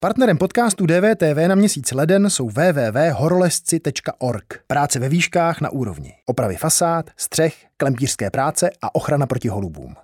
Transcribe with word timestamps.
Partnerem 0.00 0.38
podcastu 0.38 0.86
DVTV 0.86 1.48
na 1.48 1.54
měsíc 1.54 1.92
leden 1.92 2.30
jsou 2.30 2.48
www.horolezci.org. 2.48 4.60
Práce 4.66 4.98
ve 4.98 5.08
výškách 5.08 5.60
na 5.60 5.70
úrovni. 5.70 6.14
Opravy 6.26 6.56
fasád, 6.56 7.10
střech, 7.16 7.66
klempířské 7.76 8.30
práce 8.30 8.70
a 8.82 8.94
ochrana 8.94 9.26
proti 9.26 9.48
holubům. 9.48 9.94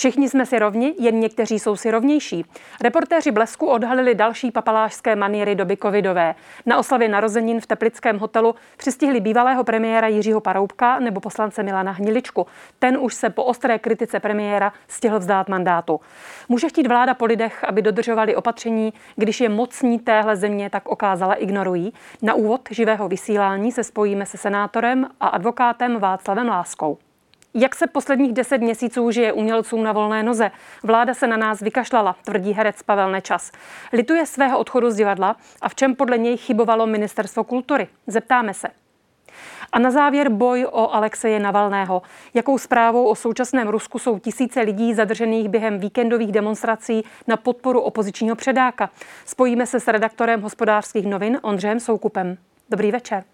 Všichni 0.00 0.28
jsme 0.28 0.46
si 0.46 0.58
rovni, 0.58 0.94
jen 0.98 1.20
někteří 1.20 1.58
jsou 1.58 1.76
si 1.76 1.90
rovnější. 1.90 2.44
Reportéři 2.82 3.30
Blesku 3.30 3.66
odhalili 3.66 4.14
další 4.14 4.50
papalášské 4.50 5.16
maniery 5.16 5.54
doby 5.54 5.76
covidové. 5.76 6.34
Na 6.66 6.78
oslavě 6.78 7.08
narozenin 7.08 7.60
v 7.60 7.66
Teplickém 7.66 8.18
hotelu 8.18 8.54
přistihli 8.76 9.20
bývalého 9.20 9.64
premiéra 9.64 10.06
Jiřího 10.06 10.40
Paroubka 10.40 10.98
nebo 10.98 11.20
poslance 11.20 11.62
Milana 11.62 11.92
Hniličku. 11.92 12.46
Ten 12.78 12.98
už 13.00 13.14
se 13.14 13.30
po 13.30 13.44
ostré 13.44 13.78
kritice 13.78 14.20
premiéra 14.20 14.72
stihl 14.88 15.18
vzdát 15.18 15.48
mandátu. 15.48 16.00
Může 16.48 16.68
chtít 16.68 16.86
vláda 16.86 17.14
po 17.14 17.24
lidech, 17.24 17.64
aby 17.64 17.82
dodržovali 17.82 18.36
opatření, 18.36 18.92
když 19.16 19.40
je 19.40 19.48
mocní 19.48 19.98
téhle 19.98 20.36
země 20.36 20.70
tak 20.70 20.88
okázala 20.88 21.34
ignorují? 21.34 21.92
Na 22.22 22.34
úvod 22.34 22.60
živého 22.70 23.08
vysílání 23.08 23.72
se 23.72 23.84
spojíme 23.84 24.26
se 24.26 24.38
senátorem 24.38 25.06
a 25.20 25.28
advokátem 25.28 25.98
Václavem 25.98 26.48
Láskou. 26.48 26.98
Jak 27.54 27.74
se 27.74 27.86
posledních 27.86 28.32
deset 28.32 28.58
měsíců 28.58 29.10
žije 29.10 29.32
umělcům 29.32 29.84
na 29.84 29.92
volné 29.92 30.22
noze? 30.22 30.50
Vláda 30.82 31.14
se 31.14 31.26
na 31.26 31.36
nás 31.36 31.60
vykašlala, 31.60 32.16
tvrdí 32.24 32.52
herec 32.52 32.82
Pavel 32.82 33.10
Nečas. 33.10 33.52
Lituje 33.92 34.26
svého 34.26 34.58
odchodu 34.58 34.90
z 34.90 34.96
divadla 34.96 35.36
a 35.60 35.68
v 35.68 35.74
čem 35.74 35.94
podle 35.94 36.18
něj 36.18 36.36
chybovalo 36.36 36.86
ministerstvo 36.86 37.44
kultury? 37.44 37.88
Zeptáme 38.06 38.54
se. 38.54 38.68
A 39.72 39.78
na 39.78 39.90
závěr 39.90 40.28
boj 40.28 40.66
o 40.70 40.94
Alexeje 40.94 41.40
Navalného. 41.40 42.02
Jakou 42.34 42.58
zprávou 42.58 43.04
o 43.04 43.14
současném 43.14 43.68
Rusku 43.68 43.98
jsou 43.98 44.18
tisíce 44.18 44.60
lidí 44.60 44.94
zadržených 44.94 45.48
během 45.48 45.78
víkendových 45.78 46.32
demonstrací 46.32 47.04
na 47.26 47.36
podporu 47.36 47.80
opozičního 47.80 48.36
předáka? 48.36 48.90
Spojíme 49.26 49.66
se 49.66 49.80
s 49.80 49.88
redaktorem 49.88 50.42
hospodářských 50.42 51.06
novin 51.06 51.38
Ondřejem 51.42 51.80
Soukupem. 51.80 52.36
Dobrý 52.70 52.92
večer. 52.92 53.24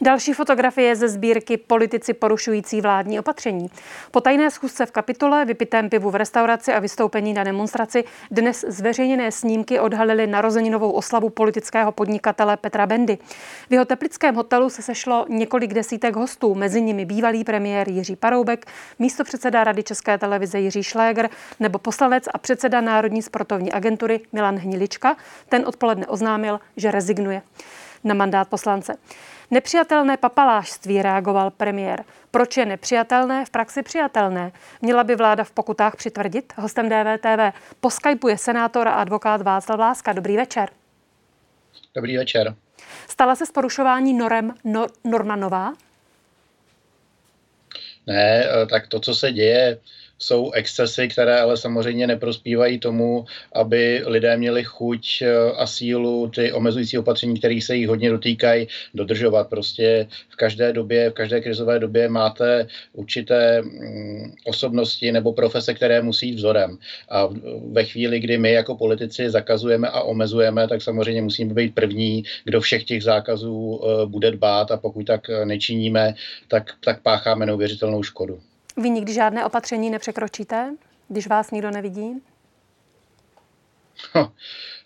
Další 0.00 0.32
fotografie 0.32 0.96
ze 0.96 1.08
sbírky 1.08 1.56
Politici 1.56 2.14
porušující 2.14 2.80
vládní 2.80 3.18
opatření. 3.18 3.70
Po 4.10 4.20
tajné 4.20 4.50
schůzce 4.50 4.86
v 4.86 4.90
kapitole, 4.90 5.44
vypitém 5.44 5.90
pivu 5.90 6.10
v 6.10 6.14
restauraci 6.14 6.72
a 6.72 6.78
vystoupení 6.78 7.32
na 7.32 7.44
demonstraci 7.44 8.04
dnes 8.30 8.64
zveřejněné 8.68 9.32
snímky 9.32 9.80
odhalily 9.80 10.26
narozeninovou 10.26 10.90
oslavu 10.90 11.30
politického 11.30 11.92
podnikatele 11.92 12.56
Petra 12.56 12.86
Bendy. 12.86 13.18
V 13.68 13.72
jeho 13.72 13.84
teplickém 13.84 14.34
hotelu 14.34 14.70
se 14.70 14.82
sešlo 14.82 15.26
několik 15.28 15.74
desítek 15.74 16.16
hostů, 16.16 16.54
mezi 16.54 16.82
nimi 16.82 17.04
bývalý 17.04 17.44
premiér 17.44 17.88
Jiří 17.88 18.16
Paroubek, 18.16 18.66
místo 18.98 19.24
předseda 19.24 19.64
Rady 19.64 19.82
České 19.82 20.18
televize 20.18 20.60
Jiří 20.60 20.82
Šléger 20.82 21.30
nebo 21.60 21.78
poslanec 21.78 22.24
a 22.34 22.38
předseda 22.38 22.80
Národní 22.80 23.22
sportovní 23.22 23.72
agentury 23.72 24.20
Milan 24.32 24.56
Hnilička. 24.56 25.16
Ten 25.48 25.64
odpoledne 25.66 26.06
oznámil, 26.06 26.60
že 26.76 26.90
rezignuje 26.90 27.42
na 28.04 28.14
mandát 28.14 28.48
poslance. 28.48 28.96
Nepřijatelné 29.50 30.16
papalášství, 30.16 31.02
reagoval 31.02 31.50
premiér. 31.50 32.04
Proč 32.30 32.56
je 32.56 32.66
nepřijatelné, 32.66 33.44
v 33.44 33.50
praxi 33.50 33.82
přijatelné? 33.82 34.52
Měla 34.82 35.04
by 35.04 35.16
vláda 35.16 35.44
v 35.44 35.50
pokutách 35.50 35.96
přitvrdit? 35.96 36.52
Hostem 36.56 36.88
DVTV 36.88 37.58
po 37.80 37.90
Skypeu 37.90 38.28
je 38.28 38.38
senátor 38.38 38.88
a 38.88 38.92
advokát 38.92 39.42
Václav 39.42 39.78
Láska. 39.78 40.12
Dobrý 40.12 40.36
večer. 40.36 40.68
Dobrý 41.94 42.16
večer. 42.16 42.54
Stala 43.08 43.34
se 43.34 43.46
z 43.46 43.52
porušování 43.52 44.14
norem 44.14 44.54
no, 44.64 44.86
Norma 45.04 45.36
Nová? 45.36 45.74
Ne, 48.06 48.44
eh, 48.44 48.66
tak 48.66 48.86
to, 48.88 49.00
co 49.00 49.14
se 49.14 49.32
děje, 49.32 49.78
jsou 50.18 50.52
excesy, 50.52 51.08
které 51.08 51.40
ale 51.40 51.56
samozřejmě 51.56 52.06
neprospívají 52.06 52.78
tomu, 52.78 53.24
aby 53.52 54.02
lidé 54.06 54.36
měli 54.36 54.64
chuť 54.64 55.22
eh, 55.22 55.52
a 55.56 55.66
sílu 55.66 56.30
ty 56.34 56.52
omezující 56.52 56.98
opatření, 56.98 57.38
které 57.38 57.60
se 57.62 57.76
jich 57.76 57.88
hodně 57.88 58.10
dotýkají, 58.10 58.68
dodržovat. 58.94 59.48
Prostě 59.48 60.06
v 60.28 60.36
každé 60.36 60.72
době, 60.72 61.10
v 61.10 61.12
každé 61.12 61.40
krizové 61.40 61.78
době 61.78 62.08
máte 62.08 62.66
určité 62.92 63.62
mm, 63.62 64.34
osobnosti 64.44 65.12
nebo 65.12 65.32
profese, 65.32 65.74
které 65.74 66.02
musí 66.02 66.28
jít 66.28 66.34
vzorem. 66.34 66.78
A 67.10 67.28
ve 67.72 67.84
chvíli, 67.84 68.20
kdy 68.20 68.38
my 68.38 68.52
jako 68.52 68.76
politici 68.76 69.30
zakazujeme 69.30 69.88
a 69.88 70.00
omezujeme, 70.00 70.68
tak 70.68 70.82
samozřejmě 70.82 71.22
musíme 71.22 71.54
být 71.54 71.74
první, 71.74 72.24
kdo 72.44 72.60
všech 72.60 72.84
těch 72.84 73.02
zákazů 73.02 73.80
eh, 73.80 74.06
bude 74.06 74.30
dbát 74.30 74.70
a 74.70 74.76
pokud 74.76 75.06
tak 75.06 75.30
nečiníme, 75.44 76.14
tak, 76.48 76.74
tak 76.84 77.02
pácháme 77.02 77.46
neuvěřitelnou 77.46 78.02
škodu. 78.02 78.40
Vy 78.82 78.90
nikdy 78.90 79.12
žádné 79.12 79.46
opatření 79.46 79.90
nepřekročíte, 79.90 80.74
když 81.08 81.26
vás 81.26 81.50
nikdo 81.50 81.70
nevidí? 81.70 82.22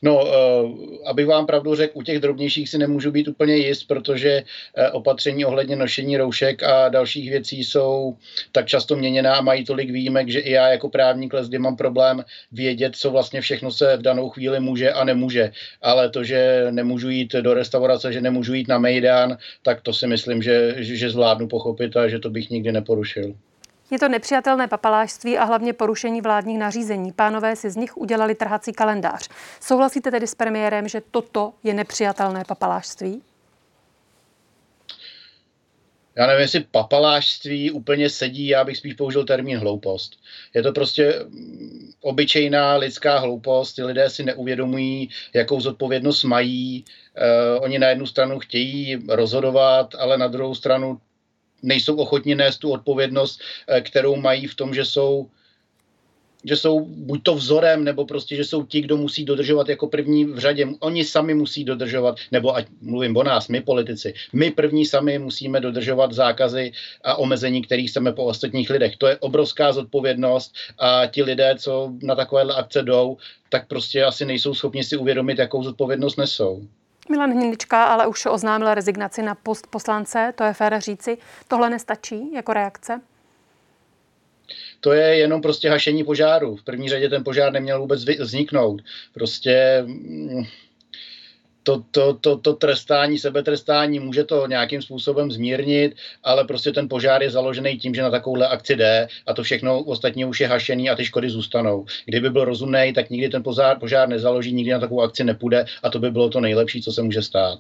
No, 0.03 0.25
uh, 0.25 0.79
abych 1.07 1.27
vám 1.27 1.47
pravdu 1.47 1.75
řekl, 1.75 1.99
u 1.99 2.03
těch 2.03 2.19
drobnějších 2.19 2.69
si 2.69 2.79
nemůžu 2.79 3.11
být 3.11 3.29
úplně 3.29 3.57
jist, 3.57 3.85
protože 3.85 4.43
uh, 4.43 4.97
opatření 4.97 5.45
ohledně 5.45 5.77
nošení 5.77 6.17
roušek 6.17 6.63
a 6.63 6.89
dalších 6.89 7.31
věcí 7.31 7.65
jsou 7.65 8.17
tak 8.53 8.67
často 8.67 8.97
měněná 8.97 9.35
a 9.35 9.41
mají 9.41 9.65
tolik 9.65 9.91
výjimek, 9.91 10.29
že 10.29 10.41
i 10.41 10.51
já 10.51 10.69
jako 10.69 10.89
právník 10.89 11.35
kdy 11.49 11.59
mám 11.59 11.77
problém 11.77 12.25
vědět, 12.53 12.97
co 12.97 13.11
vlastně 13.11 13.41
všechno 13.41 13.71
se 13.71 13.97
v 13.97 14.03
danou 14.03 14.31
chvíli 14.31 14.61
může 14.61 14.93
a 14.93 15.05
nemůže. 15.05 15.53
Ale 15.83 16.11
to, 16.11 16.25
že 16.25 16.67
nemůžu 16.71 17.11
jít 17.11 17.33
do 17.33 17.55
restaurace, 17.55 18.13
že 18.13 18.21
nemůžu 18.21 18.55
jít 18.55 18.69
na 18.69 18.79
Mejdan, 18.79 19.39
tak 19.63 19.81
to 19.81 19.93
si 19.93 20.07
myslím, 20.07 20.43
že, 20.43 20.75
že 20.79 21.11
zvládnu 21.11 21.49
pochopit 21.49 21.97
a 21.97 22.09
že 22.09 22.19
to 22.19 22.31
bych 22.31 22.51
nikdy 22.51 22.73
neporušil. 22.73 23.35
Je 23.93 23.99
to 23.99 24.09
nepřijatelné 24.09 24.69
papalášství 24.69 25.39
a 25.39 25.45
hlavně 25.45 25.73
porušení 25.73 26.21
vládních 26.21 26.59
nařízení. 26.59 27.13
Pánové 27.13 27.57
si 27.57 27.71
z 27.71 27.77
nich 27.77 27.97
udělali 27.97 28.35
trhací 28.35 28.73
kalendář. 28.73 29.29
Souhlasíte 29.61 30.11
tedy 30.11 30.27
s 30.27 30.35
premiérem, 30.35 30.89
že 30.89 31.03
toto 31.11 31.53
je 31.63 31.75
nepřijatelné 31.75 32.45
papalášství? 32.49 33.23
já 36.17 36.27
nevím, 36.27 36.41
jestli 36.41 36.61
papalášství 36.61 37.71
úplně 37.71 38.11
sedí, 38.11 38.47
já 38.47 38.65
bych 38.65 38.77
spíš 38.77 38.95
použil 38.95 39.25
termín 39.25 39.59
hloupost. 39.59 40.17
Je 40.55 40.63
to 40.63 40.73
prostě 40.73 41.25
mm, 41.29 41.93
obyčejná 42.01 42.77
lidská 42.77 43.19
hloupost, 43.19 43.73
ty 43.73 43.83
lidé 43.83 44.11
si 44.11 44.25
neuvědomují, 44.25 45.09
jakou 45.35 45.61
zodpovědnost 45.61 46.25
mají. 46.25 46.85
Uh, 47.55 47.65
oni 47.65 47.79
na 47.79 47.89
jednu 47.89 48.07
stranu 48.07 48.39
chtějí 48.39 48.99
rozhodovat, 49.09 49.95
ale 49.99 50.19
na 50.19 50.29
druhou 50.29 50.55
stranu 50.55 51.01
nejsou 51.63 51.97
ochotni 51.97 52.35
nést 52.35 52.59
tu 52.59 52.71
odpovědnost, 52.71 53.41
eh, 53.69 53.81
kterou 53.81 54.17
mají 54.17 54.47
v 54.47 54.55
tom, 54.55 54.75
že 54.75 54.85
jsou 54.85 55.29
že 56.45 56.57
jsou 56.57 56.81
buď 56.81 57.23
to 57.23 57.35
vzorem, 57.35 57.85
nebo 57.85 58.05
prostě, 58.05 58.37
že 58.37 58.45
jsou 58.45 58.67
ti, 58.67 58.81
kdo 58.81 58.97
musí 58.97 59.25
dodržovat 59.25 59.69
jako 59.69 59.87
první 59.87 60.25
v 60.25 60.39
řadě. 60.39 60.67
Oni 60.81 61.05
sami 61.05 61.35
musí 61.35 61.65
dodržovat, 61.65 62.17
nebo 62.33 62.57
ať 62.57 62.67
mluvím 62.81 63.17
o 63.17 63.23
nás, 63.23 63.49
my 63.49 63.61
politici, 63.61 64.15
my 64.33 64.51
první 64.51 64.87
sami 64.87 65.19
musíme 65.19 65.61
dodržovat 65.61 66.13
zákazy 66.13 66.73
a 67.05 67.15
omezení, 67.15 67.63
které 67.63 67.83
chceme 67.83 68.13
po 68.13 68.25
ostatních 68.25 68.71
lidech. 68.71 68.97
To 68.97 69.07
je 69.07 69.17
obrovská 69.17 69.73
zodpovědnost 69.73 70.55
a 70.79 71.07
ti 71.07 71.23
lidé, 71.23 71.55
co 71.59 71.93
na 72.03 72.15
takovéhle 72.15 72.55
akce 72.55 72.83
jdou, 72.83 73.17
tak 73.49 73.69
prostě 73.69 74.05
asi 74.05 74.25
nejsou 74.25 74.55
schopni 74.55 74.85
si 74.85 74.97
uvědomit, 74.97 75.39
jakou 75.39 75.63
zodpovědnost 75.63 76.17
nesou. 76.17 76.67
Milan 77.11 77.33
Hnilička 77.33 77.85
ale 77.85 78.07
už 78.07 78.27
oznámil 78.27 78.75
rezignaci 78.75 79.23
na 79.23 79.35
post 79.35 79.67
poslance, 79.67 80.33
to 80.37 80.45
je 80.45 80.53
fér 80.53 80.81
říci. 80.81 81.19
Tohle 81.49 81.71
nestačí 81.71 82.33
jako 82.33 82.53
reakce? 82.53 83.01
to 84.83 84.93
je 84.93 85.17
jenom 85.17 85.43
prostě 85.43 85.71
hašení 85.71 86.05
požáru. 86.05 86.57
V 86.57 86.63
první 86.63 86.89
řadě 86.89 87.09
ten 87.09 87.25
požár 87.25 87.53
neměl 87.53 87.81
vůbec 87.81 88.05
vzniknout. 88.05 88.83
Prostě 89.15 89.83
mm, 89.87 90.45
to, 91.63 91.83
to, 91.91 92.15
to, 92.15 92.37
to 92.37 92.53
trestání, 92.53 93.19
sebetrestání 93.19 93.99
může 93.99 94.25
to 94.25 94.47
nějakým 94.47 94.83
způsobem 94.83 95.33
zmírnit, 95.33 95.97
ale 96.23 96.45
prostě 96.45 96.73
ten 96.73 96.89
požár 96.89 97.23
je 97.23 97.31
založený 97.31 97.79
tím, 97.79 97.95
že 97.95 98.03
na 98.03 98.11
takovouhle 98.11 98.49
akci 98.49 98.77
jde 98.77 99.09
a 99.27 99.35
to 99.35 99.43
všechno 99.43 99.83
ostatně 99.83 100.27
už 100.27 100.41
je 100.41 100.49
hašený 100.49 100.91
a 100.91 100.97
ty 100.97 101.05
škody 101.05 101.31
zůstanou. 101.31 101.87
Kdyby 102.05 102.31
byl 102.31 102.45
rozumný, 102.45 102.93
tak 102.95 103.11
nikdy 103.11 103.29
ten 103.29 103.43
požár, 103.43 103.79
požár 103.79 104.09
nezaloží, 104.09 104.53
nikdy 104.53 104.73
na 104.73 104.79
takovou 104.79 105.03
akci 105.03 105.25
nepůjde 105.25 105.65
a 105.83 105.91
to 105.91 105.99
by 105.99 106.11
bylo 106.11 106.29
to 106.29 106.41
nejlepší, 106.41 106.83
co 106.83 106.93
se 106.93 107.03
může 107.03 107.23
stát. 107.23 107.59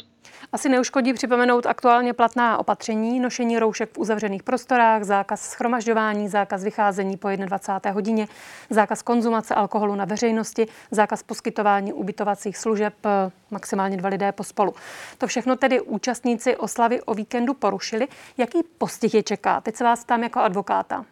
Asi 0.54 0.68
neuškodí 0.68 1.12
připomenout 1.12 1.66
aktuálně 1.66 2.12
platná 2.12 2.58
opatření, 2.58 3.20
nošení 3.20 3.58
roušek 3.58 3.90
v 3.92 3.98
uzavřených 3.98 4.42
prostorách, 4.42 5.04
zákaz 5.04 5.40
schromažďování, 5.40 6.28
zákaz 6.28 6.64
vycházení 6.64 7.16
po 7.16 7.28
21. 7.28 7.90
hodině, 7.90 8.28
zákaz 8.70 9.02
konzumace 9.02 9.54
alkoholu 9.54 9.94
na 9.94 10.04
veřejnosti, 10.04 10.66
zákaz 10.90 11.22
poskytování 11.22 11.92
ubytovacích 11.92 12.56
služeb 12.56 12.94
eh, 13.04 13.30
maximálně 13.50 13.96
dva 13.96 14.08
lidé 14.08 14.32
pospolu. 14.32 14.74
To 15.18 15.26
všechno 15.26 15.56
tedy 15.56 15.80
účastníci 15.80 16.56
oslavy 16.56 17.02
o 17.02 17.14
víkendu 17.14 17.54
porušili. 17.54 18.08
Jaký 18.38 18.58
postih 18.78 19.14
je 19.14 19.22
čeká? 19.22 19.60
Teď 19.60 19.76
se 19.76 19.84
vás 19.84 20.04
ptám 20.04 20.22
jako 20.22 20.40
advokáta. 20.40 21.04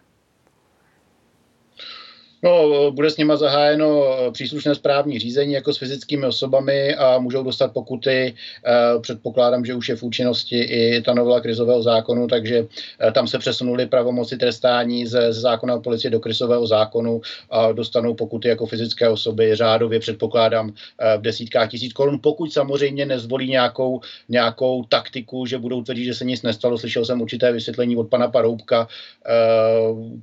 No, 2.43 2.91
bude 2.91 3.11
s 3.11 3.17
nima 3.17 3.37
zahájeno 3.37 4.05
příslušné 4.33 4.75
správní 4.75 5.19
řízení 5.19 5.53
jako 5.53 5.73
s 5.73 5.79
fyzickými 5.79 6.27
osobami 6.27 6.95
a 6.95 7.19
můžou 7.19 7.43
dostat 7.43 7.73
pokuty. 7.73 8.35
Eh, 8.67 9.01
předpokládám, 9.01 9.65
že 9.65 9.75
už 9.75 9.89
je 9.89 9.97
v 9.97 10.03
účinnosti 10.03 10.59
i 10.59 11.03
ta 11.03 11.15
novela 11.15 11.41
krizového 11.41 11.83
zákonu, 11.83 12.27
takže 12.27 12.67
eh, 13.01 13.13
tam 13.13 13.29
se 13.29 13.39
přesunuli 13.39 13.87
pravomoci 13.87 14.37
trestání 14.37 15.07
ze, 15.07 15.33
ze 15.33 15.41
zákona 15.41 15.75
o 15.75 15.81
policii 15.81 16.11
do 16.11 16.21
krizového 16.21 16.67
zákonu 16.67 17.21
a 17.51 17.73
dostanou 17.73 18.15
pokuty 18.15 18.49
jako 18.49 18.67
fyzické 18.67 19.09
osoby. 19.09 19.57
Řádově 19.57 20.01
předpokládám 20.01 20.73
eh, 20.73 21.19
v 21.19 21.23
desítkách 21.23 21.71
tisíc 21.71 21.93
korun, 21.93 22.19
pokud 22.23 22.53
samozřejmě 22.53 23.07
nezvolí 23.07 23.51
nějakou, 23.51 24.01
nějakou 24.29 24.85
taktiku, 24.85 25.47
že 25.47 25.59
budou 25.59 25.83
tvrdit, 25.83 26.05
že 26.05 26.15
se 26.15 26.25
nic 26.25 26.43
nestalo. 26.43 26.79
Slyšel 26.79 27.05
jsem 27.05 27.21
určité 27.21 27.53
vysvětlení 27.53 27.97
od 27.97 28.09
pana 28.09 28.29
Paroubka, 28.29 28.89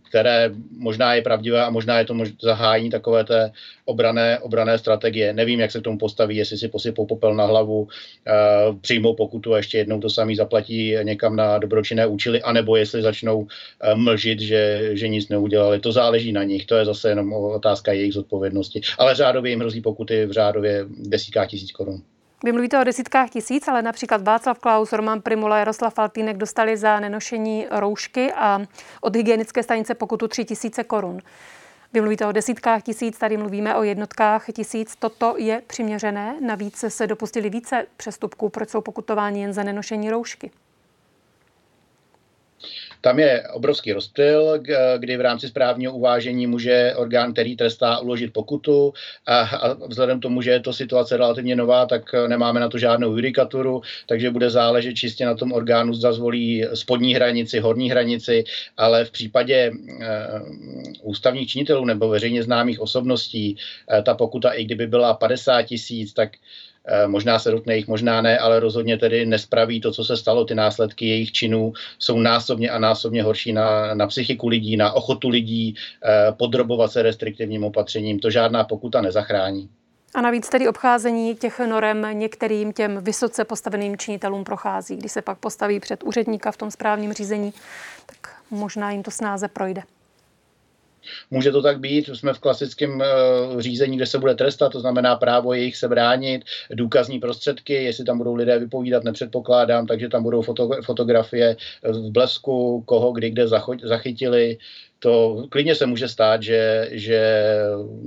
které 0.09 0.51
možná 0.77 1.13
je 1.13 1.21
pravdivé 1.21 1.65
a 1.65 1.69
možná 1.69 1.99
je 1.99 2.06
to 2.07 2.13
mož- 2.13 2.35
zahájení 2.41 2.89
takové 2.89 3.23
té 3.23 3.51
obrané, 3.85 4.39
obrané 4.39 4.77
strategie. 4.77 5.33
Nevím, 5.33 5.59
jak 5.59 5.71
se 5.71 5.79
k 5.79 5.83
tomu 5.83 5.97
postaví, 5.97 6.35
jestli 6.35 6.57
si 6.57 6.67
posypou 6.67 7.05
popel 7.05 7.35
na 7.35 7.45
hlavu, 7.45 7.81
uh, 7.81 7.87
přijmou 8.81 9.15
pokutu 9.15 9.53
a 9.53 9.57
ještě 9.57 9.77
jednou 9.77 9.99
to 9.99 10.09
samý 10.09 10.35
zaplatí 10.35 10.95
někam 11.03 11.35
na 11.35 11.57
dobročinné 11.57 12.07
účely, 12.07 12.41
anebo 12.41 12.75
jestli 12.75 13.01
začnou 13.01 13.39
uh, 13.39 13.47
mlžit, 13.95 14.39
že, 14.39 14.89
že 14.93 15.07
nic 15.07 15.29
neudělali. 15.29 15.79
To 15.79 15.91
záleží 15.91 16.31
na 16.31 16.43
nich, 16.43 16.65
to 16.65 16.75
je 16.75 16.85
zase 16.85 17.09
jenom 17.09 17.33
otázka 17.33 17.91
jejich 17.91 18.13
zodpovědnosti. 18.13 18.81
Ale 18.97 19.15
řádově 19.15 19.49
jim 19.49 19.59
hrozí 19.59 19.81
pokuty 19.81 20.25
v 20.25 20.31
řádově 20.31 20.85
desítkách 20.89 21.47
tisíc 21.47 21.71
korun. 21.71 22.01
Vy 22.43 22.51
mluvíte 22.51 22.81
o 22.81 22.83
desítkách 22.83 23.29
tisíc, 23.29 23.67
ale 23.67 23.81
například 23.81 24.21
Václav 24.21 24.59
Klaus, 24.59 24.93
Roman 24.93 25.21
Primula, 25.21 25.59
Jaroslav 25.59 25.93
Faltýnek 25.93 26.37
dostali 26.37 26.77
za 26.77 26.99
nenošení 26.99 27.67
roušky 27.71 28.31
a 28.31 28.61
od 29.01 29.15
hygienické 29.15 29.63
stanice 29.63 29.95
pokutu 29.95 30.27
3 30.27 30.45
tisíce 30.45 30.83
korun. 30.83 31.21
Vy 31.93 32.01
mluvíte 32.01 32.25
o 32.25 32.31
desítkách 32.31 32.83
tisíc, 32.83 33.17
tady 33.17 33.37
mluvíme 33.37 33.75
o 33.75 33.83
jednotkách 33.83 34.45
tisíc. 34.53 34.95
Toto 34.95 35.35
je 35.37 35.61
přiměřené? 35.67 36.35
Navíc 36.41 36.83
se 36.87 37.07
dopustili 37.07 37.49
více 37.49 37.85
přestupků, 37.97 38.49
proč 38.49 38.69
jsou 38.69 38.81
pokutováni 38.81 39.41
jen 39.41 39.53
za 39.53 39.63
nenošení 39.63 40.09
roušky? 40.09 40.51
Tam 43.07 43.19
je 43.19 43.43
obrovský 43.53 43.93
rozptyl, 43.93 44.59
kdy 44.97 45.17
v 45.17 45.21
rámci 45.21 45.47
správního 45.47 45.93
uvážení 45.93 46.47
může 46.47 46.93
orgán, 46.95 47.33
který 47.33 47.55
trestá, 47.55 47.99
uložit 47.99 48.33
pokutu. 48.33 48.93
A, 49.27 49.75
vzhledem 49.87 50.19
k 50.19 50.21
tomu, 50.21 50.41
že 50.41 50.51
je 50.51 50.59
to 50.59 50.73
situace 50.73 51.17
relativně 51.17 51.55
nová, 51.55 51.85
tak 51.85 52.15
nemáme 52.27 52.59
na 52.59 52.69
to 52.69 52.77
žádnou 52.77 53.15
judikaturu, 53.15 53.81
takže 54.07 54.31
bude 54.31 54.49
záležet 54.49 54.93
čistě 54.93 55.25
na 55.25 55.35
tom 55.35 55.51
orgánu, 55.51 55.93
zda 55.93 56.13
zvolí 56.13 56.65
spodní 56.73 57.15
hranici, 57.15 57.59
horní 57.59 57.91
hranici, 57.91 58.43
ale 58.77 59.05
v 59.05 59.11
případě 59.11 59.55
e, 59.55 59.71
ústavních 61.01 61.49
činitelů 61.49 61.85
nebo 61.85 62.09
veřejně 62.09 62.43
známých 62.43 62.79
osobností 62.79 63.55
e, 63.91 64.01
ta 64.01 64.13
pokuta, 64.13 64.51
i 64.51 64.63
kdyby 64.65 64.87
byla 64.87 65.13
50 65.13 65.61
tisíc, 65.61 66.13
tak 66.13 66.29
Eh, 66.29 66.66
možná 67.07 67.39
se 67.39 67.51
dotkne 67.51 67.75
jich, 67.75 67.87
možná 67.87 68.21
ne, 68.21 68.37
ale 68.37 68.59
rozhodně 68.59 68.97
tedy 68.97 69.25
nespraví 69.25 69.81
to, 69.81 69.91
co 69.91 70.03
se 70.03 70.17
stalo. 70.17 70.45
Ty 70.45 70.55
následky 70.55 71.07
jejich 71.07 71.31
činů 71.31 71.73
jsou 71.99 72.19
násobně 72.19 72.69
a 72.69 72.79
násobně 72.79 73.23
horší 73.23 73.53
na, 73.53 73.93
na 73.93 74.07
psychiku 74.07 74.47
lidí, 74.47 74.77
na 74.77 74.91
ochotu 74.91 75.29
lidí 75.29 75.75
eh, 76.03 76.31
podrobovat 76.31 76.91
se 76.91 77.01
restriktivním 77.01 77.63
opatřením. 77.63 78.19
To 78.19 78.29
žádná 78.29 78.63
pokuta 78.63 79.01
nezachrání. 79.01 79.69
A 80.15 80.21
navíc 80.21 80.49
tedy 80.49 80.67
obcházení 80.67 81.35
těch 81.35 81.59
norem 81.59 82.07
některým 82.11 82.73
těm 82.73 83.03
vysoce 83.03 83.45
postaveným 83.45 83.97
činitelům 83.97 84.43
prochází. 84.43 84.95
Když 84.95 85.11
se 85.11 85.21
pak 85.21 85.37
postaví 85.37 85.79
před 85.79 86.03
úředníka 86.03 86.51
v 86.51 86.57
tom 86.57 86.71
správním 86.71 87.13
řízení, 87.13 87.53
tak 88.05 88.35
možná 88.51 88.91
jim 88.91 89.03
to 89.03 89.11
snáze 89.11 89.47
projde. 89.47 89.81
Může 91.31 91.51
to 91.51 91.61
tak 91.61 91.79
být, 91.79 92.09
jsme 92.13 92.33
v 92.33 92.39
klasickém 92.39 92.99
uh, 92.99 93.61
řízení, 93.61 93.97
kde 93.97 94.05
se 94.05 94.19
bude 94.19 94.35
trestat, 94.35 94.71
to 94.71 94.79
znamená 94.79 95.15
právo 95.15 95.53
jejich 95.53 95.77
se 95.77 95.87
bránit, 95.87 96.45
důkazní 96.73 97.19
prostředky, 97.19 97.73
jestli 97.73 98.05
tam 98.05 98.17
budou 98.17 98.35
lidé 98.35 98.59
vypovídat, 98.59 99.03
nepředpokládám, 99.03 99.87
takže 99.87 100.09
tam 100.09 100.23
budou 100.23 100.41
foto, 100.41 100.69
fotografie 100.85 101.55
v 101.83 102.11
blesku, 102.11 102.83
koho 102.85 103.11
kdy 103.11 103.29
kde 103.29 103.47
zachytili, 103.83 104.57
to 104.99 105.45
klidně 105.49 105.75
se 105.75 105.85
může 105.85 106.07
stát, 106.07 106.43
že, 106.43 106.89
že 106.91 107.45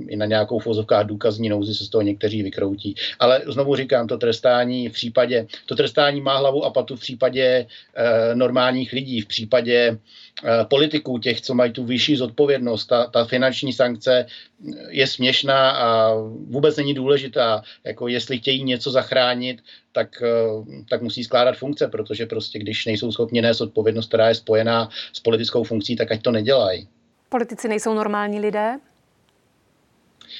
i 0.07 0.15
na 0.15 0.25
nějakou 0.25 0.59
fozovkách 0.59 1.05
důkazní 1.05 1.49
nouzi 1.49 1.75
se 1.75 1.85
z 1.85 1.89
toho 1.89 2.01
někteří 2.01 2.43
vykroutí. 2.43 2.95
Ale 3.19 3.41
znovu 3.47 3.75
říkám, 3.75 4.07
to 4.07 4.17
trestání 4.17 4.89
v 4.89 4.93
případě, 4.93 5.47
to 5.65 5.75
trestání 5.75 6.21
má 6.21 6.37
hlavu 6.37 6.65
a 6.65 6.69
patu 6.69 6.95
v 6.95 6.99
případě 6.99 7.43
e, 7.43 8.35
normálních 8.35 8.93
lidí, 8.93 9.21
v 9.21 9.27
případě 9.27 9.77
e, 9.77 9.97
politiků, 10.65 11.17
těch, 11.17 11.41
co 11.41 11.53
mají 11.53 11.71
tu 11.71 11.85
vyšší 11.85 12.15
zodpovědnost. 12.15 12.85
Ta, 12.85 13.07
ta 13.07 13.25
finanční 13.25 13.73
sankce 13.73 14.25
je 14.89 15.07
směšná 15.07 15.69
a 15.71 16.13
vůbec 16.47 16.77
není 16.77 16.93
důležitá. 16.93 17.63
Jako 17.83 18.07
jestli 18.07 18.39
chtějí 18.39 18.63
něco 18.63 18.91
zachránit, 18.91 19.61
tak, 19.91 20.21
eh, 20.21 20.83
tak 20.89 21.01
musí 21.01 21.23
skládat 21.23 21.57
funkce, 21.57 21.87
protože 21.87 22.25
prostě 22.25 22.59
když 22.59 22.85
nejsou 22.85 23.11
schopni 23.11 23.41
nést 23.41 23.61
odpovědnost, 23.61 24.07
která 24.07 24.27
je 24.27 24.35
spojená 24.35 24.89
s 25.13 25.19
politickou 25.19 25.63
funkcí, 25.63 25.95
tak 25.95 26.11
ať 26.11 26.21
to 26.21 26.31
nedělají. 26.31 26.87
Politici 27.29 27.67
nejsou 27.67 27.93
normální 27.93 28.39
lidé? 28.39 28.79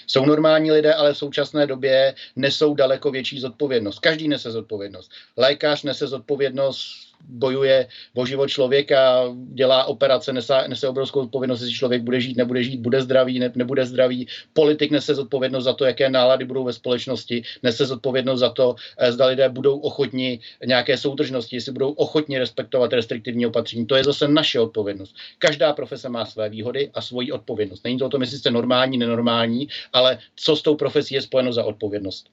Jsou 0.08 0.26
normální 0.26 0.72
lidé, 0.72 0.94
ale 0.94 1.14
v 1.14 1.18
současné 1.18 1.68
době 1.68 2.16
nesou 2.36 2.74
daleko 2.74 3.12
větší 3.12 3.40
zodpovědnost. 3.40 4.00
Každý 4.00 4.28
nese 4.28 4.52
zodpovědnost. 4.52 5.12
Lékař 5.38 5.84
nese 5.84 6.08
zodpovědnost 6.08 7.11
bojuje 7.30 7.88
o 8.14 8.26
život 8.26 8.48
člověka, 8.48 9.24
dělá 9.54 9.86
operace, 9.86 10.34
nese, 10.34 10.54
nese 10.68 10.88
obrovskou 10.88 11.20
odpovědnost, 11.20 11.62
jestli 11.62 11.76
člověk 11.76 12.02
bude 12.02 12.22
žít, 12.22 12.38
nebude 12.38 12.64
žít, 12.64 12.80
bude 12.80 13.02
zdravý, 13.02 13.40
ne, 13.40 13.52
nebude 13.56 13.86
zdravý. 13.86 14.28
Politik 14.54 14.92
nese 14.92 15.16
zodpovědnost 15.16 15.64
za 15.64 15.74
to, 15.74 15.86
jaké 15.86 16.10
nálady 16.10 16.46
budou 16.46 16.64
ve 16.64 16.74
společnosti, 16.74 17.44
nese 17.64 17.86
zodpovědnost 17.86 18.40
za 18.40 18.50
to, 18.50 18.76
eh, 18.98 19.12
zda 19.12 19.26
lidé 19.26 19.50
budou 19.50 19.80
ochotni 19.80 20.40
nějaké 20.66 20.98
soudržnosti, 20.98 21.56
jestli 21.56 21.72
budou 21.72 21.92
ochotni 21.92 22.40
respektovat 22.40 22.94
restriktivní 22.94 23.46
opatření. 23.46 23.86
To 23.86 23.96
je 23.96 24.04
zase 24.04 24.28
naše 24.28 24.60
odpovědnost. 24.60 25.16
Každá 25.40 25.74
profese 25.74 26.10
má 26.10 26.26
své 26.26 26.50
výhody 26.50 26.90
a 26.94 27.02
svoji 27.02 27.32
odpovědnost. 27.32 27.84
Není 27.84 27.98
to 27.98 28.06
o 28.06 28.10
tom, 28.10 28.22
jestli 28.22 28.38
jste 28.38 28.52
normální, 28.52 28.98
nenormální, 28.98 29.68
ale 29.94 30.20
co 30.36 30.56
s 30.56 30.62
tou 30.62 30.76
profesí 30.76 31.16
je 31.16 31.22
spojeno 31.22 31.54
za 31.54 31.64
odpovědnost. 31.64 32.30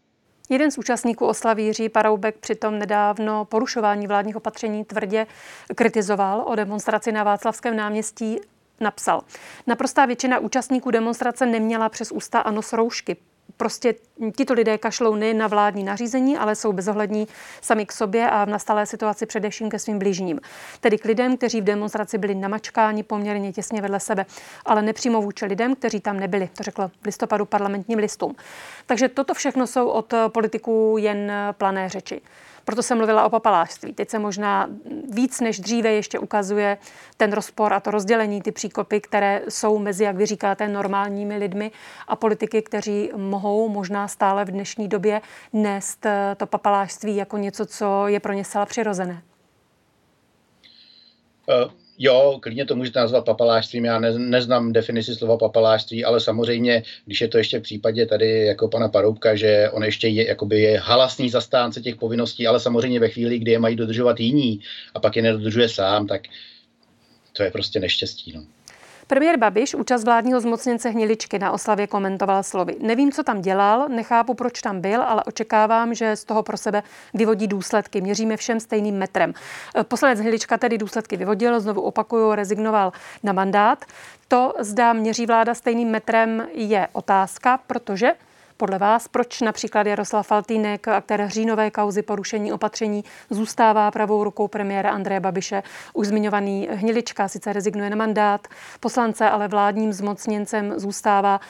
Jeden 0.49 0.71
z 0.71 0.79
účastníků 0.79 1.27
oslaví 1.27 1.65
Jiří 1.65 1.89
Paroubek 1.89 2.39
přitom 2.39 2.79
nedávno 2.79 3.45
porušování 3.45 4.07
vládních 4.07 4.37
opatření 4.37 4.85
tvrdě 4.85 5.27
kritizoval 5.75 6.45
o 6.47 6.55
demonstraci 6.55 7.13
na 7.13 7.25
Václavském 7.25 7.77
náměstí 7.77 8.41
napsal. 8.81 9.23
Naprostá 9.67 10.07
většina 10.07 10.39
účastníků 10.39 10.91
demonstrace 10.91 11.47
neměla 11.47 11.89
přes 11.89 12.13
ústa 12.13 12.41
a 12.41 12.51
nos 12.51 12.73
roušky. 12.73 13.17
Prostě 13.59 13.95
tito 14.37 14.55
lidé 14.55 14.79
kašlou 14.79 15.15
nejen 15.15 15.39
na 15.39 15.47
vládní 15.47 15.85
nařízení, 15.85 16.39
ale 16.39 16.55
jsou 16.55 16.73
bezohlední 16.73 17.29
sami 17.61 17.87
k 17.87 17.93
sobě 17.93 18.31
a 18.31 18.45
v 18.45 18.49
nastalé 18.49 18.87
situaci 18.87 19.27
především 19.27 19.71
ke 19.71 19.79
svým 19.79 19.99
blížním. 19.99 20.41
Tedy 20.81 20.99
k 20.99 21.05
lidem, 21.05 21.37
kteří 21.37 21.61
v 21.61 21.65
demonstraci 21.65 22.19
byli 22.19 22.35
namačkáni 22.35 23.03
poměrně 23.03 23.53
těsně 23.53 23.83
vedle 23.83 24.01
sebe, 24.01 24.27
ale 24.65 24.83
nepřímo 24.83 25.23
vůči 25.23 25.45
lidem, 25.47 25.75
kteří 25.75 26.01
tam 26.01 26.21
nebyli, 26.21 26.49
to 26.57 26.63
řekl 26.63 26.91
v 27.03 27.07
listopadu 27.07 27.45
parlamentním 27.45 27.99
listům. 27.99 28.37
Takže 28.87 29.09
toto 29.09 29.35
všechno 29.35 29.67
jsou 29.67 29.89
od 29.89 30.15
politiků 30.29 30.97
jen 30.99 31.33
plané 31.53 31.89
řeči. 31.89 32.21
Proto 32.69 32.83
jsem 32.83 32.99
mluvila 32.99 33.25
o 33.25 33.31
papalářství. 33.31 33.93
Teď 33.93 34.11
se 34.11 34.19
možná 34.19 34.69
víc 35.11 35.41
než 35.41 35.61
dříve 35.61 35.93
ještě 35.93 36.19
ukazuje 36.19 36.79
ten 37.17 37.33
rozpor 37.33 37.73
a 37.73 37.81
to 37.81 37.91
rozdělení, 37.91 38.43
ty 38.43 38.53
příkopy, 38.53 39.01
které 39.01 39.43
jsou 39.49 39.79
mezi, 39.79 40.05
jak 40.05 40.17
vy 40.17 40.27
říkáte, 40.27 40.69
normálními 40.69 41.37
lidmi 41.37 41.71
a 42.09 42.17
politiky, 42.17 42.63
kteří 42.63 43.11
mohou 43.17 43.69
možná 43.69 44.09
stále 44.09 44.45
v 44.45 44.51
dnešní 44.51 44.89
době 44.89 45.21
nést 45.53 46.07
eh, 46.07 46.35
to 46.37 46.47
papalářství 46.47 47.17
jako 47.17 47.37
něco, 47.37 47.67
co 47.67 48.07
je 48.07 48.21
pro 48.21 48.33
ně 48.33 48.45
zcela 48.45 48.67
přirozené. 48.67 49.23
Uh 51.47 51.88
Jo, 51.99 52.39
klidně 52.43 52.65
to 52.65 52.77
můžete 52.77 52.99
nazvat 52.99 53.25
papalášstvím, 53.25 53.85
já 53.85 53.99
ne, 53.99 54.19
neznám 54.19 54.73
definici 54.73 55.15
slova 55.15 55.37
papalášství, 55.37 56.05
ale 56.05 56.21
samozřejmě, 56.21 56.83
když 57.07 57.21
je 57.21 57.29
to 57.29 57.39
ještě 57.39 57.59
v 57.59 57.63
případě 57.63 58.07
tady 58.07 58.47
jako 58.47 58.69
pana 58.69 58.89
Paroubka, 58.89 59.37
že 59.37 59.71
on 59.71 59.85
ještě 59.85 60.09
je, 60.09 60.29
jakoby 60.29 60.61
je 60.61 60.79
halasný 60.79 61.31
zastánce 61.31 61.81
těch 61.81 61.97
povinností, 61.97 62.47
ale 62.47 62.61
samozřejmě 62.61 63.01
ve 63.01 63.09
chvíli, 63.09 63.39
kdy 63.39 63.51
je 63.51 63.59
mají 63.59 63.77
dodržovat 63.77 64.21
jiní 64.21 64.61
a 64.95 65.01
pak 65.01 65.17
je 65.17 65.23
nedodržuje 65.23 65.69
sám, 65.69 66.07
tak 66.07 66.23
to 67.33 67.43
je 67.43 67.51
prostě 67.51 67.81
neštěstí. 67.81 68.33
No. 68.35 68.58
Premiér 69.09 69.37
Babiš 69.37 69.75
účast 69.75 70.05
vládního 70.05 70.41
zmocněnce 70.41 70.89
Hniličky 70.89 71.39
na 71.39 71.53
oslavě 71.53 71.87
komentoval 71.87 72.43
slovy. 72.43 72.77
Nevím, 72.81 73.13
co 73.13 73.23
tam 73.23 73.41
dělal, 73.41 73.89
nechápu, 73.89 74.35
proč 74.35 74.61
tam 74.61 74.81
byl, 74.81 75.03
ale 75.03 75.25
očekávám, 75.25 75.95
že 75.95 76.17
z 76.17 76.25
toho 76.25 76.43
pro 76.43 76.57
sebe 76.57 76.83
vyvodí 77.15 77.47
důsledky. 77.47 78.01
Měříme 78.01 78.37
všem 78.37 78.61
stejným 78.61 78.95
metrem. 78.99 79.35
Poslanec 79.83 80.21
Hnilička 80.21 80.59
tedy 80.59 80.79
důsledky 80.79 81.17
vyvodil, 81.17 81.61
znovu 81.61 81.81
opakuju, 81.81 82.35
rezignoval 82.35 82.93
na 83.23 83.33
mandát. 83.33 83.85
To, 84.29 84.55
zda 84.59 84.93
měří 84.93 85.27
vláda 85.27 85.55
stejným 85.55 85.89
metrem, 85.89 86.47
je 86.53 86.89
otázka, 86.93 87.59
protože 87.67 88.13
Podle 88.61 88.79
vás, 88.79 89.09
proč 89.09 89.41
například 89.41 89.87
Jaroslav 89.87 90.27
Faltýnek, 90.27 90.89
aktér 90.89 91.29
říjnové 91.29 91.71
kauzy 91.71 92.03
porušení 92.03 92.53
opatření, 92.53 93.05
zůstává 93.31 93.91
pravou 93.91 94.25
rukou 94.25 94.49
premiéra 94.49 94.91
Andreje 94.91 95.21
Babiše? 95.21 95.63
Už 95.95 96.07
zmiňovaný 96.07 96.69
Hnilička 96.73 97.29
sice 97.29 97.53
rezignuje 97.53 97.91
na 97.91 97.97
mandát, 97.97 98.49
poslance 98.81 99.31
ale 99.31 99.49
vládním 99.49 99.93
zmocněncem 99.93 100.73
zůstává. 100.77 101.41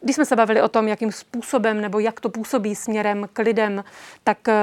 Když 0.00 0.16
jsme 0.16 0.24
se 0.24 0.36
bavili 0.36 0.62
o 0.62 0.68
tom, 0.68 0.88
jakým 0.88 1.12
způsobem 1.12 1.80
nebo 1.80 1.98
jak 1.98 2.20
to 2.20 2.28
působí 2.28 2.74
směrem 2.74 3.28
k 3.32 3.38
lidem, 3.38 3.84
tak 4.24 4.48
eh, 4.48 4.54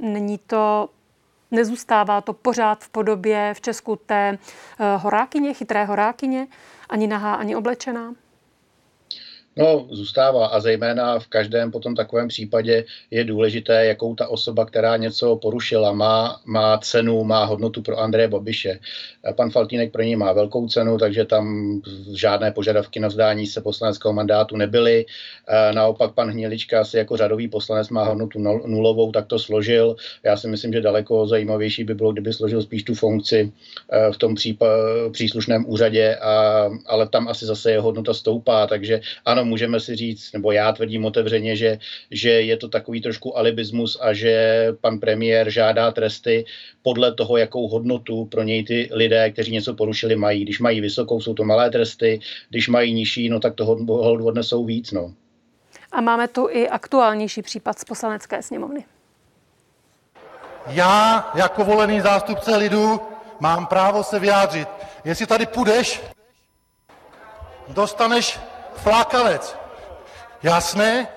není 0.00 0.38
to 0.38 0.88
nezůstává 1.50 2.20
to 2.20 2.32
pořád 2.32 2.84
v 2.84 2.88
podobě 2.88 3.54
v 3.54 3.60
Česku 3.60 3.96
té 3.96 4.38
eh, 4.38 4.96
horákyně, 4.96 5.54
chytré 5.54 5.84
horákyně, 5.84 6.46
ani 6.88 7.06
nahá, 7.06 7.34
ani 7.34 7.56
oblečená? 7.56 8.14
No, 9.56 9.88
zůstává 9.90 10.46
a 10.46 10.60
zejména 10.60 11.18
v 11.18 11.26
každém 11.26 11.70
potom 11.70 11.94
takovém 11.94 12.28
případě 12.28 12.84
je 13.10 13.24
důležité, 13.24 13.86
jakou 13.86 14.14
ta 14.14 14.28
osoba, 14.28 14.64
která 14.64 14.96
něco 14.96 15.36
porušila, 15.36 15.92
má, 15.92 16.40
má 16.44 16.78
cenu, 16.78 17.24
má 17.24 17.44
hodnotu 17.44 17.82
pro 17.82 17.98
Andreje 17.98 18.28
Babiše. 18.28 18.78
Pan 19.36 19.50
Faltínek 19.50 19.92
pro 19.92 20.02
něj 20.02 20.16
má 20.16 20.32
velkou 20.32 20.68
cenu, 20.68 20.98
takže 20.98 21.24
tam 21.24 21.74
žádné 22.14 22.52
požadavky 22.52 23.00
na 23.00 23.08
vzdání 23.08 23.46
se 23.46 23.60
poslaneckého 23.60 24.12
mandátu 24.12 24.56
nebyly. 24.56 25.06
Naopak 25.74 26.14
pan 26.14 26.30
Hnilička 26.30 26.84
si 26.84 26.96
jako 26.96 27.16
řadový 27.16 27.48
poslanec 27.48 27.88
má 27.88 28.04
hodnotu 28.04 28.38
nulovou, 28.66 29.12
tak 29.12 29.26
to 29.26 29.38
složil. 29.38 29.96
Já 30.22 30.36
si 30.36 30.48
myslím, 30.48 30.72
že 30.72 30.80
daleko 30.80 31.26
zajímavější 31.26 31.84
by 31.84 31.94
bylo, 31.94 32.12
kdyby 32.12 32.32
složil 32.32 32.62
spíš 32.62 32.82
tu 32.82 32.94
funkci 32.94 33.52
eh, 33.92 34.12
v 34.12 34.18
tom 34.18 34.34
příslušném 35.12 35.64
úřadě, 35.68 36.16
a, 36.16 36.64
ale 36.86 37.08
tam 37.08 37.28
asi 37.28 37.46
zase 37.46 37.70
jeho 37.70 37.82
hodnota 37.82 38.14
stoupá, 38.14 38.66
takže 38.66 39.00
ano, 39.24 39.39
můžeme 39.44 39.80
si 39.80 39.96
říct, 39.96 40.32
nebo 40.32 40.52
já 40.52 40.72
tvrdím 40.72 41.04
otevřeně, 41.04 41.56
že, 41.56 41.78
že 42.10 42.30
je 42.30 42.56
to 42.56 42.68
takový 42.68 43.00
trošku 43.00 43.38
alibismus 43.38 43.98
a 44.00 44.12
že 44.12 44.66
pan 44.80 44.98
premiér 44.98 45.50
žádá 45.50 45.90
tresty 45.90 46.44
podle 46.82 47.14
toho, 47.14 47.36
jakou 47.36 47.68
hodnotu 47.68 48.24
pro 48.24 48.42
něj 48.42 48.64
ty 48.64 48.88
lidé, 48.92 49.30
kteří 49.30 49.52
něco 49.52 49.74
porušili, 49.74 50.16
mají. 50.16 50.44
Když 50.44 50.60
mají 50.60 50.80
vysokou, 50.80 51.20
jsou 51.20 51.34
to 51.34 51.44
malé 51.44 51.70
tresty, 51.70 52.20
když 52.50 52.68
mají 52.68 52.92
nižší, 52.92 53.28
no 53.28 53.40
tak 53.40 53.54
toho 53.54 53.78
odnesou 54.24 54.64
víc. 54.64 54.92
No. 54.92 55.14
A 55.92 56.00
máme 56.00 56.28
tu 56.28 56.48
i 56.50 56.68
aktuálnější 56.68 57.42
případ 57.42 57.78
z 57.78 57.84
poslanecké 57.84 58.42
sněmovny. 58.42 58.84
Já 60.66 61.30
jako 61.34 61.64
volený 61.64 62.00
zástupce 62.00 62.56
lidu 62.56 63.00
mám 63.40 63.66
právo 63.66 64.02
se 64.02 64.18
vyjádřit. 64.18 64.68
Jestli 65.04 65.26
tady 65.26 65.46
půjdeš, 65.46 66.02
dostaneš 67.68 68.38
flákalec. 68.74 69.56
Jasné? 70.42 71.08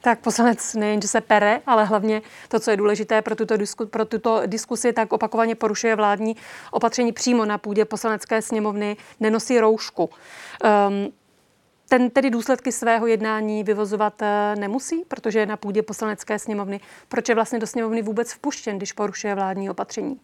Tak 0.00 0.20
poslanec 0.20 0.74
nejen, 0.74 1.02
že 1.02 1.08
se 1.08 1.20
pere, 1.20 1.60
ale 1.66 1.84
hlavně 1.84 2.22
to, 2.48 2.60
co 2.60 2.70
je 2.70 2.76
důležité 2.76 3.22
pro 3.22 3.36
tuto, 3.36 3.56
disku, 3.56 3.86
pro 3.86 4.04
tuto 4.04 4.42
diskusi, 4.46 4.92
tak 4.92 5.12
opakovaně 5.12 5.54
porušuje 5.54 5.96
vládní 5.96 6.36
opatření 6.70 7.12
přímo 7.12 7.44
na 7.44 7.58
půdě 7.58 7.84
poslanecké 7.84 8.42
sněmovny, 8.42 8.96
nenosí 9.20 9.60
roušku. 9.60 10.10
Um, 10.88 11.12
ten 11.88 12.10
tedy 12.10 12.30
důsledky 12.30 12.72
svého 12.72 13.06
jednání 13.06 13.64
vyvozovat 13.64 14.22
eh, 14.22 14.54
nemusí, 14.58 15.04
protože 15.08 15.38
je 15.38 15.46
na 15.46 15.56
půdě 15.56 15.82
poslanecké 15.82 16.38
sněmovny. 16.38 16.80
Proč 17.08 17.28
je 17.28 17.34
vlastně 17.34 17.58
do 17.58 17.66
sněmovny 17.66 18.02
vůbec 18.02 18.32
vpuštěn, 18.32 18.76
když 18.76 18.92
porušuje 18.92 19.34
vládní 19.34 19.70
opatření? 19.70 20.20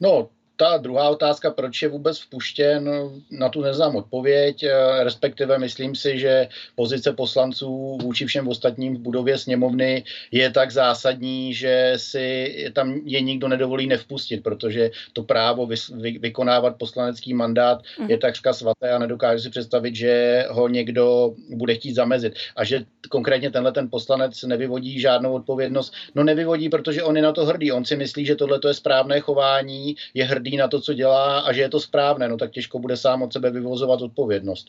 No, 0.00 0.28
ta 0.62 0.76
druhá 0.76 1.08
otázka, 1.08 1.50
proč 1.50 1.82
je 1.82 1.88
vůbec 1.88 2.18
vpuštěn, 2.18 2.90
na 3.30 3.48
tu 3.48 3.62
neznám 3.62 3.96
odpověď, 3.96 4.62
eh, 4.62 5.04
respektive 5.04 5.58
myslím 5.58 5.94
si, 5.94 6.18
že 6.18 6.48
pozice 6.74 7.12
poslanců 7.12 7.98
vůči 8.02 8.26
všem 8.26 8.48
ostatním 8.48 8.96
v 8.96 9.00
budově 9.00 9.38
sněmovny 9.38 10.04
je 10.30 10.50
tak 10.50 10.70
zásadní, 10.70 11.54
že 11.54 11.92
si 11.96 12.54
tam 12.72 13.00
je 13.04 13.20
nikdo 13.20 13.48
nedovolí 13.48 13.86
nevpustit, 13.86 14.42
protože 14.42 14.90
to 15.12 15.22
právo 15.22 15.66
vy, 15.66 15.76
vy, 15.94 16.18
vykonávat 16.18 16.78
poslanecký 16.78 17.34
mandát 17.34 17.82
mm. 17.98 18.10
je 18.10 18.18
takřka 18.18 18.52
svaté 18.52 18.90
a 18.90 18.98
nedokážu 18.98 19.42
si 19.42 19.50
představit, 19.50 19.94
že 19.96 20.44
ho 20.50 20.68
někdo 20.68 21.34
bude 21.50 21.74
chtít 21.74 21.94
zamezit. 21.94 22.34
A 22.56 22.64
že 22.64 22.84
konkrétně 23.08 23.50
tenhle 23.50 23.72
ten 23.72 23.90
poslanec 23.90 24.42
nevyvodí 24.42 25.00
žádnou 25.00 25.32
odpovědnost. 25.32 25.94
No 26.14 26.24
nevyvodí, 26.24 26.68
protože 26.68 27.02
on 27.02 27.16
je 27.16 27.22
na 27.22 27.32
to 27.32 27.46
hrdý. 27.46 27.72
On 27.72 27.84
si 27.84 27.96
myslí, 27.96 28.26
že 28.26 28.36
tohle 28.36 28.58
je 28.68 28.74
správné 28.74 29.20
chování, 29.20 29.96
je 30.14 30.24
hrdý 30.24 30.51
na 30.56 30.68
to, 30.68 30.80
co 30.80 30.94
dělá 30.94 31.40
a 31.40 31.52
že 31.52 31.60
je 31.60 31.68
to 31.68 31.80
správné, 31.80 32.28
no 32.28 32.36
tak 32.36 32.50
těžko 32.50 32.78
bude 32.78 32.96
sám 32.96 33.22
od 33.22 33.32
sebe 33.32 33.50
vyvozovat 33.50 34.02
odpovědnost. 34.02 34.66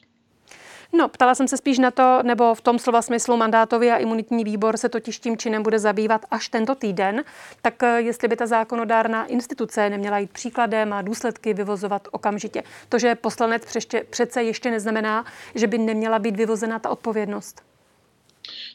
No, 0.95 1.07
ptala 1.07 1.35
jsem 1.35 1.47
se 1.47 1.57
spíš 1.57 1.79
na 1.79 1.91
to, 1.91 2.19
nebo 2.23 2.55
v 2.55 2.61
tom 2.61 2.79
slova 2.79 3.01
smyslu 3.01 3.37
mandátový 3.37 3.89
a 3.89 3.97
imunitní 3.97 4.43
výbor 4.43 4.77
se 4.77 4.89
totiž 4.89 5.19
tím 5.19 5.37
činem 5.37 5.63
bude 5.63 5.79
zabývat 5.79 6.25
až 6.31 6.47
tento 6.47 6.75
týden, 6.75 7.23
tak 7.61 7.83
eh, 7.83 8.01
jestli 8.01 8.27
by 8.27 8.35
ta 8.35 8.47
zákonodárná 8.47 9.25
instituce 9.25 9.89
neměla 9.89 10.17
jít 10.17 10.31
příkladem 10.31 10.93
a 10.93 11.01
důsledky 11.01 11.53
vyvozovat 11.53 12.07
okamžitě. 12.11 12.63
To, 12.89 12.99
že 12.99 13.15
poslanec 13.15 13.65
přeště, 13.65 14.03
přece 14.09 14.43
ještě 14.43 14.71
neznamená, 14.71 15.25
že 15.55 15.67
by 15.67 15.77
neměla 15.77 16.19
být 16.19 16.35
vyvozena 16.35 16.79
ta 16.79 16.89
odpovědnost. 16.89 17.72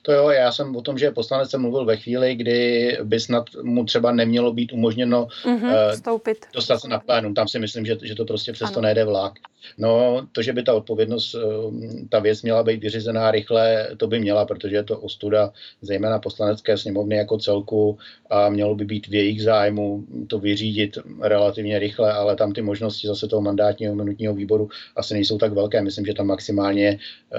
To 0.02 0.12
jo, 0.12 0.28
já 0.28 0.52
jsem 0.52 0.76
o 0.76 0.82
tom, 0.82 0.98
že 0.98 1.10
poslanec 1.10 1.50
jsem 1.50 1.60
mluvil 1.60 1.84
ve 1.84 1.96
chvíli, 1.96 2.34
kdy 2.34 2.98
by 3.02 3.20
snad 3.20 3.44
mu 3.62 3.84
třeba 3.84 4.12
nemělo 4.12 4.52
být 4.52 4.72
umožněno 4.72 5.28
mm-hmm, 5.44 6.12
uh, 6.12 6.20
dostat 6.54 6.78
se 6.78 6.88
na 6.88 6.98
plénum. 6.98 7.34
Tam 7.34 7.48
si 7.48 7.58
myslím, 7.58 7.86
že, 7.86 7.96
že 8.02 8.14
to 8.14 8.24
prostě 8.24 8.52
přesto 8.52 8.80
nejde 8.80 9.04
vlak. 9.04 9.32
No, 9.78 10.26
to, 10.32 10.42
že 10.42 10.52
by 10.52 10.62
ta 10.62 10.74
odpovědnost, 10.74 11.34
eh, 11.34 12.06
ta 12.08 12.18
věc 12.18 12.42
měla 12.42 12.62
být 12.62 12.82
vyřízená 12.82 13.30
rychle, 13.30 13.88
to 13.96 14.06
by 14.06 14.20
měla, 14.20 14.44
protože 14.44 14.76
je 14.76 14.82
to 14.82 15.00
ostuda 15.00 15.52
zejména 15.82 16.18
poslanecké 16.18 16.78
sněmovny 16.78 17.16
jako 17.16 17.38
celku 17.38 17.98
a 18.30 18.48
mělo 18.48 18.74
by 18.74 18.84
být 18.84 19.06
v 19.06 19.14
jejich 19.14 19.42
zájmu 19.42 20.04
to 20.26 20.38
vyřídit 20.38 20.98
relativně 21.20 21.78
rychle, 21.78 22.12
ale 22.12 22.36
tam 22.36 22.52
ty 22.52 22.62
možnosti 22.62 23.06
zase 23.06 23.28
toho 23.28 23.42
mandátního 23.42 23.94
minutního 23.94 24.34
výboru 24.34 24.68
asi 24.96 25.14
nejsou 25.14 25.38
tak 25.38 25.52
velké. 25.52 25.82
Myslím, 25.82 26.06
že 26.06 26.14
tam 26.14 26.26
maximálně 26.26 26.88
eh, 27.32 27.38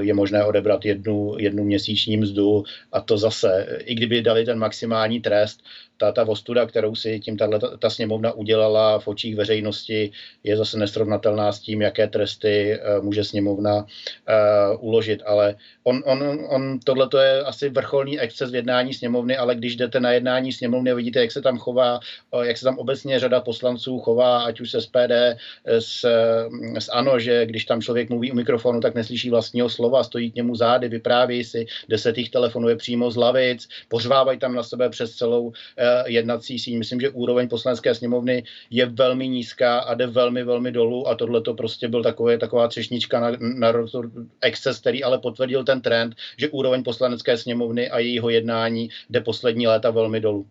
je 0.00 0.14
možné 0.14 0.44
odebrat 0.44 0.84
jednu, 0.84 1.34
jednu 1.38 1.64
měsíční 1.64 2.16
mzdu 2.16 2.64
a 2.92 3.00
to 3.00 3.18
zase, 3.18 3.78
i 3.84 3.94
kdyby 3.94 4.22
dali 4.22 4.44
ten 4.44 4.58
maximální 4.58 5.20
trest, 5.20 5.60
ta, 6.00 6.12
ta 6.12 6.28
ostuda, 6.28 6.66
kterou 6.66 6.94
si 6.94 7.20
tím 7.20 7.36
tato, 7.36 7.76
ta, 7.76 7.90
sněmovna 7.90 8.32
udělala 8.32 8.98
v 8.98 9.08
očích 9.08 9.36
veřejnosti, 9.36 10.10
je 10.44 10.56
zase 10.56 10.78
nesrovnatelná 10.78 11.52
s 11.52 11.60
tím, 11.60 11.82
jaké 11.82 12.08
tresty 12.08 12.78
uh, 12.78 13.04
může 13.04 13.24
sněmovna 13.24 13.76
uh, 13.76 13.84
uložit. 14.80 15.22
Ale 15.26 15.54
on, 15.84 16.02
on, 16.06 16.46
on 16.48 16.78
tohle 16.84 17.08
je 17.24 17.42
asi 17.42 17.68
vrcholný 17.68 18.20
exces 18.20 18.50
v 18.50 18.54
jednání 18.54 18.94
sněmovny, 18.94 19.36
ale 19.36 19.54
když 19.54 19.76
jdete 19.76 20.00
na 20.00 20.12
jednání 20.12 20.52
sněmovny 20.52 20.90
a 20.90 20.94
vidíte, 20.94 21.20
jak 21.20 21.32
se 21.32 21.42
tam 21.42 21.58
chová, 21.58 22.00
uh, 22.30 22.42
jak 22.42 22.56
se 22.56 22.64
tam 22.64 22.78
obecně 22.78 23.18
řada 23.18 23.40
poslanců 23.40 23.98
chová, 23.98 24.42
ať 24.42 24.60
už 24.60 24.70
se 24.70 24.80
SPD, 24.80 25.36
s, 25.64 26.04
s 26.78 26.88
ANO, 26.88 27.18
že 27.18 27.46
když 27.46 27.64
tam 27.64 27.82
člověk 27.82 28.08
mluví 28.08 28.32
u 28.32 28.34
mikrofonu, 28.34 28.80
tak 28.80 28.94
neslyší 28.94 29.30
vlastního 29.30 29.68
slova, 29.68 30.04
stojí 30.04 30.30
k 30.30 30.34
němu 30.34 30.54
zády, 30.54 30.88
vypráví 30.88 31.44
si, 31.44 31.66
deset 31.88 32.18
jich 32.18 32.30
telefonuje 32.30 32.76
přímo 32.76 33.10
z 33.10 33.16
lavic, 33.16 33.68
pořvávají 33.88 34.38
tam 34.38 34.54
na 34.54 34.62
sebe 34.62 34.88
přes 34.88 35.14
celou 35.14 35.52
jednací 36.06 36.58
síň. 36.58 36.78
Myslím, 36.78 37.00
že 37.00 37.10
úroveň 37.10 37.48
poslanecké 37.48 37.94
sněmovny 37.94 38.44
je 38.70 38.86
velmi 38.86 39.28
nízká 39.28 39.78
a 39.78 39.94
jde 39.94 40.06
velmi, 40.06 40.44
velmi 40.44 40.72
dolů 40.72 41.08
a 41.08 41.14
tohle 41.14 41.40
to 41.40 41.54
prostě 41.54 41.88
byl 41.88 42.02
takové, 42.02 42.38
taková 42.38 42.68
třešnička 42.68 43.20
na, 43.20 43.30
na 43.40 43.72
exces, 44.40 44.78
který 44.78 45.04
ale 45.04 45.18
potvrdil 45.18 45.64
ten 45.64 45.80
trend, 45.80 46.14
že 46.36 46.48
úroveň 46.48 46.82
poslanecké 46.82 47.36
sněmovny 47.36 47.90
a 47.90 47.98
jejího 47.98 48.30
jednání 48.30 48.88
jde 49.10 49.20
poslední 49.20 49.66
léta 49.66 49.90
velmi 49.90 50.20
dolů. 50.20 50.46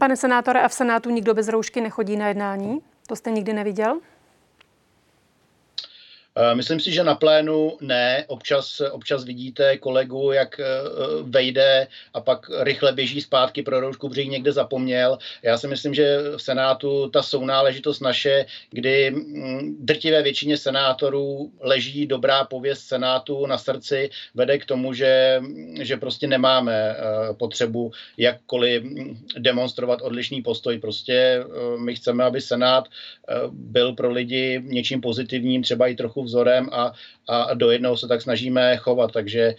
Pane 0.00 0.16
senátore, 0.16 0.60
a 0.60 0.68
v 0.68 0.72
Senátu 0.72 1.10
nikdo 1.10 1.34
bez 1.34 1.48
roušky 1.48 1.80
nechodí 1.80 2.16
na 2.16 2.28
jednání? 2.28 2.78
To 3.08 3.16
jste 3.16 3.30
nikdy 3.30 3.52
neviděl? 3.52 4.00
Eh, 6.38 6.54
myslím 6.54 6.80
si, 6.80 6.92
že 6.92 7.04
na 7.04 7.14
plénu 7.14 7.76
ne. 7.80 8.24
Občas, 8.28 8.82
občas 8.90 9.24
vidíte 9.24 9.78
kolegu, 9.78 10.32
jak 10.32 10.60
eh, 10.60 10.64
vejde 11.22 11.88
a 12.14 12.20
pak 12.20 12.50
rychle 12.60 12.92
běží 12.92 13.20
zpátky 13.20 13.62
pro 13.62 13.80
roušku, 13.80 14.08
protože 14.08 14.24
někde 14.24 14.52
zapomněl. 14.52 15.18
Já 15.42 15.58
si 15.58 15.68
myslím, 15.68 15.94
že 15.94 16.18
v 16.36 16.42
Senátu 16.42 17.08
ta 17.08 17.22
sounáležitost 17.22 18.00
naše, 18.00 18.46
kdy 18.70 19.10
mm, 19.10 19.76
drtivé 19.80 20.22
většině 20.22 20.56
senátorů 20.56 21.52
leží 21.60 22.06
dobrá 22.06 22.44
pověst 22.44 22.80
Senátu 22.80 23.46
na 23.46 23.58
srdci, 23.58 24.10
vede 24.34 24.58
k 24.58 24.64
tomu, 24.64 24.92
že, 24.92 25.40
že 25.80 25.96
prostě 25.96 26.26
nemáme 26.26 26.74
eh, 26.74 27.34
potřebu 27.34 27.92
jakkoliv 28.16 28.82
mm, 28.82 29.18
demonstrovat 29.38 30.02
odlišný 30.02 30.42
postoj. 30.42 30.78
Prostě 30.78 31.44
my 31.78 31.94
chceme, 31.94 32.24
aby 32.24 32.40
Senát 32.40 32.88
byl 33.50 33.92
pro 33.92 34.10
lidi 34.10 34.60
něčím 34.64 35.00
pozitivním, 35.00 35.62
třeba 35.62 35.86
i 35.86 35.94
trochu 35.94 36.25
vzorem 36.26 36.68
a, 36.72 36.92
a 37.28 37.54
do 37.54 37.70
jednoho 37.70 37.96
se 37.96 38.08
tak 38.08 38.22
snažíme 38.22 38.76
chovat. 38.76 39.12
Takže 39.12 39.54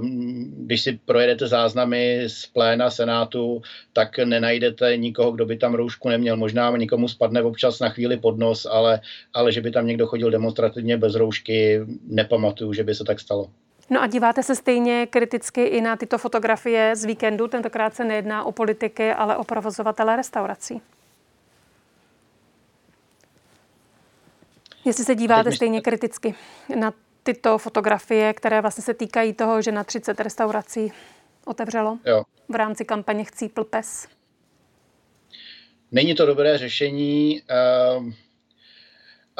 um, 0.00 0.66
když 0.66 0.82
si 0.82 1.00
projedete 1.04 1.46
záznamy 1.46 2.22
z 2.26 2.46
pléna 2.46 2.90
Senátu, 2.90 3.62
tak 3.92 4.18
nenajdete 4.18 4.96
nikoho, 4.96 5.32
kdo 5.32 5.46
by 5.46 5.56
tam 5.56 5.74
roušku 5.74 6.08
neměl. 6.08 6.36
Možná 6.36 6.70
někomu 6.76 7.08
spadne 7.08 7.42
občas 7.42 7.80
na 7.80 7.88
chvíli 7.88 8.16
pod 8.16 8.38
nos, 8.38 8.66
ale, 8.66 9.00
ale 9.34 9.52
že 9.52 9.60
by 9.60 9.70
tam 9.70 9.86
někdo 9.86 10.06
chodil 10.06 10.30
demonstrativně 10.30 10.96
bez 10.96 11.14
roušky, 11.14 11.80
nepamatuju, 12.08 12.72
že 12.72 12.84
by 12.84 12.94
se 12.94 13.04
tak 13.04 13.20
stalo. 13.20 13.50
No 13.90 14.02
a 14.02 14.06
díváte 14.06 14.42
se 14.42 14.54
stejně 14.54 15.06
kriticky 15.06 15.64
i 15.64 15.80
na 15.80 15.96
tyto 15.96 16.18
fotografie 16.18 16.96
z 16.96 17.04
víkendu. 17.04 17.48
Tentokrát 17.48 17.94
se 17.94 18.04
nejedná 18.04 18.44
o 18.44 18.52
politiky, 18.52 19.12
ale 19.12 19.36
o 19.36 19.44
provozovatele 19.44 20.16
restaurací. 20.16 20.80
Jestli 24.84 25.04
se 25.04 25.14
díváte 25.14 25.52
stejně 25.52 25.80
kriticky 25.80 26.34
na 26.76 26.94
tyto 27.22 27.58
fotografie, 27.58 28.32
které 28.32 28.60
vlastně 28.60 28.84
se 28.84 28.94
týkají 28.94 29.32
toho, 29.32 29.62
že 29.62 29.72
na 29.72 29.84
30 29.84 30.20
restaurací 30.20 30.92
otevřelo 31.44 31.98
jo. 32.06 32.22
v 32.48 32.54
rámci 32.54 32.84
kampaně 32.84 33.24
Chcípl 33.24 33.64
pes. 33.64 34.08
Není 35.92 36.14
to 36.14 36.26
dobré 36.26 36.58
řešení. 36.58 37.42
Uh 37.98 38.12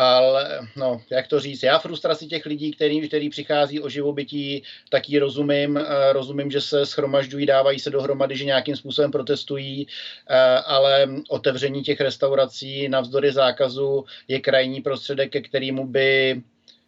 ale 0.01 0.69
no, 0.77 1.01
jak 1.11 1.27
to 1.27 1.41
říct, 1.41 1.63
já 1.63 1.79
frustraci 1.79 2.27
těch 2.27 2.47
lidí, 2.47 2.71
který, 2.71 3.09
který 3.09 3.31
přichází 3.31 3.81
o 3.81 3.89
živobytí, 3.89 4.63
taky 4.89 5.19
rozumím, 5.19 5.77
eh, 5.77 6.13
rozumím, 6.13 6.51
že 6.51 6.61
se 6.61 6.87
schromažďují, 6.87 7.47
dávají 7.47 7.79
se 7.79 7.91
dohromady, 7.91 8.37
že 8.37 8.45
nějakým 8.45 8.77
způsobem 8.77 9.11
protestují, 9.11 9.87
eh, 10.29 10.37
ale 10.67 11.09
otevření 11.29 11.83
těch 11.83 12.01
restaurací 12.01 12.89
navzdory 12.89 13.33
zákazu 13.33 14.05
je 14.29 14.41
krajní 14.41 14.81
prostředek, 14.81 15.33
ke 15.33 15.41
kterému 15.41 15.87
by 15.87 16.43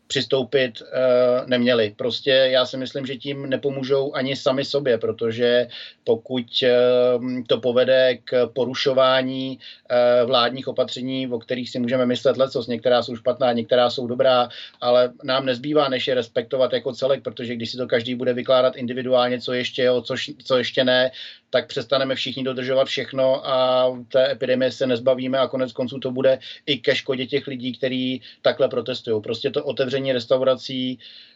přistoupit 0.07 0.81
uh, 0.81 0.87
neměli. 1.47 1.95
Prostě 1.97 2.31
já 2.31 2.67
si 2.67 2.77
myslím, 2.77 3.07
že 3.07 3.17
tím 3.17 3.51
nepomůžou 3.51 4.15
ani 4.15 4.37
sami 4.37 4.65
sobě, 4.65 4.99
protože 4.99 5.69
pokud 6.05 6.47
uh, 6.63 7.25
to 7.47 7.61
povede 7.61 8.19
k 8.25 8.47
porušování 8.47 9.59
uh, 9.59 10.29
vládních 10.29 10.69
opatření, 10.69 11.29
o 11.29 11.39
kterých 11.39 11.71
si 11.71 11.79
můžeme 11.79 12.07
myslet 12.07 12.37
lecos, 12.37 12.67
některá 12.67 13.03
jsou 13.03 13.17
špatná, 13.17 13.53
některá 13.53 13.91
jsou 13.91 14.07
dobrá, 14.07 14.49
ale 14.81 15.13
nám 15.25 15.47
nezbývá, 15.47 15.89
než 15.89 16.07
je 16.07 16.15
respektovat 16.15 16.73
jako 16.73 16.93
celek, 16.93 17.23
protože 17.23 17.57
když 17.57 17.71
si 17.71 17.77
to 17.77 17.87
každý 17.87 18.15
bude 18.15 18.33
vykládat 18.33 18.77
individuálně, 18.77 19.41
co 19.41 19.53
ještě 19.53 19.83
jo, 19.83 20.03
co, 20.03 20.15
co 20.45 20.59
ještě 20.59 20.85
ne, 20.85 21.11
tak 21.53 21.67
přestaneme 21.67 22.15
všichni 22.15 22.45
dodržovat 22.45 22.89
všechno 22.89 23.49
a 23.49 23.87
té 24.09 24.31
epidemie 24.31 24.73
se 24.73 24.87
nezbavíme 24.87 25.39
a 25.39 25.49
konec 25.49 25.73
konců 25.73 25.99
to 25.99 26.11
bude 26.11 26.39
i 26.67 26.79
ke 26.79 26.97
škodě 26.97 27.27
těch 27.27 27.47
lidí, 27.47 27.73
kteří 27.73 28.21
takhle 28.43 28.69
protestují. 28.69 29.23
Prostě 29.23 29.51
to 29.51 29.65
otevření 29.65 30.13
restaurací, 30.13 30.99
uh, 30.99 31.32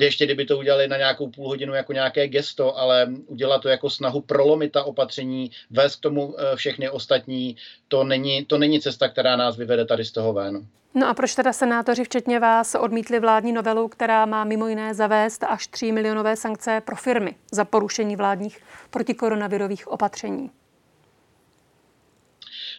ještě 0.00 0.24
kdyby 0.24 0.44
to 0.44 0.58
udělali 0.58 0.88
na 0.88 0.96
nějakou 0.96 1.30
půl 1.30 1.48
hodinu 1.48 1.74
jako 1.74 1.92
nějaké 1.92 2.28
gesto, 2.28 2.78
ale 2.78 3.08
udělat 3.26 3.62
to 3.62 3.68
jako 3.68 3.90
snahu 3.90 4.20
prolomit 4.20 4.72
ta 4.72 4.84
opatření, 4.84 5.50
vést 5.70 5.96
k 5.96 6.00
tomu 6.00 6.26
uh, 6.26 6.34
všechny 6.54 6.90
ostatní, 6.90 7.56
to 7.88 8.04
není, 8.04 8.44
to 8.44 8.58
není 8.58 8.80
cesta, 8.80 9.08
která 9.08 9.36
nás 9.36 9.56
vyvede 9.56 9.84
tady 9.84 10.04
z 10.04 10.12
toho 10.12 10.32
ven. 10.32 10.66
No 10.94 11.08
a 11.08 11.14
proč 11.14 11.34
teda 11.34 11.52
senátoři, 11.52 12.04
včetně 12.04 12.40
vás, 12.40 12.74
odmítli 12.74 13.20
vládní 13.20 13.52
novelu, 13.52 13.88
která 13.88 14.26
má 14.26 14.44
mimo 14.44 14.68
jiné 14.68 14.94
zavést 14.94 15.44
až 15.44 15.66
3 15.66 15.92
milionové 15.92 16.36
sankce 16.36 16.82
pro 16.84 16.96
firmy 16.96 17.34
za 17.52 17.64
porušení 17.64 18.16
vládních 18.16 18.58
protikoronavirových 18.90 19.88
opatření? 19.88 20.50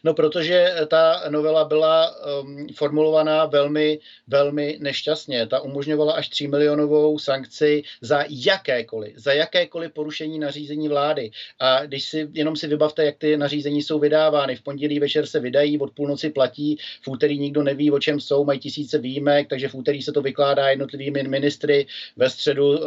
No, 0.03 0.13
protože 0.13 0.75
ta 0.87 1.23
novela 1.29 1.65
byla 1.65 2.15
um, 2.41 2.67
formulovaná 2.75 3.45
velmi, 3.45 3.99
velmi 4.27 4.77
nešťastně. 4.81 5.47
Ta 5.47 5.59
umožňovala 5.59 6.13
až 6.13 6.29
3 6.29 6.47
milionovou 6.47 7.19
sankci 7.19 7.83
za 8.01 8.23
jakékoliv, 8.29 9.13
za 9.17 9.33
jakékoliv 9.33 9.91
porušení 9.93 10.39
nařízení 10.39 10.89
vlády. 10.89 11.31
A 11.59 11.85
když 11.85 12.03
si, 12.03 12.29
jenom 12.33 12.55
si 12.55 12.67
vybavte, 12.67 13.05
jak 13.05 13.17
ty 13.17 13.37
nařízení 13.37 13.81
jsou 13.81 13.99
vydávány. 13.99 14.55
V 14.55 14.61
pondělí 14.61 14.99
večer 14.99 15.25
se 15.25 15.39
vydají, 15.39 15.79
od 15.79 15.91
půlnoci 15.91 16.29
platí, 16.29 16.77
v 17.01 17.07
úterý 17.07 17.39
nikdo 17.39 17.63
neví, 17.63 17.91
o 17.91 17.99
čem 17.99 18.19
jsou, 18.19 18.45
mají 18.45 18.59
tisíce 18.59 18.97
výjimek, 18.97 19.49
takže 19.49 19.67
v 19.67 19.75
úterý 19.75 20.01
se 20.01 20.11
to 20.11 20.21
vykládá 20.21 20.69
jednotlivými 20.69 21.23
ministry, 21.23 21.87
ve 22.17 22.29
středu 22.29 22.69
uh, 22.69 22.77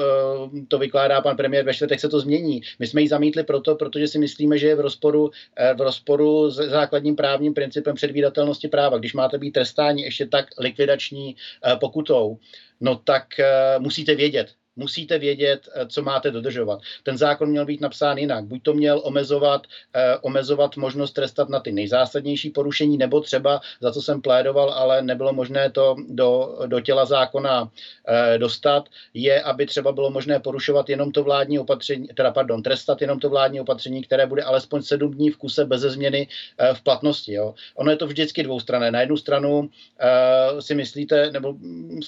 to 0.69 0.79
vykládá 0.79 1.21
pan 1.21 1.37
premiér, 1.37 1.65
ve 1.65 1.75
čtvrtek 1.75 2.01
se 2.01 2.09
to 2.09 2.21
změní. 2.21 2.63
My 2.79 2.87
jsme 2.87 3.01
ji 3.01 3.09
zamítli 3.09 3.45
proto, 3.45 3.75
protože 3.75 4.09
si 4.09 4.19
myslíme, 4.19 4.59
že 4.59 4.67
je 4.67 4.75
v 4.75 4.81
rozporu, 4.81 5.23
uh, 5.25 5.31
v 5.77 5.81
rozporu 5.81 6.51
s 6.51 6.55
základní 6.55 7.04
základním 7.05 7.17
právním 7.17 7.55
principem 7.55 7.95
předvídatelnosti 7.95 8.69
práva. 8.69 8.99
Když 8.99 9.15
máte 9.15 9.39
být 9.39 9.53
trestáni 9.53 10.03
ještě 10.03 10.27
tak 10.27 10.47
likvidační 10.59 11.37
eh, 11.37 11.77
pokutou, 11.77 12.39
no 12.81 12.97
tak 12.97 13.41
eh, 13.41 13.79
musíte 13.79 14.15
vědět, 14.15 14.55
musíte 14.77 15.19
vědět, 15.19 15.69
eh, 15.75 15.87
co 15.87 16.03
máte 16.03 16.31
dodržovat. 16.31 16.81
Ten 17.03 17.19
zákon 17.19 17.51
měl 17.51 17.67
být 17.67 17.81
napsán 17.81 18.19
jinak. 18.19 18.45
Buď 18.45 18.63
to 18.63 18.75
měl 18.75 19.01
omezovat, 19.05 19.67
eh, 19.95 20.17
omezovat 20.21 20.77
možnost 20.77 21.13
trestat 21.13 21.49
na 21.49 21.61
ty 21.61 21.73
nejzásadnější 21.73 22.51
porušení, 22.51 22.99
nebo 22.99 23.21
třeba, 23.21 23.61
za 23.81 23.93
co 23.93 24.03
jsem 24.03 24.21
plédoval, 24.21 24.71
ale 24.71 25.03
nebylo 25.03 25.33
možné 25.33 25.71
to 25.71 25.97
do, 26.09 26.59
do 26.67 26.81
těla 26.81 27.05
zákona 27.05 27.71
eh, 28.09 28.39
dostat, 28.39 28.89
je, 29.15 29.43
aby 29.43 29.67
třeba 29.67 29.93
bylo 29.93 30.11
možné 30.11 30.41
porušovat 30.41 30.89
jenom 30.89 31.13
to 31.13 31.23
vládní 31.23 31.59
opatření, 31.59 32.09
teda 32.15 32.31
pardon, 32.31 32.63
trestat 32.63 33.01
jenom 33.01 33.21
to 33.21 33.29
vládní 33.29 33.61
opatření, 33.61 34.03
které 34.03 34.27
bude 34.27 34.43
alespoň 34.43 34.83
sedm 34.83 35.11
dní 35.15 35.31
v 35.31 35.37
kuse 35.37 35.65
bez 35.65 35.81
změny 35.81 36.29
eh, 36.59 36.75
v 36.75 36.83
platnosti. 36.83 37.33
Jo. 37.33 37.55
Ono 37.75 37.91
je 37.91 37.97
to 37.97 38.07
vždycky 38.07 38.43
dvoustrané. 38.43 38.91
Na 38.91 39.01
jednu 39.01 39.17
stranu 39.17 39.71
eh, 40.01 40.63
si 40.63 40.75
myslíte, 40.75 41.31
nebo 41.31 41.53
mm, 41.53 42.01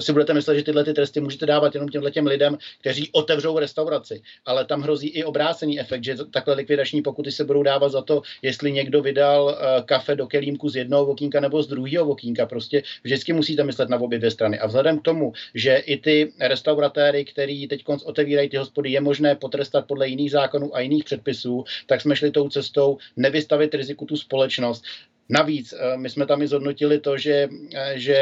si 0.00 0.12
budete 0.12 0.34
myslet, 0.34 0.56
že 0.56 0.62
tyhle 0.62 0.84
ty 0.84 0.94
tresty 0.94 1.20
můžete 1.20 1.46
dávat 1.46 1.65
dávat 1.66 1.74
jenom 1.74 1.88
těmhle 1.88 2.10
těm 2.10 2.26
lidem, 2.26 2.58
kteří 2.80 3.10
otevřou 3.12 3.58
restauraci. 3.58 4.22
Ale 4.46 4.64
tam 4.64 4.82
hrozí 4.82 5.08
i 5.08 5.24
obrácený 5.24 5.80
efekt, 5.80 6.04
že 6.04 6.16
takhle 6.30 6.54
likvidační 6.54 7.02
pokuty 7.02 7.32
se 7.32 7.44
budou 7.44 7.62
dávat 7.62 7.88
za 7.88 8.02
to, 8.02 8.22
jestli 8.42 8.72
někdo 8.72 9.02
vydal 9.02 9.44
uh, 9.44 9.86
kafe 9.86 10.16
do 10.16 10.26
kelímku 10.26 10.68
z 10.68 10.76
jednoho 10.76 11.06
okýnka 11.06 11.40
nebo 11.40 11.62
z 11.62 11.66
druhého 11.66 12.06
okýnka. 12.06 12.46
Prostě 12.46 12.82
vždycky 13.02 13.32
musíte 13.32 13.64
myslet 13.64 13.88
na 13.88 13.98
obě 13.98 14.18
dvě 14.18 14.30
strany. 14.30 14.58
A 14.58 14.66
vzhledem 14.66 14.98
k 14.98 15.02
tomu, 15.02 15.32
že 15.54 15.76
i 15.76 15.96
ty 15.96 16.32
restauratéry, 16.40 17.24
který 17.24 17.68
teď 17.68 17.84
otevírají 18.04 18.48
ty 18.48 18.56
hospody, 18.56 18.90
je 18.90 19.00
možné 19.00 19.34
potrestat 19.34 19.86
podle 19.86 20.08
jiných 20.08 20.30
zákonů 20.30 20.76
a 20.76 20.80
jiných 20.80 21.04
předpisů, 21.04 21.64
tak 21.86 22.00
jsme 22.00 22.16
šli 22.16 22.30
tou 22.30 22.48
cestou 22.48 22.98
nevystavit 23.16 23.74
riziku 23.74 24.04
tu 24.06 24.16
společnost. 24.16 24.84
Navíc 25.28 25.74
eh, 25.74 25.96
my 25.96 26.10
jsme 26.10 26.26
tam 26.26 26.42
i 26.42 26.46
zhodnotili 26.46 26.98
to, 26.98 27.18
že, 27.18 27.48
eh, 27.74 27.98
že 27.98 28.18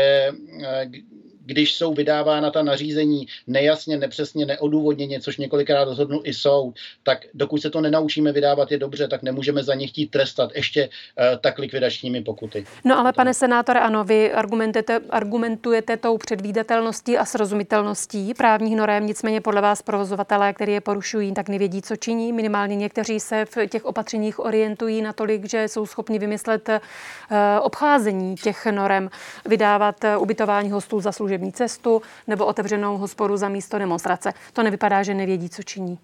když 1.47 1.75
jsou 1.75 1.95
vydávána 1.95 2.51
ta 2.51 2.63
nařízení 2.63 3.27
nejasně, 3.47 3.97
nepřesně, 3.97 4.47
neodůvodněně, 4.47 5.21
což 5.21 5.37
několikrát 5.37 5.85
rozhodnul 5.85 6.21
i 6.25 6.35
soud, 6.35 6.75
tak 7.03 7.19
dokud 7.35 7.63
se 7.63 7.71
to 7.71 7.81
nenaučíme 7.81 8.33
vydávat 8.33 8.73
je 8.73 8.79
dobře, 8.79 9.09
tak 9.09 9.23
nemůžeme 9.23 9.63
za 9.63 9.75
ně 9.75 9.87
chtít 9.87 10.11
trestat 10.11 10.51
ještě 10.55 10.89
uh, 10.89 11.25
tak 11.41 11.59
likvidačními 11.59 12.23
pokuty. 12.23 12.65
No 12.85 12.99
ale 12.99 13.13
pane 13.13 13.35
senátore, 13.35 13.81
ano, 13.81 14.05
vy 14.05 14.33
argumentujete, 14.33 15.01
argumentujete 15.11 15.97
tou 15.97 16.19
předvídatelností 16.19 17.19
a 17.19 17.25
srozumitelností 17.25 18.35
právních 18.35 18.77
norem, 18.77 19.07
nicméně 19.07 19.41
podle 19.41 19.61
vás 19.61 19.83
provozovatelé, 19.83 20.53
který 20.53 20.73
je 20.73 20.81
porušují, 20.81 21.35
tak 21.35 21.49
nevědí, 21.49 21.83
co 21.83 21.97
činí. 21.97 22.33
Minimálně 22.33 22.77
někteří 22.77 23.21
se 23.21 23.45
v 23.45 23.67
těch 23.67 23.85
opatřeních 23.85 24.39
orientují 24.39 25.03
natolik, 25.03 25.51
že 25.51 25.69
jsou 25.69 25.87
schopni 25.87 26.19
vymyslet 26.19 26.69
uh, 26.69 26.79
obcházení 27.61 28.35
těch 28.37 28.67
norem, 28.67 29.11
vydávat 29.49 30.05
uh, 30.05 30.23
ubytování 30.23 30.71
hostů 30.71 31.01
za 31.01 31.13
služby 31.13 31.34
služební 31.35 31.53
cestu 31.53 32.03
nebo 32.27 32.47
otevřenou 32.47 32.99
hospodu 32.99 33.37
za 33.37 33.49
místo 33.49 33.79
demonstrace. 33.79 34.33
To 34.53 34.63
nevypadá, 34.63 35.03
že 35.03 35.15
nevědí, 35.15 35.49
co 35.49 35.63
činí. 35.63 35.99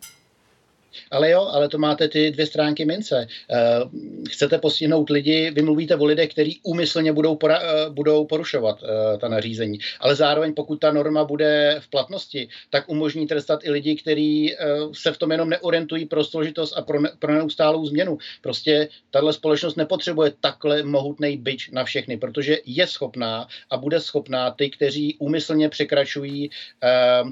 Ale 1.11 1.31
jo, 1.31 1.49
ale 1.53 1.69
to 1.69 1.79
máte 1.79 2.09
ty 2.09 2.31
dvě 2.31 2.47
stránky 2.47 2.85
mince. 2.85 3.27
Uh, 3.51 3.91
chcete 4.31 4.59
postihnout 4.59 5.11
lidi, 5.11 5.51
vy 5.51 5.63
mluvíte 5.63 5.97
o 5.97 6.05
lidech, 6.05 6.31
kteří 6.31 6.61
úmyslně 6.63 7.13
budou, 7.13 7.37
pora, 7.37 7.61
uh, 7.61 7.95
budou 7.95 8.25
porušovat 8.25 8.83
uh, 8.83 8.89
ta 9.19 9.29
nařízení. 9.29 9.79
Ale 10.01 10.15
zároveň, 10.15 10.55
pokud 10.55 10.77
ta 10.77 10.93
norma 10.93 11.25
bude 11.25 11.77
v 11.81 11.91
platnosti, 11.91 12.49
tak 12.71 12.89
umožní 12.89 13.27
trestat 13.27 13.61
i 13.65 13.71
lidi, 13.71 13.97
kteří 13.97 14.57
se 14.93 15.13
v 15.13 15.19
tom 15.19 15.33
jenom 15.33 15.49
neorientují 15.49 16.07
pro 16.07 16.25
složitost 16.25 16.73
a 16.77 16.83
pro, 16.83 16.99
pro 17.19 17.35
neustálou 17.35 17.87
změnu. 17.87 18.19
Prostě 18.43 18.89
tahle 19.11 19.33
společnost 19.33 19.77
nepotřebuje 19.77 20.33
takhle 20.41 20.83
mohutný 20.83 21.37
byč 21.37 21.71
na 21.71 21.85
všechny, 21.85 22.17
protože 22.17 22.59
je 22.67 22.87
schopná 22.87 23.49
a 23.71 23.77
bude 23.77 24.01
schopná 24.01 24.51
ty, 24.51 24.71
kteří 24.71 25.17
úmyslně 25.19 25.69
překračují 25.69 26.51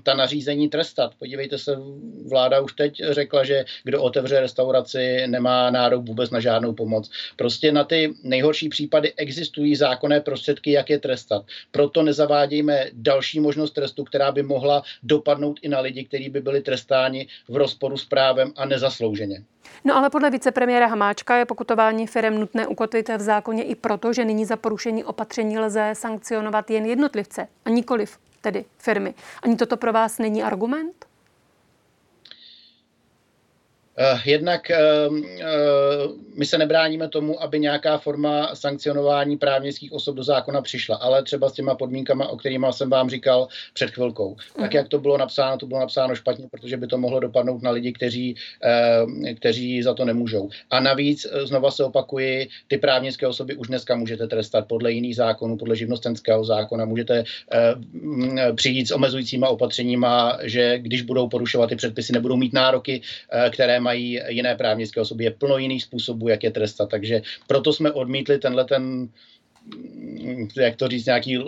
ta 0.02 0.14
nařízení 0.14 0.68
trestat. 0.68 1.12
Podívejte 1.18 1.58
se, 1.58 1.76
vláda 2.28 2.60
už 2.60 2.72
teď 2.72 3.02
řekla, 3.10 3.44
že 3.48 3.64
kdo 3.84 4.02
otevře 4.02 4.40
restauraci, 4.40 5.26
nemá 5.26 5.70
nárok 5.70 6.06
vůbec 6.06 6.30
na 6.30 6.40
žádnou 6.40 6.72
pomoc. 6.72 7.10
Prostě 7.36 7.72
na 7.72 7.84
ty 7.84 8.14
nejhorší 8.22 8.68
případy 8.68 9.12
existují 9.16 9.76
zákonné 9.76 10.20
prostředky, 10.20 10.72
jak 10.72 10.90
je 10.90 10.98
trestat. 10.98 11.44
Proto 11.70 12.02
nezavádějme 12.02 12.86
další 12.92 13.40
možnost 13.40 13.70
trestu, 13.70 14.04
která 14.04 14.32
by 14.32 14.42
mohla 14.42 14.82
dopadnout 15.02 15.58
i 15.62 15.68
na 15.68 15.80
lidi, 15.80 16.04
kteří 16.04 16.28
by 16.28 16.40
byli 16.40 16.60
trestáni 16.60 17.26
v 17.48 17.56
rozporu 17.56 17.96
s 17.96 18.04
právem 18.04 18.52
a 18.56 18.64
nezaslouženě. 18.64 19.42
No 19.84 19.96
ale 19.96 20.10
podle 20.10 20.30
vicepremiéra 20.30 20.86
Hamáčka 20.86 21.36
je 21.36 21.44
pokutování 21.44 22.06
firm 22.06 22.40
nutné 22.40 22.66
ukotvit 22.66 23.08
v 23.08 23.20
zákoně 23.20 23.64
i 23.64 23.74
proto, 23.74 24.12
že 24.12 24.24
nyní 24.24 24.44
za 24.44 24.56
porušení 24.56 25.04
opatření 25.04 25.58
lze 25.58 25.90
sankcionovat 25.92 26.70
jen 26.70 26.86
jednotlivce 26.86 27.46
a 27.64 27.70
nikoliv 27.70 28.18
tedy 28.40 28.64
firmy. 28.78 29.14
Ani 29.42 29.56
toto 29.56 29.76
pro 29.76 29.92
vás 29.92 30.18
není 30.18 30.42
argument? 30.42 31.07
Eh, 34.00 34.20
jednak 34.24 34.70
eh, 34.70 34.78
eh, 35.40 35.46
my 36.34 36.46
se 36.46 36.58
nebráníme 36.58 37.08
tomu, 37.08 37.42
aby 37.42 37.60
nějaká 37.60 37.98
forma 37.98 38.54
sankcionování 38.54 39.36
právnických 39.36 39.92
osob 39.92 40.16
do 40.16 40.22
zákona 40.22 40.62
přišla, 40.62 40.96
ale 40.96 41.22
třeba 41.22 41.48
s 41.48 41.52
těma 41.52 41.74
podmínkama, 41.74 42.28
o 42.28 42.36
kterými 42.36 42.66
jsem 42.70 42.90
vám 42.90 43.10
říkal 43.10 43.48
před 43.74 43.90
chvilkou. 43.90 44.36
Tak 44.56 44.70
mhm. 44.70 44.76
jak 44.76 44.88
to 44.88 44.98
bylo 44.98 45.18
napsáno, 45.18 45.58
to 45.58 45.66
bylo 45.66 45.80
napsáno 45.80 46.14
špatně, 46.14 46.48
protože 46.50 46.76
by 46.76 46.86
to 46.86 46.98
mohlo 46.98 47.20
dopadnout 47.20 47.62
na 47.62 47.70
lidi, 47.70 47.92
kteří, 47.92 48.34
kteří 49.36 49.82
za 49.82 49.94
to 49.94 50.04
nemůžou. 50.04 50.48
A 50.70 50.80
navíc, 50.80 51.26
znova 51.44 51.70
se 51.70 51.84
opakuji, 51.84 52.48
ty 52.68 52.78
právnické 52.78 53.26
osoby 53.26 53.56
už 53.56 53.68
dneska 53.68 53.96
můžete 53.96 54.26
trestat 54.26 54.68
podle 54.68 54.92
jiných 54.92 55.16
zákonů, 55.16 55.56
podle 55.56 55.76
živnostenského 55.76 56.44
zákona, 56.44 56.84
můžete 56.84 57.24
přijít 58.54 58.88
s 58.88 58.90
omezujícíma 58.90 59.48
opatřeníma, 59.48 60.38
že 60.42 60.78
když 60.78 61.02
budou 61.02 61.28
porušovat 61.28 61.68
ty 61.68 61.76
předpisy, 61.76 62.12
nebudou 62.12 62.36
mít 62.36 62.52
nároky, 62.52 63.00
které 63.50 63.80
mají 63.88 64.20
jiné 64.28 64.52
právnické 64.52 65.00
osoby. 65.00 65.24
Je 65.24 65.40
plno 65.40 65.56
jiných 65.58 65.82
způsobů, 65.88 66.28
jak 66.28 66.44
je 66.44 66.52
trestat. 66.52 66.92
Takže 66.92 67.22
proto 67.48 67.72
jsme 67.72 67.88
odmítli 67.92 68.38
tenhle 68.38 68.64
ten 68.64 69.08
jak 70.56 70.76
to 70.76 70.88
říct, 70.88 71.06
nějaký 71.06 71.38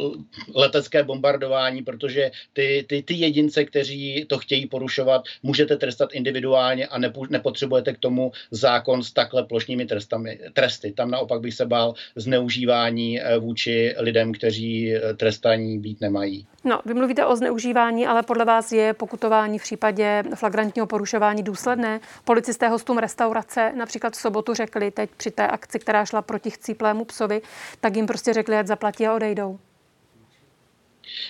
letecké 0.54 1.04
bombardování, 1.04 1.82
protože 1.82 2.30
ty, 2.52 2.84
ty, 2.88 3.02
ty 3.02 3.14
jedince, 3.14 3.64
kteří 3.64 4.26
to 4.28 4.38
chtějí 4.38 4.66
porušovat, 4.66 5.22
můžete 5.42 5.76
trestat 5.76 6.08
individuálně 6.12 6.86
a 6.86 6.98
nepo, 6.98 7.26
nepotřebujete 7.30 7.92
k 7.92 7.98
tomu 7.98 8.32
zákon 8.50 9.02
s 9.02 9.12
takhle 9.12 9.44
plošnými 9.44 9.86
trestami, 9.86 10.38
tresty. 10.52 10.92
Tam 10.92 11.10
naopak 11.10 11.40
bych 11.40 11.54
se 11.54 11.66
bál 11.66 11.94
zneužívání 12.16 13.20
eh, 13.20 13.38
vůči 13.38 13.94
lidem, 13.98 14.32
kteří 14.32 14.94
eh, 14.94 15.14
trestaní 15.14 15.78
být 15.78 16.00
nemají. 16.00 16.46
No, 16.64 16.80
vy 16.86 16.94
mluvíte 16.94 17.26
o 17.26 17.36
zneužívání, 17.36 18.06
ale 18.06 18.22
podle 18.22 18.44
vás 18.44 18.72
je 18.72 18.94
pokutování 18.94 19.58
v 19.58 19.62
případě 19.62 20.22
flagrantního 20.34 20.86
porušování 20.86 21.42
důsledné. 21.42 22.00
Policisté 22.24 22.68
hostům 22.68 22.98
restaurace 22.98 23.72
například 23.76 24.12
v 24.12 24.16
sobotu 24.16 24.54
řekli 24.54 24.90
teď 24.90 25.10
při 25.16 25.30
té 25.30 25.46
akci, 25.46 25.78
která 25.78 26.04
šla 26.04 26.22
proti 26.22 26.50
chcíplému 26.50 27.04
psovi, 27.04 27.42
tak 27.80 27.96
jim 27.96 28.06
prostě 28.10 28.32
řekli, 28.32 28.56
ať 28.56 28.66
zaplatí 28.66 29.06
a 29.06 29.14
odejdou. 29.14 29.58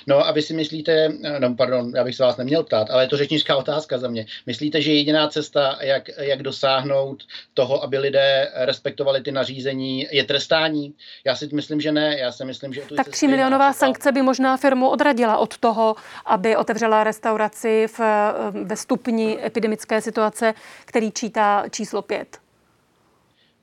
No 0.07 0.27
a 0.27 0.33
vy 0.33 0.43
si 0.43 0.55
myslíte, 0.55 1.09
no 1.39 1.55
pardon, 1.55 1.93
já 1.97 2.05
bych 2.05 2.17
se 2.17 2.23
vás 2.23 2.37
neměl 2.37 2.63
ptát, 2.63 2.91
ale 2.91 3.05
je 3.05 3.09
to 3.09 3.17
řečnická 3.17 3.57
otázka 3.57 3.99
za 3.99 4.09
mě. 4.09 4.27
Myslíte, 4.47 4.83
že 4.83 4.93
jediná 4.93 5.29
cesta, 5.29 5.79
jak, 5.81 6.09
jak 6.19 6.43
dosáhnout 6.43 7.23
toho, 7.55 7.83
aby 7.83 7.99
lidé 7.99 8.49
respektovali 8.55 9.21
ty 9.21 9.33
nařízení, 9.33 10.07
je 10.11 10.25
trestání? 10.25 10.95
Já 11.25 11.37
si 11.37 11.49
myslím, 11.53 11.81
že 11.81 11.93
ne. 11.93 12.19
Já 12.19 12.33
si 12.33 12.45
myslím, 12.45 12.73
že 12.73 12.83
Tak 12.97 13.09
3 13.09 13.29
milionová 13.29 13.73
sankce 13.73 14.13
by 14.13 14.23
možná 14.23 14.57
firmu 14.57 14.89
odradila 14.89 15.39
od 15.39 15.59
toho, 15.59 15.97
aby 16.27 16.57
otevřela 16.57 17.05
restauraci 17.05 17.87
v, 17.99 18.01
ve 18.65 18.77
stupni 18.77 19.39
epidemické 19.45 20.01
situace, 20.01 20.55
který 20.85 21.13
čítá 21.13 21.65
číslo 21.71 22.03
5 22.03 22.50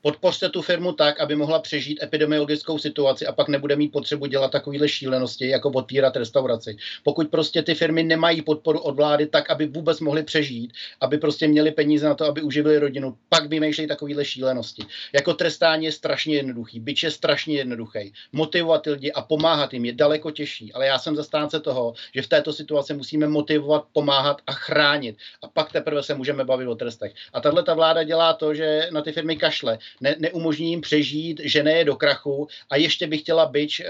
podpořte 0.07 0.49
tu 0.49 0.61
firmu 0.61 0.91
tak, 0.93 1.19
aby 1.19 1.35
mohla 1.35 1.59
přežít 1.59 2.03
epidemiologickou 2.03 2.77
situaci 2.77 3.27
a 3.27 3.31
pak 3.31 3.47
nebude 3.47 3.75
mít 3.75 3.91
potřebu 3.91 4.25
dělat 4.25 4.51
takovéhle 4.51 4.89
šílenosti, 4.89 5.49
jako 5.49 5.69
otvírat 5.69 6.15
restauraci. 6.15 6.77
Pokud 7.03 7.27
prostě 7.27 7.63
ty 7.63 7.75
firmy 7.75 8.03
nemají 8.03 8.41
podporu 8.41 8.79
od 8.79 8.95
vlády 8.95 9.25
tak, 9.27 9.49
aby 9.49 9.65
vůbec 9.65 9.99
mohly 9.99 10.23
přežít, 10.23 10.73
aby 11.01 11.17
prostě 11.17 11.47
měli 11.47 11.71
peníze 11.71 12.05
na 12.05 12.15
to, 12.15 12.25
aby 12.25 12.41
uživili 12.41 12.79
rodinu, 12.79 13.17
pak 13.29 13.49
vymýšlejí 13.49 13.87
takovéhle 13.87 14.25
šílenosti. 14.25 14.83
Jako 15.13 15.33
trestání 15.33 15.85
je 15.85 15.91
strašně 15.91 16.35
jednoduchý, 16.35 16.79
byč 16.79 17.03
je 17.03 17.11
strašně 17.11 17.55
jednoduchý. 17.55 18.13
Motivovat 18.31 18.85
lidi 18.85 19.11
a 19.11 19.21
pomáhat 19.21 19.73
jim 19.73 19.85
je 19.85 19.93
daleko 19.93 20.31
těžší, 20.31 20.73
ale 20.73 20.85
já 20.85 20.99
jsem 20.99 21.15
zastánce 21.15 21.59
toho, 21.59 21.93
že 22.15 22.21
v 22.21 22.27
této 22.27 22.53
situaci 22.53 22.93
musíme 22.93 23.27
motivovat, 23.27 23.85
pomáhat 23.93 24.41
a 24.47 24.51
chránit. 24.51 25.17
A 25.41 25.47
pak 25.47 25.71
teprve 25.71 26.03
se 26.03 26.15
můžeme 26.15 26.45
bavit 26.45 26.67
o 26.67 26.75
trestech. 26.75 27.13
A 27.33 27.41
tahle 27.41 27.63
ta 27.63 27.73
vláda 27.73 28.03
dělá 28.03 28.33
to, 28.33 28.53
že 28.53 28.87
na 28.91 29.01
ty 29.01 29.11
firmy 29.11 29.35
kašle 29.35 29.77
ne, 30.01 30.15
neumožní 30.19 30.69
jim 30.69 30.81
přežít, 30.81 31.41
žene 31.43 31.71
je 31.71 31.85
do 31.85 31.95
krachu 31.95 32.47
a 32.69 32.75
ještě 32.75 33.07
bych 33.07 33.21
chtěla 33.21 33.45
byč 33.45 33.79
e, 33.79 33.85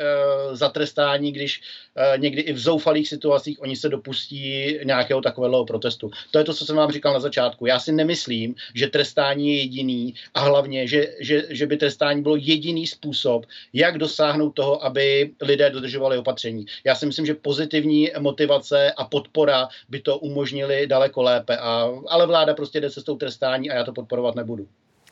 za 0.52 0.70
trestání, 0.70 1.32
když 1.32 1.62
e, 1.96 2.18
někdy 2.18 2.42
i 2.42 2.54
v 2.54 2.60
zoufalých 2.60 3.08
situacích 3.08 3.62
oni 3.62 3.76
se 3.76 3.90
dopustí 3.90 4.78
nějakého 4.84 5.22
takového 5.22 5.66
protestu. 5.66 6.12
To 6.32 6.40
je 6.40 6.44
to, 6.46 6.54
co 6.54 6.66
jsem 6.66 6.76
vám 6.76 6.92
říkal 6.92 7.14
na 7.14 7.20
začátku. 7.20 7.66
Já 7.66 7.80
si 7.80 7.92
nemyslím, 7.92 8.56
že 8.74 8.88
trestání 8.88 9.50
je 9.50 9.62
jediný 9.62 10.14
a 10.34 10.40
hlavně, 10.40 10.88
že, 10.88 11.08
že, 11.20 11.44
že 11.50 11.66
by 11.68 11.78
trestání 11.78 12.22
bylo 12.22 12.36
jediný 12.36 12.88
způsob, 12.88 13.46
jak 13.74 13.98
dosáhnout 13.98 14.50
toho, 14.50 14.86
aby 14.86 15.32
lidé 15.42 15.70
dodržovali 15.70 16.18
opatření. 16.18 16.66
Já 16.84 16.96
si 16.96 17.06
myslím, 17.06 17.26
že 17.26 17.34
pozitivní 17.34 18.12
motivace 18.20 18.92
a 18.92 19.06
podpora 19.06 19.68
by 19.90 20.00
to 20.00 20.18
umožnili 20.18 20.88
daleko 20.88 21.22
lépe, 21.22 21.58
a, 21.58 21.90
ale 22.08 22.28
vláda 22.28 22.54
prostě 22.54 22.82
jde 22.82 22.90
cestou 22.90 23.18
trestání 23.18 23.70
a 23.70 23.76
já 23.76 23.84
to 23.84 23.94
podporovat 23.94 24.36
nebudu. 24.36 24.68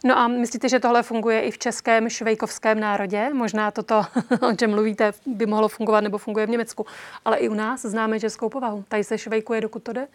No 0.06 0.18
a 0.18 0.28
myslíte, 0.28 0.70
že 0.70 0.80
tohle 0.80 1.04
funguje 1.04 1.42
i 1.42 1.52
v 1.52 1.58
českém 1.58 2.10
švejkovském 2.10 2.80
národě? 2.80 3.30
Možná 3.34 3.72
toto, 3.72 4.02
o 4.50 4.56
čem 4.56 4.72
mluvíte, 4.72 5.12
by 5.26 5.46
mohlo 5.46 5.68
fungovat 5.68 6.02
nebo 6.02 6.18
funguje 6.18 6.46
v 6.46 6.50
Německu. 6.50 6.86
Ale 7.26 7.38
i 7.38 7.50
u 7.50 7.54
nás 7.54 7.82
známe 7.82 8.20
českou 8.20 8.50
povahu. 8.50 8.84
Tady 8.88 9.04
se 9.04 9.18
švejkuje, 9.18 9.62
dokud 9.62 9.84
to 9.84 9.94
jde? 9.94 10.08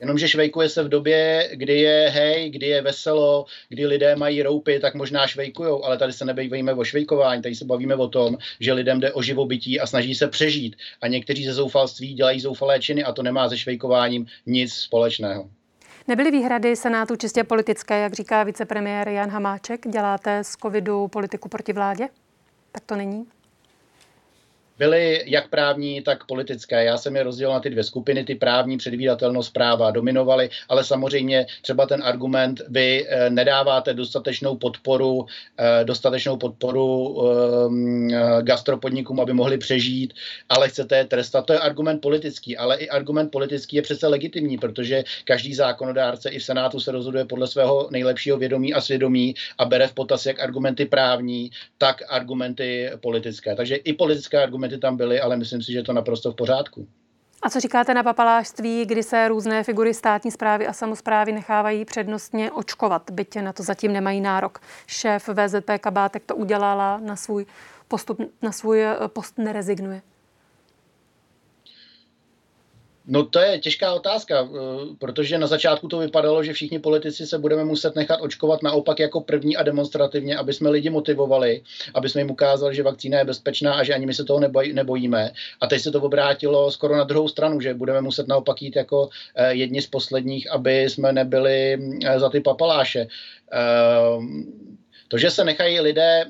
Jenomže 0.00 0.28
švejkuje 0.28 0.68
se 0.68 0.82
v 0.82 0.88
době, 0.88 1.50
kdy 1.52 1.80
je 1.80 2.10
hej, 2.10 2.50
kdy 2.50 2.66
je 2.66 2.82
veselo, 2.82 3.46
kdy 3.68 3.86
lidé 3.86 4.16
mají 4.16 4.42
roupy, 4.42 4.80
tak 4.80 4.94
možná 4.94 5.26
švejkujou, 5.26 5.84
ale 5.84 5.98
tady 5.98 6.12
se 6.12 6.24
nebavíme 6.24 6.74
o 6.74 6.84
švejkování, 6.84 7.42
tady 7.42 7.54
se 7.54 7.64
bavíme 7.64 7.94
o 7.94 8.08
tom, 8.08 8.38
že 8.60 8.72
lidem 8.72 9.00
jde 9.00 9.12
o 9.12 9.22
živobytí 9.22 9.80
a 9.80 9.86
snaží 9.86 10.14
se 10.14 10.28
přežít. 10.28 10.76
A 11.00 11.08
někteří 11.08 11.44
ze 11.44 11.52
zoufalství 11.52 12.14
dělají 12.14 12.40
zoufalé 12.40 12.80
činy 12.80 13.04
a 13.04 13.12
to 13.12 13.22
nemá 13.22 13.48
se 13.48 13.58
švejkováním 13.58 14.26
nic 14.46 14.74
společného. 14.74 15.50
Nebyly 16.08 16.30
výhrady 16.30 16.76
Senátu 16.76 17.16
čistě 17.16 17.44
politické, 17.44 18.00
jak 18.00 18.12
říká 18.12 18.42
vicepremiér 18.42 19.08
Jan 19.08 19.30
Hamáček? 19.30 19.88
Děláte 19.88 20.44
z 20.44 20.52
covidu 20.52 21.08
politiku 21.08 21.48
proti 21.48 21.72
vládě? 21.72 22.08
Tak 22.72 22.82
to 22.84 22.96
není? 22.96 23.26
Byly 24.78 25.22
jak 25.26 25.48
právní, 25.48 26.02
tak 26.02 26.26
politické. 26.26 26.84
Já 26.84 26.96
jsem 26.96 27.16
je 27.16 27.22
rozdělil 27.22 27.52
na 27.52 27.60
ty 27.60 27.70
dvě 27.70 27.84
skupiny, 27.84 28.24
ty 28.24 28.34
právní 28.34 28.78
předvídatelnost 28.78 29.52
práva 29.52 29.90
dominovaly, 29.90 30.50
ale 30.68 30.84
samozřejmě 30.84 31.46
třeba 31.62 31.86
ten 31.86 32.02
argument, 32.04 32.62
vy 32.68 33.06
eh, 33.08 33.30
nedáváte 33.30 33.94
dostatečnou 33.94 34.56
podporu, 34.56 35.26
eh, 35.58 35.84
dostatečnou 35.84 36.36
podporu 36.36 37.18
ehm, 37.20 38.08
eh, 38.14 38.42
gastropodnikům, 38.42 39.20
aby 39.20 39.32
mohli 39.32 39.58
přežít, 39.58 40.14
ale 40.48 40.68
chcete 40.68 40.96
je 40.96 41.04
trestat. 41.04 41.46
To 41.46 41.52
je 41.52 41.58
argument 41.58 42.00
politický, 42.00 42.56
ale 42.56 42.76
i 42.76 42.88
argument 42.88 43.30
politický 43.30 43.76
je 43.76 43.82
přece 43.82 44.06
legitimní, 44.06 44.58
protože 44.58 45.04
každý 45.24 45.54
zákonodárce 45.54 46.30
i 46.30 46.38
v 46.38 46.44
Senátu 46.44 46.80
se 46.80 46.92
rozhoduje 46.92 47.24
podle 47.24 47.46
svého 47.46 47.88
nejlepšího 47.90 48.36
vědomí 48.38 48.74
a 48.74 48.80
svědomí 48.80 49.34
a 49.58 49.64
bere 49.64 49.88
v 49.88 49.94
potaz 49.94 50.26
jak 50.26 50.40
argumenty 50.40 50.86
právní, 50.86 51.50
tak 51.78 52.02
argumenty 52.08 52.90
politické. 53.00 53.56
Takže 53.56 53.76
i 53.76 53.92
politické 53.92 54.42
argumenty 54.42 54.65
argumenty 54.66 54.80
tam 54.80 54.96
byly, 54.96 55.20
ale 55.20 55.36
myslím 55.36 55.62
si, 55.62 55.72
že 55.72 55.78
je 55.78 55.84
to 55.84 55.92
naprosto 55.92 56.32
v 56.32 56.34
pořádku. 56.34 56.86
A 57.42 57.50
co 57.50 57.60
říkáte 57.60 57.94
na 57.94 58.02
papalářství, 58.02 58.84
kdy 58.84 59.02
se 59.02 59.28
různé 59.28 59.64
figury 59.64 59.94
státní 59.94 60.30
zprávy 60.30 60.66
a 60.66 60.72
samozprávy 60.72 61.32
nechávají 61.32 61.84
přednostně 61.84 62.50
očkovat, 62.50 63.10
byť 63.10 63.36
na 63.36 63.52
to 63.52 63.62
zatím 63.62 63.92
nemají 63.92 64.20
nárok? 64.20 64.60
Šéf 64.86 65.28
VZP 65.28 65.70
Kabátek 65.80 66.22
to 66.26 66.36
udělala, 66.36 66.98
na 66.98 67.16
svůj, 67.16 67.46
postup, 67.88 68.18
na 68.42 68.52
svůj 68.52 68.82
eh, 68.82 68.96
post 69.08 69.38
nerezignuje. 69.38 70.02
No 73.06 73.24
to 73.24 73.38
je 73.38 73.58
těžká 73.58 73.94
otázka, 73.94 74.48
eh, 74.48 74.58
protože 74.98 75.38
na 75.38 75.46
začátku 75.46 75.88
to 75.88 75.98
vypadalo, 75.98 76.42
že 76.42 76.52
všichni 76.52 76.78
politici 76.78 77.26
se 77.26 77.38
budeme 77.38 77.64
muset 77.64 77.96
nechat 77.96 78.20
očkovat 78.20 78.62
naopak 78.62 78.98
jako 78.98 79.20
první 79.20 79.56
a 79.56 79.62
demonstrativně, 79.62 80.36
aby 80.36 80.52
jsme 80.52 80.70
lidi 80.70 80.90
motivovali, 80.90 81.62
aby 81.94 82.08
jsme 82.08 82.20
jim 82.20 82.30
ukázali, 82.30 82.74
že 82.74 82.82
vakcína 82.82 83.18
je 83.18 83.24
bezpečná 83.24 83.74
a 83.74 83.84
že 83.84 83.94
ani 83.94 84.06
my 84.06 84.14
se 84.14 84.24
toho 84.24 84.40
nebojíme. 84.72 85.32
A 85.60 85.66
teď 85.66 85.82
se 85.82 85.90
to 85.90 86.02
obrátilo 86.02 86.70
skoro 86.70 86.96
na 86.96 87.04
druhou 87.04 87.28
stranu, 87.28 87.60
že 87.60 87.74
budeme 87.74 88.00
muset 88.00 88.28
naopak 88.28 88.62
jít 88.62 88.76
jako 88.76 89.08
eh, 89.34 89.54
jedni 89.54 89.82
z 89.82 89.86
posledních, 89.86 90.50
aby 90.50 90.82
jsme 90.82 91.12
nebyli 91.12 91.78
eh, 92.04 92.20
za 92.20 92.30
ty 92.30 92.40
papaláše. 92.40 93.06
To, 95.08 95.18
že 95.18 95.30
se 95.30 95.44
nechají 95.44 95.80
lidé, 95.80 96.24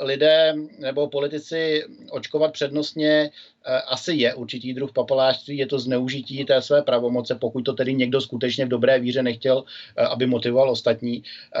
lidé 0.00 0.54
nebo 0.78 1.08
politici 1.08 1.84
očkovat 2.10 2.52
přednostně, 2.52 3.30
Eh, 3.68 3.80
asi 3.80 4.12
je 4.14 4.34
určitý 4.34 4.74
druh 4.74 4.92
papalářství, 4.92 5.58
je 5.58 5.66
to 5.66 5.78
zneužití 5.78 6.44
té 6.44 6.62
své 6.62 6.82
pravomoce, 6.82 7.34
pokud 7.34 7.60
to 7.62 7.72
tedy 7.72 7.94
někdo 7.94 8.20
skutečně 8.20 8.64
v 8.66 8.68
dobré 8.68 8.98
víře 8.98 9.22
nechtěl, 9.22 9.64
eh, 9.96 10.04
aby 10.04 10.26
motivoval 10.26 10.70
ostatní. 10.70 11.22
Eh, 11.54 11.60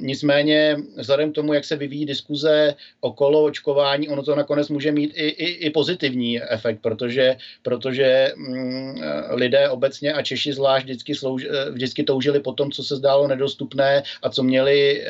nicméně, 0.00 0.76
vzhledem 0.96 1.32
k 1.32 1.34
tomu, 1.34 1.52
jak 1.52 1.64
se 1.64 1.76
vyvíjí 1.76 2.06
diskuze 2.06 2.74
okolo 3.00 3.44
očkování, 3.44 4.08
ono 4.08 4.22
to 4.22 4.34
nakonec 4.34 4.68
může 4.68 4.92
mít 4.92 5.12
i, 5.14 5.28
i, 5.28 5.46
i 5.66 5.70
pozitivní 5.70 6.42
efekt, 6.42 6.78
protože, 6.82 7.36
protože 7.62 8.32
mm, 8.36 9.00
lidé 9.30 9.68
obecně 9.68 10.12
a 10.12 10.22
Češi 10.22 10.52
zvlášť 10.52 10.84
vždycky, 10.84 11.14
slouž, 11.14 11.46
vždycky 11.70 12.04
toužili 12.04 12.40
po 12.40 12.52
tom, 12.52 12.70
co 12.70 12.84
se 12.84 12.96
zdálo 12.96 13.28
nedostupné 13.28 14.02
a 14.22 14.30
co 14.30 14.42
měli 14.42 15.04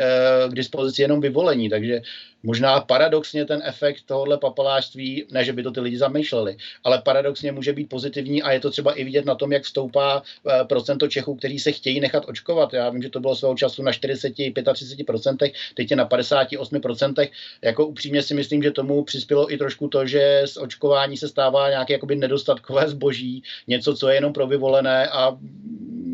k 0.49 0.55
dispozici 0.55 1.03
jenom 1.03 1.21
vyvolení. 1.21 1.69
Takže 1.69 2.03
Možná 2.43 2.81
paradoxně 2.81 3.45
ten 3.45 3.63
efekt 3.65 4.03
tohohle 4.07 4.39
papalářství, 4.39 5.25
ne, 5.31 5.45
že 5.45 5.53
by 5.53 5.63
to 5.63 5.71
ty 5.71 5.81
lidi 5.81 5.99
zamýšleli, 5.99 6.57
ale 6.85 7.03
paradoxně 7.03 7.53
může 7.53 7.73
být 7.73 7.89
pozitivní 7.89 8.43
a 8.43 8.53
je 8.53 8.61
to 8.61 8.71
třeba 8.71 8.93
i 8.93 9.05
vidět 9.05 9.25
na 9.25 9.35
tom, 9.35 9.53
jak 9.53 9.67
stoupá 9.67 10.23
eh, 10.23 10.65
procento 10.65 11.09
Čechů, 11.09 11.35
kteří 11.35 11.59
se 11.59 11.73
chtějí 11.73 12.01
nechat 12.01 12.25
očkovat. 12.29 12.73
Já 12.73 12.91
vím, 12.91 13.03
že 13.03 13.11
to 13.11 13.21
bylo 13.21 13.37
svého 13.37 13.55
času 13.55 13.83
na 13.83 13.93
40-35%, 13.93 15.53
teď 15.75 15.91
je 15.91 15.97
na 15.97 16.09
58%. 16.09 17.31
Jako 17.63 17.87
upřímně 17.87 18.23
si 18.23 18.35
myslím, 18.35 18.63
že 18.63 18.71
tomu 18.71 19.05
přispělo 19.05 19.53
i 19.53 19.59
trošku 19.59 19.89
to, 19.89 20.07
že 20.07 20.43
z 20.45 20.57
očkování 20.57 21.17
se 21.17 21.29
stává 21.29 21.71
nějaké 21.71 21.93
jakoby 21.93 22.17
nedostatkové 22.17 22.89
zboží, 22.89 23.43
něco, 23.67 23.97
co 23.97 24.09
je 24.09 24.15
jenom 24.15 24.33
pro 24.33 24.47
vyvolené 24.47 25.09
a 25.09 25.39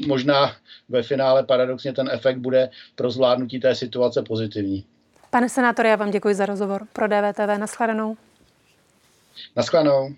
možná 0.07 0.57
ve 0.89 1.03
finále 1.03 1.45
paradoxně 1.45 1.93
ten 1.93 2.09
efekt 2.13 2.39
bude 2.39 2.71
pro 2.95 3.11
zvládnutí 3.11 3.61
té 3.61 3.75
situace 3.75 4.23
pozitivní. 4.23 4.85
Pane 5.31 5.49
senátore, 5.49 5.89
já 5.89 5.97
vám 5.97 6.11
děkuji 6.11 6.35
za 6.35 6.47
rozhovor. 6.47 6.87
Pro 6.93 7.09
DVTV 7.09 7.59
naschledanou. 7.59 8.17
Naschledanou. 9.57 10.15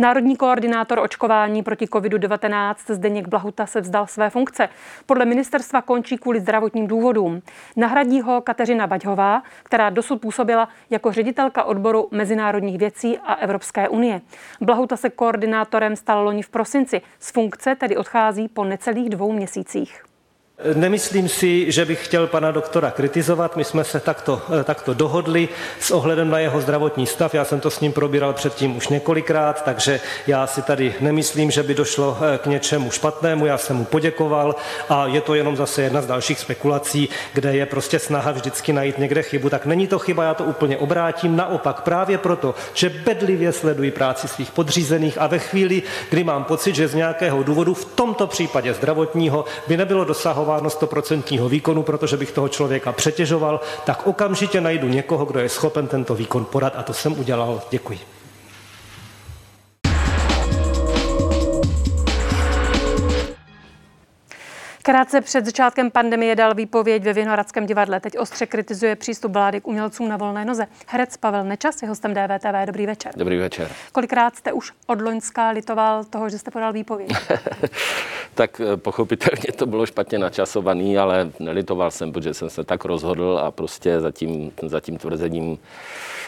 Národní 0.00 0.36
koordinátor 0.36 0.98
očkování 0.98 1.62
proti 1.62 1.86
COVID-19 1.86 2.74
Zdeněk 2.88 3.28
Blahuta 3.28 3.66
se 3.66 3.80
vzdal 3.80 4.06
své 4.06 4.30
funkce. 4.30 4.68
Podle 5.06 5.24
ministerstva 5.24 5.82
končí 5.82 6.18
kvůli 6.18 6.40
zdravotním 6.40 6.86
důvodům. 6.86 7.42
Nahradí 7.76 8.20
ho 8.20 8.40
Kateřina 8.40 8.86
Baťhová, 8.86 9.42
která 9.62 9.90
dosud 9.90 10.20
působila 10.20 10.68
jako 10.90 11.12
ředitelka 11.12 11.64
odboru 11.64 12.08
mezinárodních 12.10 12.78
věcí 12.78 13.18
a 13.18 13.34
Evropské 13.34 13.88
unie. 13.88 14.20
Blahuta 14.60 14.96
se 14.96 15.10
koordinátorem 15.10 15.96
stal 15.96 16.24
loni 16.24 16.42
v 16.42 16.48
prosinci. 16.48 17.00
Z 17.18 17.30
funkce 17.30 17.74
tedy 17.74 17.96
odchází 17.96 18.48
po 18.48 18.64
necelých 18.64 19.10
dvou 19.10 19.32
měsících. 19.32 20.07
Nemyslím 20.74 21.28
si, 21.28 21.72
že 21.72 21.84
bych 21.84 22.04
chtěl 22.04 22.26
pana 22.26 22.50
doktora 22.50 22.90
kritizovat. 22.90 23.56
My 23.56 23.64
jsme 23.64 23.84
se 23.84 24.00
takto, 24.00 24.42
eh, 24.60 24.64
takto 24.64 24.94
dohodli 24.94 25.48
s 25.80 25.90
ohledem 25.90 26.30
na 26.30 26.38
jeho 26.38 26.60
zdravotní 26.60 27.06
stav. 27.06 27.34
Já 27.34 27.44
jsem 27.44 27.60
to 27.60 27.70
s 27.70 27.80
ním 27.80 27.92
probíral 27.92 28.32
předtím 28.32 28.76
už 28.76 28.88
několikrát, 28.88 29.64
takže 29.64 30.00
já 30.26 30.46
si 30.46 30.62
tady 30.62 30.94
nemyslím, 31.00 31.50
že 31.50 31.62
by 31.62 31.74
došlo 31.74 32.18
eh, 32.20 32.38
k 32.38 32.46
něčemu 32.46 32.90
špatnému. 32.90 33.46
Já 33.46 33.58
jsem 33.58 33.76
mu 33.76 33.84
poděkoval 33.84 34.54
a 34.88 35.06
je 35.06 35.20
to 35.20 35.34
jenom 35.34 35.56
zase 35.56 35.82
jedna 35.82 36.02
z 36.02 36.06
dalších 36.06 36.40
spekulací, 36.40 37.08
kde 37.32 37.56
je 37.56 37.66
prostě 37.66 37.98
snaha 37.98 38.30
vždycky 38.30 38.72
najít 38.72 38.98
někde 38.98 39.22
chybu. 39.22 39.50
Tak 39.50 39.66
není 39.66 39.86
to 39.86 39.98
chyba, 39.98 40.24
já 40.24 40.34
to 40.34 40.44
úplně 40.44 40.76
obrátím. 40.76 41.36
Naopak 41.36 41.80
právě 41.80 42.18
proto, 42.18 42.54
že 42.74 42.88
bedlivě 42.88 43.52
sleduji 43.52 43.90
práci 43.90 44.28
svých 44.28 44.50
podřízených 44.50 45.18
a 45.20 45.26
ve 45.26 45.38
chvíli, 45.38 45.82
kdy 46.10 46.24
mám 46.24 46.44
pocit, 46.44 46.74
že 46.74 46.88
z 46.88 46.94
nějakého 46.94 47.42
důvodu, 47.42 47.74
v 47.74 47.84
tomto 47.84 48.26
případě 48.26 48.74
zdravotního, 48.74 49.44
by 49.68 49.76
nebylo 49.76 50.04
dosahovat 50.04 50.47
dosahováno 50.48 50.68
100% 50.68 51.48
výkonu, 51.48 51.82
protože 51.82 52.16
bych 52.16 52.32
toho 52.32 52.48
člověka 52.48 52.92
přetěžoval, 52.92 53.60
tak 53.84 54.06
okamžitě 54.06 54.60
najdu 54.60 54.88
někoho, 54.88 55.24
kdo 55.24 55.40
je 55.40 55.48
schopen 55.48 55.86
tento 55.86 56.14
výkon 56.14 56.44
podat 56.44 56.72
a 56.76 56.82
to 56.82 56.92
jsem 56.92 57.20
udělal. 57.20 57.60
Děkuji. 57.70 58.17
Krátce 64.88 65.20
před 65.20 65.44
začátkem 65.44 65.90
pandemie 65.90 66.36
dal 66.36 66.54
výpověď 66.54 67.02
ve 67.02 67.12
Vinohradském 67.12 67.66
divadle. 67.66 68.00
Teď 68.00 68.18
ostře 68.18 68.46
kritizuje 68.46 68.96
přístup 68.96 69.32
vlády 69.32 69.60
k 69.60 69.66
umělcům 69.66 70.08
na 70.08 70.16
volné 70.16 70.44
noze. 70.44 70.66
Herec 70.86 71.16
Pavel 71.16 71.44
Nečas 71.44 71.82
je 71.82 71.88
hostem 71.88 72.14
DVTV. 72.14 72.66
Dobrý 72.66 72.86
večer. 72.86 73.12
Dobrý 73.16 73.38
večer. 73.38 73.70
Kolikrát 73.92 74.36
jste 74.36 74.52
už 74.52 74.72
od 74.86 75.00
Loňska 75.00 75.50
litoval 75.50 76.04
toho, 76.04 76.28
že 76.28 76.38
jste 76.38 76.50
podal 76.50 76.72
výpověď? 76.72 77.10
tak 78.34 78.60
eh, 78.60 78.76
pochopitelně 78.76 79.52
to 79.56 79.66
bylo 79.66 79.86
špatně 79.86 80.18
načasovaný, 80.18 80.98
ale 80.98 81.30
nelitoval 81.38 81.90
jsem, 81.90 82.12
protože 82.12 82.34
jsem 82.34 82.50
se 82.50 82.64
tak 82.64 82.84
rozhodl 82.84 83.40
a 83.42 83.50
prostě 83.50 84.00
za 84.00 84.10
tím, 84.10 84.52
za 84.66 84.80
tím 84.80 84.98
tvrzením 84.98 85.58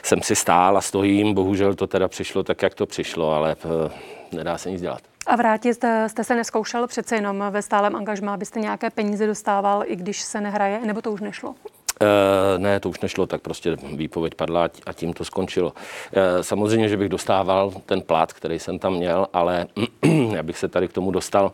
jsem 0.02 0.22
si 0.22 0.36
stál 0.36 0.78
a 0.78 0.80
stojím. 0.80 1.34
Bohužel 1.34 1.74
to 1.74 1.86
teda 1.86 2.08
přišlo 2.08 2.42
tak, 2.42 2.62
jak 2.62 2.74
to 2.74 2.86
přišlo, 2.86 3.32
ale 3.32 3.56
eh, 3.64 4.36
nedá 4.36 4.58
se 4.58 4.70
nic 4.70 4.80
dělat. 4.80 5.09
A 5.26 5.36
vrátit 5.36 5.74
jste, 5.74 6.08
jste 6.08 6.24
se 6.24 6.34
neskoušel 6.34 6.86
přece 6.86 7.16
jenom 7.16 7.44
ve 7.50 7.62
stálem 7.62 7.96
angažmá, 7.96 8.34
abyste 8.34 8.60
nějaké 8.60 8.90
peníze 8.90 9.26
dostával, 9.26 9.82
i 9.86 9.96
když 9.96 10.20
se 10.20 10.40
nehraje, 10.40 10.80
nebo 10.86 11.02
to 11.02 11.12
už 11.12 11.20
nešlo? 11.20 11.54
E, 12.02 12.58
ne, 12.58 12.80
to 12.80 12.88
už 12.88 13.00
nešlo, 13.00 13.26
tak 13.26 13.40
prostě 13.40 13.76
výpověď 13.96 14.34
padla 14.34 14.68
a 14.86 14.92
tím 14.92 15.12
to 15.12 15.24
skončilo. 15.24 15.72
E, 16.12 16.42
samozřejmě, 16.42 16.88
že 16.88 16.96
bych 16.96 17.08
dostával 17.08 17.72
ten 17.86 18.00
plat, 18.02 18.32
který 18.32 18.58
jsem 18.58 18.78
tam 18.78 18.94
měl, 18.94 19.26
ale 19.32 19.66
já 20.34 20.42
bych 20.42 20.58
se 20.58 20.68
tady 20.68 20.88
k 20.88 20.92
tomu 20.92 21.10
dostal, 21.10 21.52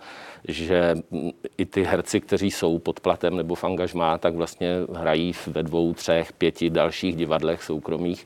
že 0.49 0.95
i 1.59 1.67
ty 1.67 1.83
herci, 1.83 2.21
kteří 2.21 2.51
jsou 2.51 2.79
pod 2.79 3.01
platem 3.01 3.37
nebo 3.37 3.55
v 3.55 3.65
angažmá, 3.65 4.19
tak 4.19 4.35
vlastně 4.35 4.75
hrají 4.95 5.33
ve 5.47 5.63
dvou, 5.63 5.95
třech, 5.95 6.33
pěti 6.33 6.71
dalších 6.71 7.17
divadlech 7.17 7.63
soukromých 7.63 8.25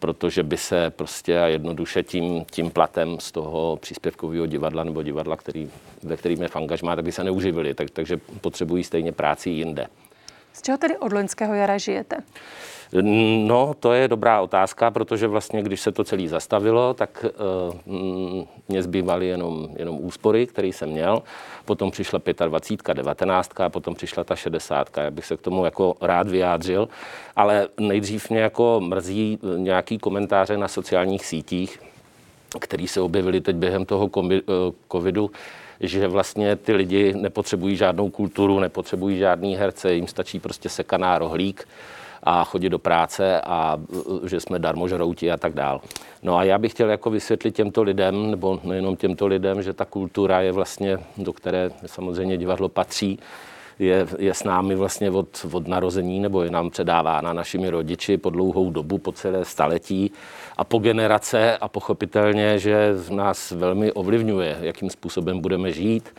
protože 0.00 0.42
by 0.42 0.56
se 0.56 0.90
prostě 0.90 1.40
a 1.40 1.46
jednoduše 1.46 2.02
tím, 2.02 2.44
tím 2.50 2.70
platem 2.70 3.20
z 3.20 3.32
toho 3.32 3.76
příspěvkového 3.76 4.46
divadla 4.46 4.84
nebo 4.84 5.02
divadla, 5.02 5.36
který, 5.36 5.70
ve 6.02 6.16
kterým 6.16 6.42
je 6.42 6.48
v 6.48 6.56
angažmá, 6.56 6.96
tak 6.96 7.04
by 7.04 7.12
se 7.12 7.24
neuživili, 7.24 7.74
tak, 7.74 7.90
takže 7.90 8.16
potřebují 8.40 8.84
stejně 8.84 9.12
práci 9.12 9.50
jinde. 9.50 9.86
Z 10.52 10.62
čeho 10.62 10.78
tedy 10.78 10.96
od 10.96 11.12
loňského 11.12 11.54
jara 11.54 11.78
žijete? 11.78 12.16
No, 12.92 13.74
to 13.80 13.92
je 13.92 14.08
dobrá 14.08 14.40
otázka, 14.40 14.90
protože 14.90 15.26
vlastně, 15.26 15.62
když 15.62 15.80
se 15.80 15.92
to 15.92 16.04
celé 16.04 16.28
zastavilo, 16.28 16.94
tak 16.94 17.24
uh, 17.86 18.44
mě 18.68 18.82
zbývaly 18.82 19.26
jenom, 19.26 19.68
jenom 19.76 19.96
úspory, 20.00 20.46
které 20.46 20.68
jsem 20.68 20.88
měl. 20.88 21.22
Potom 21.64 21.90
přišla 21.90 22.20
25, 22.48 22.94
19, 22.94 23.60
a 23.60 23.68
potom 23.68 23.94
přišla 23.94 24.24
ta 24.24 24.36
60. 24.36 24.96
Já 24.96 25.10
bych 25.10 25.26
se 25.26 25.36
k 25.36 25.40
tomu 25.40 25.64
jako 25.64 25.94
rád 26.00 26.28
vyjádřil, 26.28 26.88
ale 27.36 27.68
nejdřív 27.80 28.30
mě 28.30 28.40
jako 28.40 28.80
mrzí 28.80 29.38
nějaký 29.56 29.98
komentáře 29.98 30.56
na 30.56 30.68
sociálních 30.68 31.26
sítích, 31.26 31.80
které 32.58 32.86
se 32.86 33.00
objevily 33.00 33.40
teď 33.40 33.56
během 33.56 33.84
toho 33.84 34.10
eh, 34.32 34.40
covidu, 34.92 35.30
že 35.80 36.08
vlastně 36.08 36.56
ty 36.56 36.72
lidi 36.72 37.14
nepotřebují 37.14 37.76
žádnou 37.76 38.10
kulturu, 38.10 38.60
nepotřebují 38.60 39.18
žádný 39.18 39.56
herce, 39.56 39.94
jim 39.94 40.06
stačí 40.06 40.40
prostě 40.40 40.68
sekaná 40.68 41.18
rohlík 41.18 41.68
a 42.22 42.44
chodit 42.44 42.68
do 42.68 42.78
práce 42.78 43.40
a 43.40 43.78
že 44.24 44.40
jsme 44.40 44.58
darmožrouti 44.58 45.30
a 45.30 45.36
tak 45.36 45.54
dál. 45.54 45.80
No 46.22 46.36
a 46.36 46.44
já 46.44 46.58
bych 46.58 46.72
chtěl 46.72 46.90
jako 46.90 47.10
vysvětlit 47.10 47.54
těmto 47.54 47.82
lidem, 47.82 48.30
nebo 48.30 48.60
nejenom 48.64 48.96
těmto 48.96 49.26
lidem, 49.26 49.62
že 49.62 49.72
ta 49.72 49.84
kultura 49.84 50.40
je 50.40 50.52
vlastně, 50.52 50.98
do 51.16 51.32
které 51.32 51.70
samozřejmě 51.86 52.36
divadlo 52.36 52.68
patří, 52.68 53.18
je, 53.78 54.06
je 54.18 54.34
s 54.34 54.44
námi 54.44 54.74
vlastně 54.74 55.10
od, 55.10 55.46
od 55.52 55.68
narození, 55.68 56.20
nebo 56.20 56.42
je 56.42 56.50
nám 56.50 56.70
předávána 56.70 57.32
našimi 57.32 57.70
rodiči 57.70 58.16
po 58.16 58.30
dlouhou 58.30 58.70
dobu, 58.70 58.98
po 58.98 59.12
celé 59.12 59.44
staletí 59.44 60.12
a 60.56 60.64
po 60.64 60.78
generace 60.78 61.56
a 61.56 61.68
pochopitelně, 61.68 62.58
že 62.58 62.94
nás 63.10 63.50
velmi 63.50 63.92
ovlivňuje, 63.92 64.58
jakým 64.60 64.90
způsobem 64.90 65.40
budeme 65.40 65.72
žít, 65.72 66.10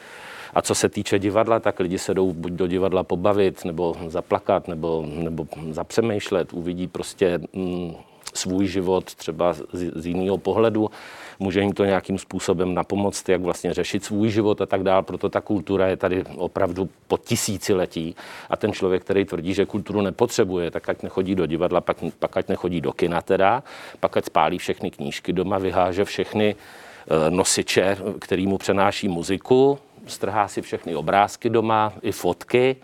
a 0.53 0.61
co 0.61 0.75
se 0.75 0.89
týče 0.89 1.19
divadla, 1.19 1.59
tak 1.59 1.79
lidi 1.79 1.97
se 1.97 2.13
jdou 2.13 2.33
buď 2.33 2.51
do 2.51 2.67
divadla 2.67 3.03
pobavit, 3.03 3.65
nebo 3.65 3.95
zaplakat, 4.07 4.67
nebo, 4.67 5.05
nebo 5.07 5.47
zapřemýšlet, 5.71 6.53
uvidí 6.53 6.87
prostě 6.87 7.39
mm, 7.53 7.95
svůj 8.33 8.67
život 8.67 9.15
třeba 9.15 9.53
z, 9.53 9.63
z 9.73 10.05
jiného 10.05 10.37
pohledu, 10.37 10.89
může 11.39 11.61
jim 11.61 11.73
to 11.73 11.85
nějakým 11.85 12.17
způsobem 12.17 12.73
napomoct, 12.73 13.29
jak 13.29 13.41
vlastně 13.41 13.73
řešit 13.73 14.03
svůj 14.03 14.29
život 14.29 14.61
a 14.61 14.65
tak 14.65 14.83
dále. 14.83 15.03
Proto 15.03 15.29
ta 15.29 15.41
kultura 15.41 15.87
je 15.87 15.97
tady 15.97 16.23
opravdu 16.35 16.89
po 17.07 17.17
tisíciletí. 17.17 18.15
A 18.49 18.57
ten 18.57 18.73
člověk, 18.73 19.03
který 19.03 19.25
tvrdí, 19.25 19.53
že 19.53 19.65
kulturu 19.65 20.01
nepotřebuje, 20.01 20.71
tak 20.71 20.89
ať 20.89 21.03
nechodí 21.03 21.35
do 21.35 21.45
divadla, 21.45 21.81
pak, 21.81 21.97
pak 22.19 22.37
ať 22.37 22.47
nechodí 22.47 22.81
do 22.81 22.93
kina 22.93 23.21
teda, 23.21 23.63
pak 23.99 24.17
ať 24.17 24.25
spálí 24.25 24.57
všechny 24.57 24.91
knížky 24.91 25.33
doma, 25.33 25.57
vyháže 25.57 26.05
všechny 26.05 26.55
eh, 26.55 27.31
nosiče, 27.31 27.97
který 28.19 28.47
mu 28.47 28.57
přenáší 28.57 29.07
muziku, 29.07 29.79
strhá 30.07 30.47
si 30.47 30.61
všechny 30.61 30.95
obrázky 30.95 31.49
doma, 31.49 31.93
i 32.01 32.11
fotky 32.11 32.75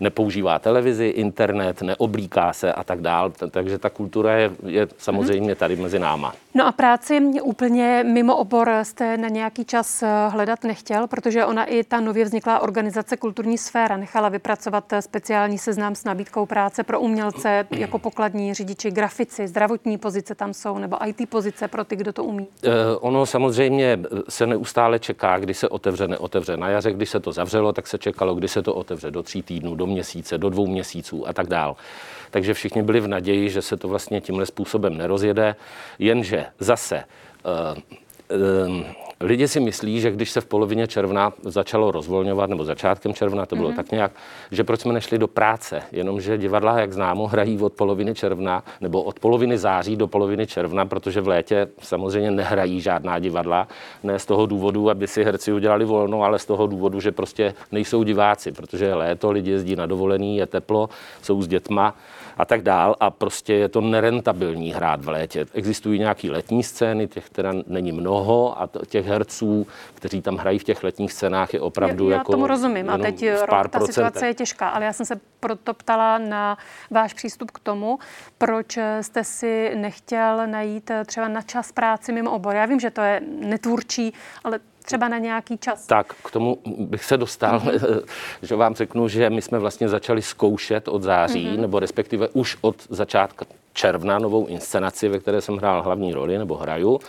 nepoužívá 0.00 0.58
televizi, 0.58 1.06
internet, 1.06 1.82
neoblíká 1.82 2.52
se 2.52 2.72
a 2.72 2.84
tak 2.84 3.00
dál. 3.00 3.32
Takže 3.50 3.78
ta 3.78 3.90
kultura 3.90 4.32
je, 4.32 4.50
je 4.66 4.88
samozřejmě 4.98 5.54
tady 5.54 5.76
mezi 5.76 5.98
náma. 5.98 6.34
No 6.54 6.66
a 6.66 6.72
práci 6.72 7.20
úplně 7.42 8.04
mimo 8.06 8.36
obor 8.36 8.70
jste 8.82 9.16
na 9.16 9.28
nějaký 9.28 9.64
čas 9.64 10.02
eh, 10.02 10.08
hledat 10.28 10.64
nechtěl, 10.64 11.06
protože 11.06 11.44
ona 11.44 11.64
i 11.64 11.84
ta 11.84 12.00
nově 12.00 12.24
vzniklá 12.24 12.58
organizace 12.58 13.16
Kulturní 13.16 13.58
sféra 13.58 13.96
nechala 13.96 14.28
vypracovat 14.28 14.92
eh, 14.92 15.02
speciální 15.02 15.58
seznam 15.58 15.94
s 15.94 16.04
nabídkou 16.04 16.46
práce 16.46 16.82
pro 16.82 17.00
umělce 17.00 17.66
jako 17.70 17.98
pokladní 17.98 18.54
řidiči, 18.54 18.90
grafici, 18.90 19.48
zdravotní 19.48 19.98
pozice 19.98 20.34
tam 20.34 20.54
jsou, 20.54 20.78
nebo 20.78 20.96
IT 21.06 21.30
pozice 21.30 21.68
pro 21.68 21.84
ty, 21.84 21.96
kdo 21.96 22.12
to 22.12 22.24
umí. 22.24 22.46
Eh, 22.64 22.70
ono 23.00 23.26
samozřejmě 23.26 23.98
se 24.28 24.46
neustále 24.46 24.98
čeká, 24.98 25.38
kdy 25.38 25.54
se 25.54 25.68
otevře, 25.68 26.08
neotevře. 26.08 26.56
Na 26.56 26.68
jaře, 26.68 26.92
když 26.92 27.10
se 27.10 27.20
to 27.20 27.32
zavřelo, 27.32 27.72
tak 27.72 27.86
se 27.86 27.98
čekalo, 27.98 28.34
kdy 28.34 28.48
se 28.48 28.62
to 28.62 28.74
otevře 28.74 29.10
do 29.10 29.22
tří 29.22 29.42
týdnů, 29.42 29.74
do 29.74 29.85
měsíce, 29.86 30.38
do 30.38 30.50
dvou 30.50 30.66
měsíců 30.66 31.28
a 31.28 31.32
tak 31.32 31.46
dál. 31.46 31.76
Takže 32.30 32.54
všichni 32.54 32.82
byli 32.82 33.00
v 33.00 33.08
naději, 33.08 33.50
že 33.50 33.62
se 33.62 33.76
to 33.76 33.88
vlastně 33.88 34.20
tímhle 34.20 34.46
způsobem 34.46 34.96
nerozjede, 34.96 35.56
jenže 35.98 36.46
zase 36.58 37.04
uh, 37.44 37.78
uh, 38.68 39.05
lidi 39.20 39.48
si 39.48 39.60
myslí, 39.60 40.00
že 40.00 40.10
když 40.10 40.30
se 40.30 40.40
v 40.40 40.46
polovině 40.46 40.86
června 40.86 41.32
začalo 41.42 41.90
rozvolňovat, 41.90 42.50
nebo 42.50 42.64
začátkem 42.64 43.14
června, 43.14 43.46
to 43.46 43.56
bylo 43.56 43.70
mm-hmm. 43.70 43.76
tak 43.76 43.90
nějak, 43.90 44.12
že 44.50 44.64
proč 44.64 44.80
jsme 44.80 44.92
nešli 44.92 45.18
do 45.18 45.28
práce, 45.28 45.82
jenomže 45.92 46.38
divadla, 46.38 46.80
jak 46.80 46.92
známo, 46.92 47.26
hrají 47.26 47.58
od 47.60 47.72
poloviny 47.72 48.14
června, 48.14 48.64
nebo 48.80 49.02
od 49.02 49.20
poloviny 49.20 49.58
září 49.58 49.96
do 49.96 50.06
poloviny 50.06 50.46
června, 50.46 50.86
protože 50.86 51.20
v 51.20 51.28
létě 51.28 51.68
samozřejmě 51.82 52.30
nehrají 52.30 52.80
žádná 52.80 53.18
divadla, 53.18 53.68
ne 54.02 54.18
z 54.18 54.26
toho 54.26 54.46
důvodu, 54.46 54.90
aby 54.90 55.06
si 55.06 55.24
herci 55.24 55.52
udělali 55.52 55.84
volno, 55.84 56.22
ale 56.22 56.38
z 56.38 56.46
toho 56.46 56.66
důvodu, 56.66 57.00
že 57.00 57.12
prostě 57.12 57.54
nejsou 57.72 58.02
diváci, 58.02 58.52
protože 58.52 58.84
je 58.84 58.94
léto, 58.94 59.30
lidi 59.30 59.50
jezdí 59.50 59.76
na 59.76 59.86
dovolený, 59.86 60.36
je 60.36 60.46
teplo, 60.46 60.88
jsou 61.22 61.42
s 61.42 61.48
dětma 61.48 61.94
a 62.36 62.44
tak 62.44 62.62
dál 62.62 62.96
a 63.00 63.10
prostě 63.10 63.54
je 63.54 63.68
to 63.68 63.80
nerentabilní 63.80 64.72
hrát 64.72 65.04
v 65.04 65.08
létě. 65.08 65.46
Existují 65.54 65.98
nějaké 65.98 66.30
letní 66.30 66.62
scény, 66.62 67.08
těch 67.08 67.30
teda 67.30 67.52
není 67.66 67.92
mnoho 67.92 68.62
a 68.62 68.68
těch 68.86 69.06
herců, 69.06 69.66
kteří 69.94 70.22
tam 70.22 70.36
hrají 70.36 70.58
v 70.58 70.64
těch 70.64 70.84
letních 70.84 71.12
scénách 71.12 71.54
je 71.54 71.60
opravdu 71.60 72.08
já, 72.08 72.14
já 72.14 72.18
jako 72.20 72.32
tomu 72.32 72.46
rozumím 72.46 72.90
a 72.90 72.98
teď 72.98 73.24
rok, 73.46 73.68
ta 73.68 73.80
situace 73.80 74.26
je 74.26 74.34
těžká, 74.34 74.68
ale 74.68 74.84
já 74.84 74.92
jsem 74.92 75.06
se 75.06 75.20
proto 75.40 75.74
ptala 75.74 76.18
na 76.18 76.58
váš 76.90 77.14
přístup 77.14 77.50
k 77.50 77.58
tomu, 77.58 77.98
proč 78.38 78.78
jste 79.00 79.24
si 79.24 79.72
nechtěl 79.74 80.46
najít 80.46 80.90
třeba 81.06 81.28
na 81.28 81.42
čas 81.42 81.72
práci 81.72 82.12
mimo 82.12 82.30
obor. 82.30 82.54
Já 82.54 82.66
vím, 82.66 82.80
že 82.80 82.90
to 82.90 83.00
je 83.00 83.20
netvůrčí, 83.40 84.12
ale 84.44 84.60
třeba 84.86 85.08
na 85.08 85.18
nějaký 85.18 85.58
čas. 85.58 85.86
Tak, 85.86 86.14
k 86.24 86.30
tomu 86.30 86.58
bych 86.66 87.04
se 87.04 87.16
dostal, 87.16 87.58
mm-hmm. 87.60 88.02
že 88.42 88.56
vám 88.56 88.74
řeknu, 88.74 89.08
že 89.08 89.30
my 89.30 89.42
jsme 89.42 89.58
vlastně 89.58 89.88
začali 89.88 90.22
zkoušet 90.22 90.88
od 90.88 91.02
září, 91.02 91.46
mm-hmm. 91.46 91.60
nebo 91.60 91.78
respektive 91.78 92.28
už 92.28 92.56
od 92.60 92.76
začátka 92.88 93.44
června 93.72 94.18
novou 94.18 94.46
inscenaci, 94.46 95.08
ve 95.08 95.18
které 95.18 95.40
jsem 95.40 95.56
hrál 95.56 95.82
hlavní 95.82 96.14
roli, 96.14 96.38
nebo 96.38 96.56
hraju. 96.56 97.00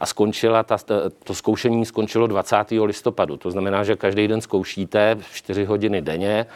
A 0.00 0.06
skončila 0.06 0.62
ta, 0.62 0.76
to 1.24 1.34
zkoušení 1.34 1.86
skončilo 1.86 2.26
20. 2.26 2.56
listopadu. 2.84 3.36
To 3.36 3.50
znamená, 3.50 3.84
že 3.84 3.96
každý 3.96 4.28
den 4.28 4.40
zkoušíte 4.40 5.18
4 5.32 5.64
hodiny 5.64 6.02
denně 6.02 6.46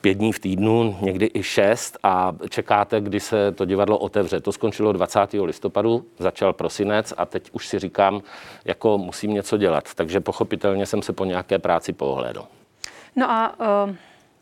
pět 0.00 0.14
dní 0.14 0.32
v 0.32 0.38
týdnu, 0.38 0.96
někdy 1.00 1.30
i 1.34 1.42
šest 1.42 1.98
a 2.02 2.32
čekáte, 2.48 3.00
kdy 3.00 3.20
se 3.20 3.52
to 3.52 3.64
divadlo 3.64 3.98
otevře. 3.98 4.40
To 4.40 4.52
skončilo 4.52 4.92
20. 4.92 5.20
listopadu, 5.44 6.04
začal 6.18 6.52
prosinec 6.52 7.14
a 7.16 7.26
teď 7.26 7.50
už 7.52 7.68
si 7.68 7.78
říkám, 7.78 8.22
jako 8.64 8.98
musím 8.98 9.34
něco 9.34 9.56
dělat. 9.56 9.94
Takže 9.94 10.20
pochopitelně 10.20 10.86
jsem 10.86 11.02
se 11.02 11.12
po 11.12 11.24
nějaké 11.24 11.58
práci 11.58 11.92
pohlédl. 11.92 12.44
No 13.16 13.30
a 13.30 13.54
uh, 13.86 13.94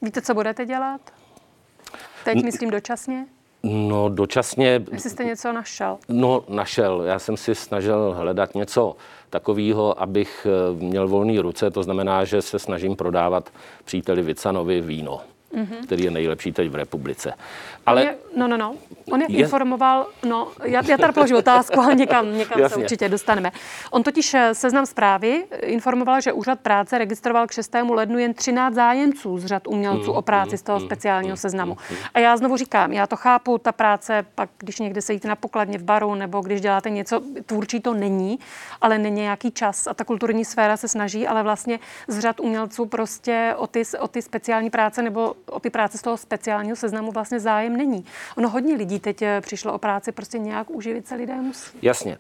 víte, 0.02 0.22
co 0.22 0.34
budete 0.34 0.66
dělat? 0.66 1.00
Teď 2.24 2.42
myslím 2.42 2.70
dočasně? 2.70 3.26
No, 3.62 4.08
dočasně... 4.08 4.84
Jestli 4.92 5.10
jste 5.10 5.24
něco 5.24 5.52
našel? 5.52 5.98
No, 6.08 6.44
našel. 6.48 7.02
Já 7.02 7.18
jsem 7.18 7.36
si 7.36 7.54
snažil 7.54 8.14
hledat 8.14 8.54
něco 8.54 8.96
takového, 9.30 10.02
abych 10.02 10.46
eh, 10.46 10.84
měl 10.84 11.08
volné 11.08 11.42
ruce. 11.42 11.70
To 11.70 11.82
znamená, 11.82 12.24
že 12.24 12.42
se 12.42 12.58
snažím 12.58 12.96
prodávat 12.96 13.50
příteli 13.84 14.22
Vicanovi 14.22 14.80
víno 14.80 15.20
mm-hmm. 15.56 15.84
který 15.84 16.04
je 16.04 16.10
nejlepší 16.10 16.52
teď 16.52 16.70
v 16.70 16.74
republice. 16.74 17.32
Ale... 17.86 18.04
Je, 18.04 18.14
no, 18.36 18.48
no, 18.48 18.56
no. 18.56 18.74
On 19.12 19.20
je, 19.20 19.26
je... 19.30 19.38
informoval, 19.38 20.06
no, 20.24 20.48
já, 20.64 20.82
já 20.88 20.96
tady 20.96 21.12
položím 21.12 21.36
otázku, 21.36 21.80
ale 21.80 21.94
někam, 21.94 22.32
někam 22.38 22.68
se 22.68 22.76
určitě 22.76 23.08
dostaneme. 23.08 23.52
On 23.90 24.02
totiž 24.02 24.34
eh, 24.34 24.54
seznam 24.54 24.86
zprávy 24.86 25.44
informoval, 25.62 26.20
že 26.20 26.32
úřad 26.32 26.60
práce 26.60 26.98
registroval 26.98 27.46
k 27.46 27.52
6. 27.52 27.74
lednu 27.90 28.18
jen 28.18 28.34
13 28.34 28.74
zájemců 28.74 29.38
z 29.38 29.46
řad 29.46 29.66
umělců 29.66 30.10
mm, 30.10 30.16
o 30.16 30.22
práci 30.22 30.58
z 30.58 30.62
toho 30.62 30.78
mm, 30.80 30.86
speciálního 30.86 31.32
mm, 31.32 31.36
seznamu. 31.36 31.76
Mm, 31.90 31.96
A 32.14 32.18
já 32.18 32.36
znovu 32.36 32.56
říkám, 32.56 32.92
já 32.92 33.06
to 33.06 33.16
chápu, 33.16 33.58
ta 33.58 33.72
práce, 33.72 34.24
pak 34.34 34.50
když 34.58 34.78
někde 34.78 35.02
sejíte 35.02 35.28
na 35.28 35.36
pokladně 35.36 35.78
v 35.78 35.82
baru, 35.82 36.14
nebo 36.14 36.40
když 36.40 36.60
děláte 36.60 36.90
něco, 36.90 37.22
tvůrčí 37.46 37.80
to 37.80 37.94
není, 37.94 38.38
ale 38.80 38.98
není 38.98 39.22
nějaký 39.22 39.50
čas 39.50 39.86
a 39.86 39.94
ta 39.94 40.04
kulturní 40.04 40.44
sféra 40.44 40.76
se 40.76 40.88
snaží, 40.88 41.26
ale 41.26 41.42
vlastně 41.42 41.78
z 42.08 42.18
řad 42.18 42.40
umělců 42.40 42.86
prostě 42.86 43.54
o 43.56 43.66
ty, 43.66 43.82
o 43.98 44.08
ty 44.08 44.22
speciální 44.22 44.70
práce 44.70 45.02
nebo 45.02 45.34
o 45.50 45.61
ty 45.61 45.70
práce 45.70 45.98
z 45.98 46.02
toho 46.02 46.16
speciálního 46.16 46.76
seznamu 46.76 47.12
vlastně 47.12 47.40
zájem 47.40 47.76
není. 47.76 48.04
Ono 48.37 48.48
hodně 48.48 48.74
lidí 48.74 49.00
teď 49.00 49.22
eh, 49.22 49.40
přišlo 49.40 49.72
o 49.72 49.78
práci, 49.78 50.12
prostě 50.12 50.38
nějak 50.38 50.70
uživit 50.70 51.06
se 51.06 51.14
lidé 51.14 51.35
musí. 51.35 51.78
Jasně. 51.82 52.18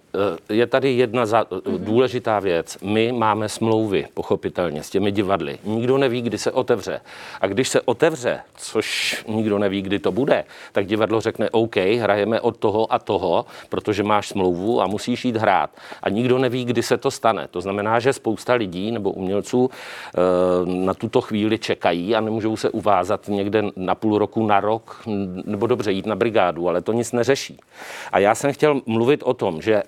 Eh, 0.48 0.54
je 0.54 0.66
tady 0.66 0.92
jedna 0.92 1.26
za, 1.26 1.42
mm-hmm. 1.42 1.78
důležitá 1.78 2.40
věc. 2.40 2.78
My 2.82 3.12
máme 3.12 3.48
smlouvy, 3.48 4.06
pochopitelně, 4.14 4.82
s 4.82 4.90
těmi 4.90 5.12
divadly. 5.12 5.58
Nikdo 5.64 5.98
neví, 5.98 6.22
kdy 6.22 6.38
se 6.38 6.52
otevře. 6.52 7.00
A 7.40 7.46
když 7.46 7.68
se 7.68 7.80
otevře, 7.80 8.40
což 8.56 9.24
nikdo 9.28 9.58
neví, 9.58 9.82
kdy 9.82 9.98
to 9.98 10.12
bude, 10.12 10.44
tak 10.72 10.86
divadlo 10.86 11.20
řekne 11.20 11.50
OK, 11.50 11.76
hrajeme 11.76 12.40
od 12.40 12.56
toho 12.56 12.92
a 12.92 12.98
toho, 12.98 13.46
protože 13.68 14.02
máš 14.02 14.28
smlouvu 14.28 14.82
a 14.82 14.86
musíš 14.86 15.24
jít 15.24 15.36
hrát. 15.36 15.70
A 16.02 16.08
nikdo 16.08 16.38
neví, 16.38 16.64
kdy 16.64 16.82
se 16.82 16.96
to 16.96 17.10
stane. 17.10 17.48
To 17.50 17.60
znamená, 17.60 18.00
že 18.00 18.12
spousta 18.12 18.54
lidí 18.54 18.90
nebo 18.90 19.10
umělců 19.10 19.70
na 20.64 20.94
tuto 20.94 21.20
chvíli 21.20 21.58
čekají 21.58 22.16
a 22.16 22.20
nemůžou 22.20 22.56
se 22.56 22.70
uvázat 22.70 23.15
dělat 23.16 23.28
někde 23.28 23.62
na 23.76 23.94
půl 23.94 24.18
roku, 24.18 24.46
na 24.46 24.60
rok, 24.60 25.02
nebo 25.44 25.66
dobře 25.66 25.92
jít 25.92 26.06
na 26.06 26.16
brigádu, 26.16 26.68
ale 26.68 26.82
to 26.82 26.92
nic 26.92 27.12
neřeší. 27.12 27.58
A 28.12 28.18
já 28.18 28.34
jsem 28.34 28.52
chtěl 28.52 28.80
mluvit 28.86 29.22
o 29.22 29.34
tom, 29.34 29.62
že 29.62 29.74
eh, 29.74 29.84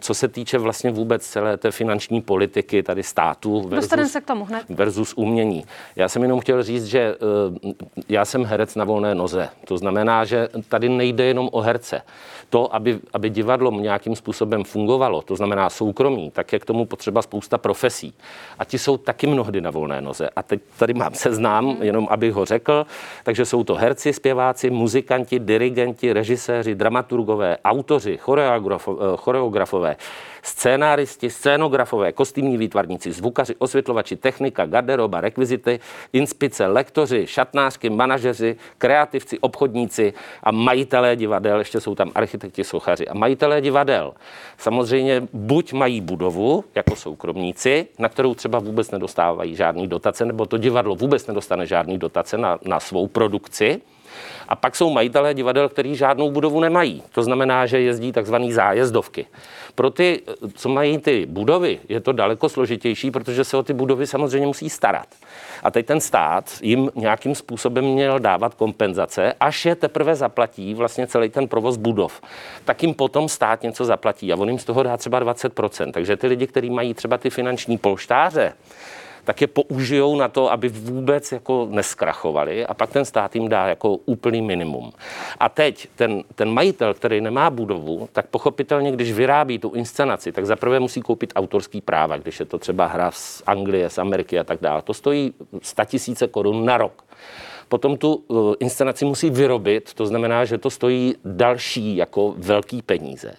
co 0.00 0.14
se 0.14 0.28
týče 0.28 0.58
vlastně 0.58 0.90
vůbec 0.90 1.26
celé 1.26 1.56
té 1.56 1.70
finanční 1.70 2.20
politiky 2.20 2.82
tady 2.82 3.02
státu 3.02 3.68
versus, 3.68 4.12
se 4.12 4.20
k 4.20 4.24
tomu 4.24 4.44
hned. 4.44 4.64
versus 4.68 5.14
umění. 5.16 5.64
Já 5.96 6.08
jsem 6.08 6.22
jenom 6.22 6.40
chtěl 6.40 6.62
říct, 6.62 6.86
že 6.86 7.00
eh, 7.00 7.74
já 8.08 8.24
jsem 8.24 8.44
herec 8.44 8.74
na 8.74 8.84
volné 8.84 9.14
noze. 9.14 9.48
To 9.64 9.78
znamená, 9.78 10.24
že 10.24 10.48
tady 10.68 10.88
nejde 10.88 11.24
jenom 11.24 11.48
o 11.52 11.60
herce. 11.60 12.02
To, 12.50 12.74
aby, 12.74 12.98
aby 13.12 13.30
divadlo 13.30 13.70
nějakým 13.70 14.16
způsobem 14.16 14.64
fungovalo, 14.64 15.22
to 15.22 15.36
znamená 15.36 15.70
soukromí, 15.70 16.30
tak 16.30 16.52
je 16.52 16.58
k 16.58 16.64
tomu 16.64 16.86
potřeba 16.86 17.22
spousta 17.22 17.58
profesí. 17.58 18.14
A 18.58 18.64
ti 18.64 18.78
jsou 18.78 18.96
taky 18.96 19.26
mnohdy 19.26 19.60
na 19.60 19.70
volné 19.70 20.00
noze. 20.00 20.30
A 20.36 20.42
teď 20.42 20.60
tady 20.78 20.94
mám 20.94 21.14
seznám, 21.14 21.76
jenom 21.80 22.06
abych 22.10 22.32
ho 22.32 22.44
řekl 22.44 22.65
řekl. 22.66 22.86
Takže 23.22 23.44
jsou 23.44 23.64
to 23.64 23.74
herci, 23.74 24.12
zpěváci, 24.12 24.70
muzikanti, 24.70 25.38
dirigenti, 25.38 26.12
režiséři, 26.12 26.74
dramaturgové, 26.74 27.56
autoři, 27.64 28.18
choreografové, 29.16 29.96
scénáristi, 30.46 31.30
scénografové, 31.30 32.12
kostýmní 32.12 32.56
výtvarníci, 32.56 33.12
zvukaři, 33.12 33.54
osvětlovači, 33.58 34.16
technika, 34.16 34.66
garderoba, 34.66 35.20
rekvizity, 35.20 35.80
inspice, 36.12 36.66
lektoři, 36.66 37.26
šatnářky, 37.26 37.90
manažeři, 37.90 38.56
kreativci, 38.78 39.38
obchodníci 39.38 40.12
a 40.42 40.50
majitelé 40.50 41.16
divadel, 41.16 41.58
ještě 41.58 41.80
jsou 41.80 41.94
tam 41.94 42.10
architekti, 42.14 42.64
sochaři 42.64 43.08
a 43.08 43.14
majitelé 43.14 43.60
divadel. 43.60 44.14
Samozřejmě 44.58 45.22
buď 45.32 45.72
mají 45.72 46.00
budovu 46.00 46.64
jako 46.74 46.96
soukromníci, 46.96 47.86
na 47.98 48.08
kterou 48.08 48.34
třeba 48.34 48.58
vůbec 48.58 48.90
nedostávají 48.90 49.56
žádný 49.56 49.88
dotace, 49.88 50.24
nebo 50.24 50.46
to 50.46 50.58
divadlo 50.58 50.94
vůbec 50.94 51.26
nedostane 51.26 51.66
žádný 51.66 51.98
dotace 51.98 52.38
na, 52.38 52.58
na 52.64 52.80
svou 52.80 53.06
produkci, 53.06 53.80
a 54.48 54.56
pak 54.56 54.76
jsou 54.76 54.90
majitelé 54.90 55.34
divadel, 55.34 55.68
kteří 55.68 55.96
žádnou 55.96 56.30
budovu 56.30 56.60
nemají. 56.60 57.02
To 57.12 57.22
znamená, 57.22 57.66
že 57.66 57.80
jezdí 57.80 58.12
takzvané 58.12 58.52
zájezdovky. 58.52 59.26
Pro 59.74 59.90
ty, 59.90 60.22
co 60.54 60.68
mají 60.68 60.98
ty 60.98 61.26
budovy, 61.26 61.78
je 61.88 62.00
to 62.00 62.12
daleko 62.12 62.48
složitější, 62.48 63.10
protože 63.10 63.44
se 63.44 63.56
o 63.56 63.62
ty 63.62 63.72
budovy 63.72 64.06
samozřejmě 64.06 64.46
musí 64.46 64.70
starat. 64.70 65.06
A 65.62 65.70
teď 65.70 65.86
ten 65.86 66.00
stát 66.00 66.58
jim 66.62 66.90
nějakým 66.94 67.34
způsobem 67.34 67.84
měl 67.84 68.18
dávat 68.18 68.54
kompenzace, 68.54 69.32
až 69.40 69.66
je 69.66 69.74
teprve 69.74 70.14
zaplatí 70.14 70.74
vlastně 70.74 71.06
celý 71.06 71.28
ten 71.28 71.48
provoz 71.48 71.76
budov. 71.76 72.20
Tak 72.64 72.82
jim 72.82 72.94
potom 72.94 73.28
stát 73.28 73.62
něco 73.62 73.84
zaplatí 73.84 74.32
a 74.32 74.36
on 74.36 74.48
jim 74.48 74.58
z 74.58 74.64
toho 74.64 74.82
dá 74.82 74.96
třeba 74.96 75.20
20%. 75.20 75.92
Takže 75.92 76.16
ty 76.16 76.26
lidi, 76.26 76.46
kteří 76.46 76.70
mají 76.70 76.94
třeba 76.94 77.18
ty 77.18 77.30
finanční 77.30 77.78
polštáře, 77.78 78.52
tak 79.26 79.40
je 79.40 79.46
použijou 79.46 80.16
na 80.16 80.28
to, 80.28 80.52
aby 80.52 80.68
vůbec 80.68 81.32
jako 81.32 81.68
neskrachovali 81.70 82.66
a 82.66 82.74
pak 82.74 82.90
ten 82.90 83.04
stát 83.04 83.34
jim 83.34 83.48
dá 83.48 83.66
jako 83.66 83.96
úplný 83.96 84.42
minimum. 84.42 84.92
A 85.40 85.48
teď 85.48 85.88
ten, 85.96 86.22
ten 86.34 86.50
majitel, 86.50 86.94
který 86.94 87.20
nemá 87.20 87.50
budovu, 87.50 88.08
tak 88.12 88.26
pochopitelně, 88.26 88.92
když 88.92 89.12
vyrábí 89.12 89.58
tu 89.58 89.70
inscenaci, 89.70 90.32
tak 90.32 90.46
zaprvé 90.46 90.80
musí 90.80 91.02
koupit 91.02 91.32
autorský 91.36 91.80
práva, 91.80 92.16
když 92.16 92.40
je 92.40 92.46
to 92.46 92.58
třeba 92.58 92.86
hra 92.86 93.10
z 93.10 93.42
Anglie, 93.46 93.90
z 93.90 93.98
Ameriky 93.98 94.38
a 94.38 94.44
tak 94.44 94.58
dále. 94.60 94.82
To 94.82 94.94
stojí 94.94 95.34
100 95.62 95.84
tisíce 95.84 96.28
korun 96.28 96.64
na 96.64 96.78
rok. 96.78 97.04
Potom 97.68 97.96
tu 97.96 98.14
uh, 98.14 98.54
inscenaci 98.60 99.04
musí 99.04 99.30
vyrobit, 99.30 99.94
to 99.94 100.06
znamená, 100.06 100.44
že 100.44 100.58
to 100.58 100.70
stojí 100.70 101.14
další 101.24 101.96
jako 101.96 102.34
velký 102.36 102.82
peníze. 102.82 103.32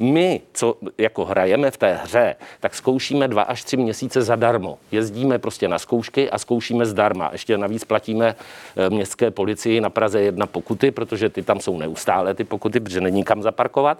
My, 0.00 0.40
co 0.52 0.76
jako 0.98 1.24
hrajeme 1.24 1.70
v 1.70 1.76
té 1.76 2.00
hře, 2.02 2.34
tak 2.60 2.74
zkoušíme 2.74 3.28
dva 3.28 3.42
až 3.42 3.64
tři 3.64 3.76
měsíce 3.76 4.22
zadarmo. 4.22 4.78
Jezdíme 4.92 5.38
prostě 5.38 5.68
na 5.68 5.78
zkoušky 5.78 6.30
a 6.30 6.38
zkoušíme 6.38 6.86
zdarma. 6.86 7.28
Ještě 7.32 7.58
navíc 7.58 7.84
platíme 7.84 8.34
eh, 8.76 8.90
městské 8.90 9.30
policii 9.30 9.80
na 9.80 9.90
Praze 9.90 10.20
jedna 10.20 10.46
pokuty, 10.46 10.90
protože 10.90 11.28
ty 11.28 11.42
tam 11.42 11.60
jsou 11.60 11.78
neustále 11.78 12.34
ty 12.34 12.44
pokuty, 12.44 12.80
protože 12.80 13.00
není 13.00 13.24
kam 13.24 13.42
zaparkovat. 13.42 13.98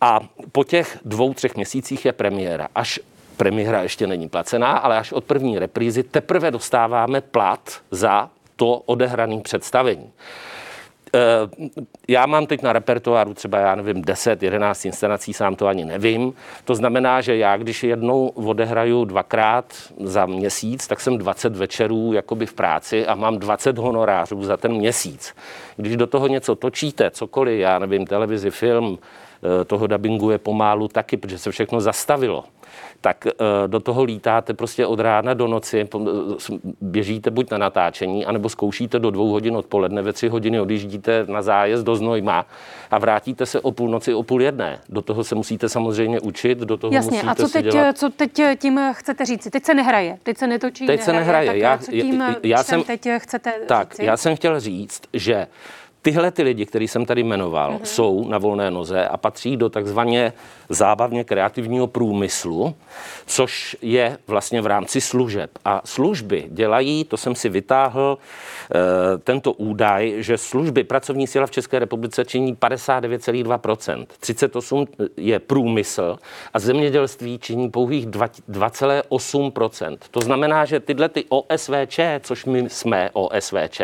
A 0.00 0.20
po 0.52 0.64
těch 0.64 0.98
dvou, 1.04 1.34
třech 1.34 1.56
měsících 1.56 2.04
je 2.04 2.12
premiéra. 2.12 2.68
Až 2.74 3.00
premiéra 3.36 3.82
ještě 3.82 4.06
není 4.06 4.28
placená, 4.28 4.78
ale 4.78 4.98
až 4.98 5.12
od 5.12 5.24
první 5.24 5.58
reprízy 5.58 6.02
teprve 6.02 6.50
dostáváme 6.50 7.20
plat 7.20 7.80
za 7.90 8.30
to 8.58 8.74
odehrané 8.74 9.40
představení. 9.40 10.12
Eh, 11.14 11.20
já 12.08 12.26
mám 12.26 12.46
teď 12.46 12.62
na 12.62 12.72
repertoáru 12.72 13.34
třeba, 13.34 13.58
já 13.58 13.74
nevím, 13.74 14.02
10, 14.02 14.42
11 14.42 14.84
inscenací, 14.84 15.32
sám 15.32 15.56
to 15.56 15.66
ani 15.66 15.84
nevím. 15.84 16.32
To 16.64 16.74
znamená, 16.74 17.20
že 17.20 17.36
já, 17.36 17.56
když 17.56 17.84
jednou 17.84 18.28
odehraju 18.28 19.04
dvakrát 19.04 19.74
za 20.00 20.26
měsíc, 20.26 20.86
tak 20.86 21.00
jsem 21.00 21.18
20 21.18 21.56
večerů 21.56 22.12
jakoby 22.12 22.46
v 22.46 22.52
práci 22.52 23.06
a 23.06 23.14
mám 23.14 23.38
20 23.38 23.78
honorářů 23.78 24.44
za 24.44 24.56
ten 24.56 24.72
měsíc. 24.72 25.34
Když 25.76 25.96
do 25.96 26.06
toho 26.06 26.26
něco 26.26 26.54
točíte, 26.54 27.10
cokoliv, 27.10 27.60
já 27.60 27.78
nevím, 27.78 28.06
televizi, 28.06 28.50
film, 28.50 28.98
toho 29.66 29.86
dabingu 29.86 30.30
je 30.30 30.38
pomálu 30.38 30.88
taky, 30.88 31.16
protože 31.16 31.38
se 31.38 31.50
všechno 31.50 31.80
zastavilo 31.80 32.44
tak 33.00 33.26
eh, 33.26 33.32
do 33.66 33.80
toho 33.80 34.04
lítáte 34.04 34.54
prostě 34.54 34.86
od 34.86 35.00
rána 35.00 35.34
do 35.34 35.46
noci, 35.46 35.88
běžíte 36.80 37.30
buď 37.30 37.50
na 37.50 37.58
natáčení, 37.58 38.26
anebo 38.26 38.48
zkoušíte 38.48 38.98
do 38.98 39.10
dvou 39.10 39.28
hodin 39.30 39.56
odpoledne, 39.56 40.02
ve 40.02 40.12
tři 40.12 40.28
hodiny 40.28 40.60
odjíždíte 40.60 41.24
na 41.28 41.42
zájezd 41.42 41.84
do 41.84 41.96
Znojma 41.96 42.46
a 42.90 42.98
vrátíte 42.98 43.46
se 43.46 43.60
o 43.60 43.72
půlnoci, 43.72 44.14
o 44.14 44.22
půl 44.22 44.42
jedné. 44.42 44.80
Do 44.88 45.02
toho 45.02 45.24
se 45.24 45.34
musíte 45.34 45.68
samozřejmě 45.68 46.20
učit, 46.20 46.58
do 46.58 46.76
toho 46.76 46.92
Jasně, 46.92 47.10
musíte 47.10 47.30
a 47.30 47.34
co 47.34 47.48
teď, 47.48 47.64
dělat... 47.64 47.98
co 47.98 48.10
teď 48.10 48.40
tím 48.58 48.80
chcete 48.92 49.24
říct? 49.24 49.48
Teď 49.50 49.64
se 49.64 49.74
nehraje, 49.74 50.18
teď 50.22 50.38
se 50.38 50.46
netočí, 50.46 50.86
Teď 50.86 51.00
se 51.02 51.12
nehraje. 51.12 51.46
Tak 51.46 51.56
Já- 51.56 51.78
co 51.78 51.90
tím 51.90 52.20
já- 52.20 52.34
já 52.44 52.62
jsem- 52.62 52.82
teď 52.82 53.08
chcete 53.18 53.52
Tak, 53.66 53.90
říci? 53.90 54.04
já 54.04 54.16
jsem 54.16 54.36
chtěl 54.36 54.60
říct, 54.60 55.02
že 55.12 55.46
tyhle 56.02 56.30
ty 56.30 56.42
lidi, 56.42 56.66
který 56.66 56.88
jsem 56.88 57.06
tady 57.06 57.22
jmenoval, 57.22 57.72
mm-hmm. 57.72 57.82
jsou 57.82 58.28
na 58.28 58.38
volné 58.38 58.70
noze 58.70 59.08
a 59.08 59.16
patří 59.16 59.56
do 59.56 59.68
takzvaně 59.68 60.32
zábavně 60.68 61.24
kreativního 61.24 61.86
průmyslu, 61.86 62.74
což 63.26 63.76
je 63.82 64.18
vlastně 64.26 64.60
v 64.60 64.66
rámci 64.66 65.00
služeb. 65.00 65.50
A 65.64 65.80
služby 65.84 66.44
dělají, 66.50 67.04
to 67.04 67.16
jsem 67.16 67.34
si 67.34 67.48
vytáhl, 67.48 68.18
e, 68.18 69.18
tento 69.18 69.52
údaj, 69.52 70.14
že 70.18 70.38
služby 70.38 70.84
pracovní 70.84 71.26
síla 71.26 71.46
v 71.46 71.50
České 71.50 71.78
republice 71.78 72.24
činí 72.24 72.54
59,2%. 72.56 74.06
38 74.20 74.86
je 75.16 75.38
průmysl 75.38 76.18
a 76.54 76.58
zemědělství 76.58 77.38
činí 77.38 77.70
pouhých 77.70 78.06
2 78.06 78.28
2,8%. 78.48 79.98
To 80.10 80.20
znamená, 80.20 80.64
že 80.64 80.80
tyhle 80.80 81.08
ty 81.08 81.24
OSVČ, 81.28 82.00
což 82.20 82.44
my 82.44 82.70
jsme 82.70 83.10
OSVČ, 83.12 83.80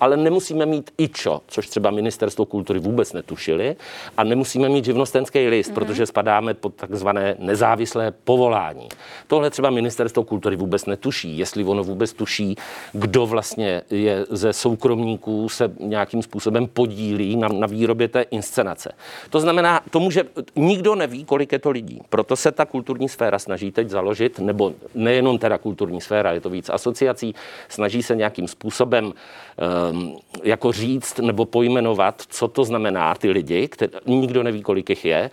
ale 0.00 0.16
nemusíme 0.16 0.66
mít 0.66 0.90
IČO, 0.98 1.40
což 1.46 1.59
třeba 1.66 1.90
ministerstvo 1.90 2.46
kultury 2.46 2.78
vůbec 2.78 3.12
netušili, 3.12 3.76
a 4.16 4.24
nemusíme 4.24 4.68
mít 4.68 4.84
živnostenský 4.84 5.48
list, 5.48 5.70
mm-hmm. 5.70 5.74
protože 5.74 6.06
spadáme 6.06 6.54
pod 6.54 6.74
takzvané 6.74 7.36
nezávislé 7.38 8.12
povolání. 8.24 8.88
Tohle 9.26 9.50
třeba 9.50 9.70
ministerstvo 9.70 10.24
kultury 10.24 10.56
vůbec 10.56 10.86
netuší, 10.86 11.38
jestli 11.38 11.64
ono 11.64 11.84
vůbec 11.84 12.12
tuší, 12.12 12.56
kdo 12.92 13.26
vlastně 13.26 13.82
je 13.90 14.26
ze 14.30 14.52
soukromníků 14.52 15.48
se 15.48 15.72
nějakým 15.80 16.22
způsobem 16.22 16.66
podílí 16.66 17.36
na, 17.36 17.48
na 17.48 17.66
výrobě 17.66 18.08
té 18.08 18.22
inscenace. 18.22 18.92
To 19.30 19.40
znamená, 19.40 19.80
tomu, 19.90 20.10
že 20.10 20.24
nikdo 20.56 20.94
neví, 20.94 21.24
kolik 21.24 21.52
je 21.52 21.58
to 21.58 21.70
lidí. 21.70 22.00
Proto 22.08 22.36
se 22.36 22.52
ta 22.52 22.64
kulturní 22.64 23.08
sféra 23.08 23.38
snaží 23.38 23.72
teď 23.72 23.88
založit, 23.88 24.38
nebo 24.38 24.72
nejenom 24.94 25.38
teda 25.38 25.58
kulturní 25.58 26.00
sféra, 26.00 26.32
je 26.32 26.40
to 26.40 26.50
víc 26.50 26.70
asociací, 26.70 27.34
snaží 27.68 28.02
se 28.02 28.16
nějakým 28.16 28.48
způsobem 28.48 29.12
um, 29.90 30.18
jako 30.42 30.72
říct 30.72 31.18
nebo 31.18 31.39
pojmenovat, 31.44 32.22
co 32.28 32.48
to 32.48 32.64
znamená 32.64 33.14
ty 33.14 33.30
lidi, 33.30 33.68
které, 33.68 33.92
nikdo 34.06 34.42
neví, 34.42 34.62
kolik 34.62 34.90
jich 34.90 35.04
je, 35.04 35.30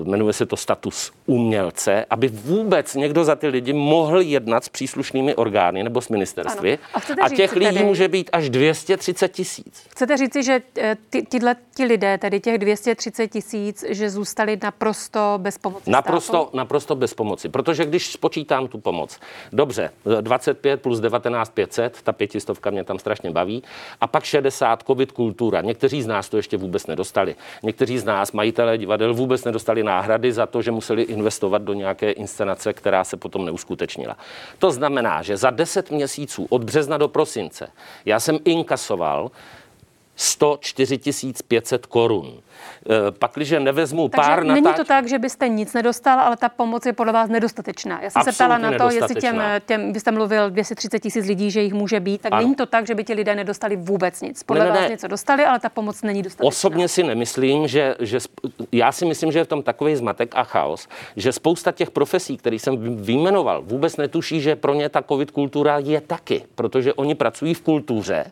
uh, 0.00 0.08
jmenuje 0.08 0.32
se 0.32 0.46
to 0.46 0.56
status 0.56 1.12
umělce, 1.26 2.04
aby 2.10 2.28
vůbec 2.28 2.94
někdo 2.94 3.24
za 3.24 3.34
ty 3.36 3.48
lidi 3.48 3.72
mohl 3.72 4.20
jednat 4.20 4.64
s 4.64 4.68
příslušnými 4.68 5.34
orgány 5.34 5.82
nebo 5.82 6.00
s 6.00 6.08
ministerstvy. 6.08 6.78
Ano. 6.94 7.04
A 7.20 7.24
A 7.26 7.28
těch 7.28 7.56
lidí 7.56 7.66
tedy- 7.72 7.84
může 7.84 8.08
být 8.08 8.30
až 8.32 8.50
230 8.50 9.28
tisíc. 9.28 9.82
Chcete 9.90 10.16
říci, 10.16 10.42
že 10.42 10.62
eh, 10.78 10.96
ty, 11.10 11.22
tyhle 11.22 11.56
ti 11.76 11.84
lidé, 11.84 12.18
tedy 12.18 12.40
těch 12.40 12.58
230 12.58 13.28
tisíc, 13.28 13.84
že 13.88 14.10
zůstali 14.10 14.58
naprosto 14.62 15.34
bez 15.38 15.58
pomoci 15.58 15.90
Naprosto, 15.90 16.42
státu? 16.42 16.56
naprosto 16.56 16.94
bez 16.96 17.14
pomoci, 17.14 17.48
protože 17.48 17.84
když 17.84 18.12
spočítám 18.12 18.68
tu 18.68 18.78
pomoc, 18.78 19.18
dobře, 19.52 19.90
25 20.20 20.82
plus 20.82 21.00
19 21.00 21.50
500, 21.54 21.98
ta 22.02 22.12
pětistovka 22.12 22.70
mě 22.70 22.84
tam 22.84 22.98
strašně 22.98 23.30
baví, 23.30 23.62
a 24.00 24.06
pak 24.06 24.24
60 24.24 24.82
covid 24.86 25.12
kultura. 25.16 25.60
Někteří 25.60 26.02
z 26.02 26.06
nás 26.06 26.28
to 26.28 26.36
ještě 26.36 26.56
vůbec 26.56 26.86
nedostali. 26.86 27.36
Někteří 27.62 27.98
z 27.98 28.04
nás, 28.04 28.32
majitelé 28.32 28.78
divadel, 28.78 29.14
vůbec 29.14 29.44
nedostali 29.44 29.82
náhrady 29.82 30.32
za 30.32 30.46
to, 30.46 30.62
že 30.62 30.70
museli 30.70 31.02
investovat 31.02 31.62
do 31.62 31.72
nějaké 31.72 32.10
inscenace, 32.10 32.72
která 32.72 33.04
se 33.04 33.16
potom 33.16 33.44
neuskutečnila. 33.44 34.16
To 34.58 34.70
znamená, 34.70 35.22
že 35.22 35.36
za 35.36 35.50
10 35.50 35.90
měsíců 35.90 36.46
od 36.50 36.64
března 36.64 36.98
do 36.98 37.08
prosince 37.08 37.68
já 38.04 38.20
jsem 38.20 38.38
inkasoval 38.44 39.30
104 40.16 40.98
500 41.48 41.86
korun. 41.86 42.32
Eh, 42.90 43.12
Pakliže 43.18 43.60
nevezmu 43.60 44.08
Takže 44.08 44.28
pár 44.30 44.44
není 44.44 44.60
natáč... 44.62 44.76
to 44.76 44.84
tak, 44.84 45.08
že 45.08 45.18
byste 45.18 45.48
nic 45.48 45.72
nedostal, 45.72 46.20
ale 46.20 46.36
ta 46.36 46.48
pomoc 46.48 46.86
je 46.86 46.92
podle 46.92 47.12
vás 47.12 47.30
nedostatečná. 47.30 48.02
Já 48.02 48.10
jsem 48.10 48.22
se 48.22 48.32
ptala 48.32 48.58
na 48.58 48.78
to, 48.78 48.90
jestli 48.90 49.14
těm, 49.14 49.42
těm, 49.66 49.92
vy 49.92 50.00
jste 50.00 50.10
mluvil 50.10 50.50
230 50.50 50.98
tisíc 50.98 51.26
lidí, 51.26 51.50
že 51.50 51.60
jich 51.60 51.72
může 51.74 52.00
být, 52.00 52.20
tak 52.20 52.32
Ano. 52.32 52.42
není 52.42 52.54
to 52.54 52.66
tak, 52.66 52.86
že 52.86 52.94
by 52.94 53.04
ti 53.04 53.14
lidé 53.14 53.34
nedostali 53.34 53.76
vůbec 53.76 54.20
nic. 54.20 54.42
Podle 54.42 54.64
Ne, 54.64 54.70
ne, 54.70 54.76
vás 54.76 54.82
ne. 54.82 54.88
něco 54.88 55.08
dostali, 55.08 55.44
ale 55.44 55.60
ta 55.60 55.68
pomoc 55.68 56.02
není 56.02 56.22
dostatečná. 56.22 56.48
Osobně 56.48 56.88
si 56.88 57.02
nemyslím, 57.02 57.68
že, 57.68 57.94
že 58.00 58.16
sp- 58.20 58.40
já 58.72 58.92
si 58.92 59.04
myslím, 59.06 59.32
že 59.32 59.38
je 59.38 59.44
v 59.44 59.48
tom 59.48 59.62
takový 59.62 59.96
zmatek 59.96 60.32
a 60.36 60.42
chaos, 60.44 60.88
že 61.16 61.32
spousta 61.32 61.72
těch 61.72 61.90
profesí, 61.90 62.36
které 62.36 62.56
jsem 62.56 62.76
vy- 62.76 63.02
vyjmenoval, 63.04 63.62
vůbec 63.62 63.96
netuší, 63.96 64.40
že 64.40 64.56
pro 64.56 64.74
ně 64.74 64.88
ta 64.88 65.02
covid 65.02 65.30
kultura 65.30 65.78
je 65.78 66.00
taky, 66.00 66.42
protože 66.54 66.94
oni 66.94 67.14
pracují 67.14 67.54
v 67.54 67.60
kultuře 67.62 68.24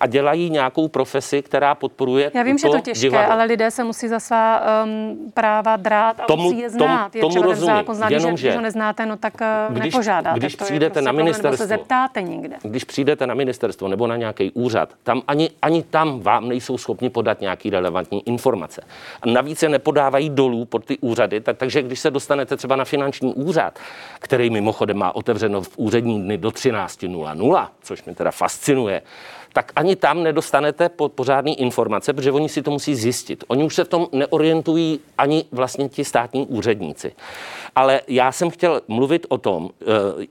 a 0.00 0.06
dělají 0.06 0.50
nějakou 0.50 0.88
profesi, 0.88 1.31
která 1.42 1.74
podporuje 1.74 2.30
Já 2.34 2.42
vím, 2.42 2.58
že 2.58 2.68
je 2.68 2.72
to 2.72 2.80
těžké, 2.80 3.00
divadlo. 3.00 3.32
ale 3.32 3.44
lidé 3.44 3.70
se 3.70 3.84
musí 3.84 4.08
za 4.08 4.20
svá 4.20 4.62
um, 4.84 5.30
práva 5.34 5.76
drát 5.76 6.20
a 6.20 6.24
Tomu- 6.26 6.42
musí 6.42 6.58
je 6.58 6.70
tomu- 6.70 6.78
znát. 6.84 7.14
je 7.14 7.20
tomu 7.20 7.30
třeba 7.30 7.42
ten 7.44 7.50
rozumím, 7.50 7.74
zákon 7.76 7.94
znát, 7.94 8.06
když, 8.08 8.22
jenomže 8.22 8.46
když 8.46 8.56
ho 8.56 8.62
neznáte, 8.62 9.06
no 9.06 9.16
tak 9.16 9.34
uh, 9.68 9.74
když- 9.76 9.94
nepožádáte. 9.94 10.38
když 10.38 10.56
to 10.56 10.64
je 10.64 10.66
přijdete 10.66 10.92
prostě 10.92 11.04
na 11.04 11.12
problém, 11.12 11.26
nebo 11.26 11.34
se 11.36 11.42
ministerstvo- 11.48 11.66
zeptáte 11.68 12.22
někde. 12.22 12.56
když 12.62 12.84
přijdete 12.84 13.26
na 13.26 13.34
ministerstvo 13.34 13.88
nebo 13.88 14.06
na 14.06 14.16
nějaký 14.16 14.50
úřad, 14.50 14.88
tam 15.02 15.22
ani, 15.26 15.50
ani 15.62 15.82
tam 15.82 16.20
vám 16.20 16.48
nejsou 16.48 16.78
schopni 16.78 17.10
podat 17.10 17.40
nějaký 17.40 17.70
relevantní 17.70 18.28
informace. 18.28 18.82
A 19.22 19.26
navíc 19.26 19.62
je 19.62 19.68
nepodávají 19.68 20.30
dolů 20.30 20.64
pod 20.64 20.84
ty 20.84 20.98
úřady, 20.98 21.40
tak, 21.40 21.56
takže 21.56 21.82
když 21.82 22.00
se 22.00 22.10
dostanete 22.10 22.56
třeba 22.56 22.76
na 22.76 22.84
finanční 22.84 23.34
úřad, 23.34 23.78
který 24.18 24.50
mimochodem 24.50 24.96
má 24.98 25.14
otevřeno 25.14 25.62
v 25.62 25.70
úřední 25.76 26.22
dny 26.22 26.38
do 26.38 26.50
13.00, 26.50 27.68
což 27.82 28.04
mě 28.04 28.14
teda 28.14 28.30
fascinuje, 28.30 29.02
tak 29.52 29.72
ani 29.76 29.96
tam 29.96 30.22
nedostanete 30.22 30.88
po, 30.88 31.08
pořádný 31.08 31.60
informace, 31.60 32.12
protože 32.12 32.32
oni 32.32 32.48
si 32.48 32.62
to 32.62 32.70
musí 32.70 32.94
zjistit. 32.94 33.44
Oni 33.48 33.64
už 33.64 33.74
se 33.74 33.84
v 33.84 33.88
tom 33.88 34.06
neorientují 34.12 35.00
ani 35.18 35.44
vlastně 35.52 35.88
ti 35.88 36.04
státní 36.04 36.46
úředníci. 36.46 37.12
Ale 37.74 38.00
já 38.08 38.32
jsem 38.32 38.50
chtěl 38.50 38.80
mluvit 38.88 39.26
o 39.28 39.38
tom, 39.38 39.70
eh, 39.82 40.26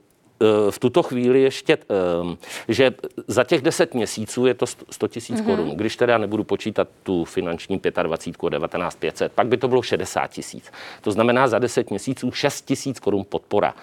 v 0.70 0.80
tuto 0.80 1.04
chvíli 1.04 1.42
ještě, 1.42 1.78
ehm, 2.22 2.38
že 2.68 2.92
za 3.28 3.44
těch 3.44 3.62
10 3.62 3.94
měsíců 3.94 4.46
je 4.46 4.54
to 4.54 4.66
100 4.66 5.08
tisíc 5.08 5.42
mm-hmm. 5.42 5.46
korun. 5.46 5.70
Když 5.70 5.96
teda 5.96 6.18
nebudu 6.18 6.44
počítat 6.44 6.88
tu 7.04 7.26
finanční 7.26 7.82
25 8.04 8.50
19 8.50 8.96
500, 8.96 9.32
pak 9.32 9.48
by 9.48 9.58
to 9.58 9.68
bylo 9.68 9.82
60 9.82 10.28
tisíc. 10.28 10.72
To 11.02 11.12
znamená 11.12 11.48
za 11.48 11.60
10 11.60 11.90
měsíců 11.90 12.32
6 12.32 12.66
tisíc 12.66 13.00
korun 13.00 13.26
podpora 13.30 13.74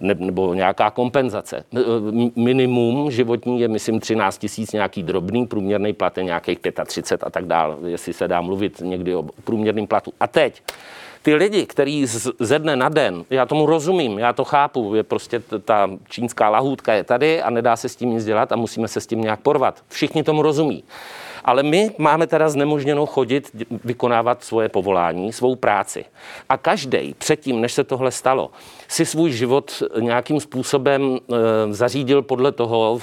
ne, 0.00 0.14
nebo 0.18 0.54
nějaká 0.54 0.90
kompenzace. 0.90 1.64
M- 1.72 2.30
Minimum 2.36 3.10
životní 3.10 3.60
je, 3.60 3.68
myslím, 3.68 4.00
13 4.00 4.38
tisíc 4.38 4.72
nějaký 4.72 5.02
drobný, 5.02 5.46
průměrný 5.46 5.92
plat 5.92 6.18
je 6.18 6.24
nějakých 6.24 6.58
35 6.86 7.26
a 7.26 7.30
tak 7.30 7.44
dále, 7.46 7.76
jestli 7.86 8.12
se 8.12 8.28
dá 8.28 8.40
mluvit 8.40 8.80
někdy 8.80 9.14
o 9.14 9.22
průměrném 9.44 9.86
platu. 9.86 10.12
A 10.20 10.26
teď 10.26 10.62
ty 11.22 11.34
lidi, 11.34 11.66
který 11.66 12.06
z- 12.06 12.30
ze 12.38 12.58
dne 12.58 12.76
na 12.76 12.88
den, 12.88 13.24
já 13.30 13.46
tomu 13.46 13.66
rozumím, 13.66 14.18
já 14.18 14.32
to 14.32 14.44
chápu, 14.44 14.94
je 14.94 15.02
prostě 15.02 15.42
ta 15.64 15.90
čínská 16.08 16.48
lahůdka 16.48 16.92
je 16.92 17.04
tady 17.04 17.42
a 17.42 17.50
nedá 17.50 17.76
se 17.76 17.88
s 17.88 17.96
tím 17.96 18.10
nic 18.10 18.24
dělat 18.24 18.52
a 18.52 18.56
musíme 18.56 18.88
se 18.88 19.00
s 19.00 19.06
tím 19.06 19.20
nějak 19.20 19.40
porvat. 19.40 19.82
Všichni 19.88 20.22
tomu 20.22 20.42
rozumí. 20.42 20.84
Ale 21.44 21.62
my 21.62 21.90
máme 21.98 22.26
teda 22.26 22.48
znemožněno 22.48 23.06
chodit, 23.06 23.50
vykonávat 23.84 24.44
svoje 24.44 24.68
povolání, 24.68 25.32
svou 25.32 25.56
práci. 25.56 26.04
A 26.48 26.56
každý 26.56 27.14
předtím, 27.18 27.60
než 27.60 27.72
se 27.72 27.84
tohle 27.84 28.10
stalo, 28.10 28.50
si 28.88 29.06
svůj 29.06 29.32
život 29.32 29.82
nějakým 30.00 30.40
způsobem 30.40 31.18
e, 31.18 31.72
zařídil 31.74 32.22
podle 32.22 32.52
toho, 32.52 32.98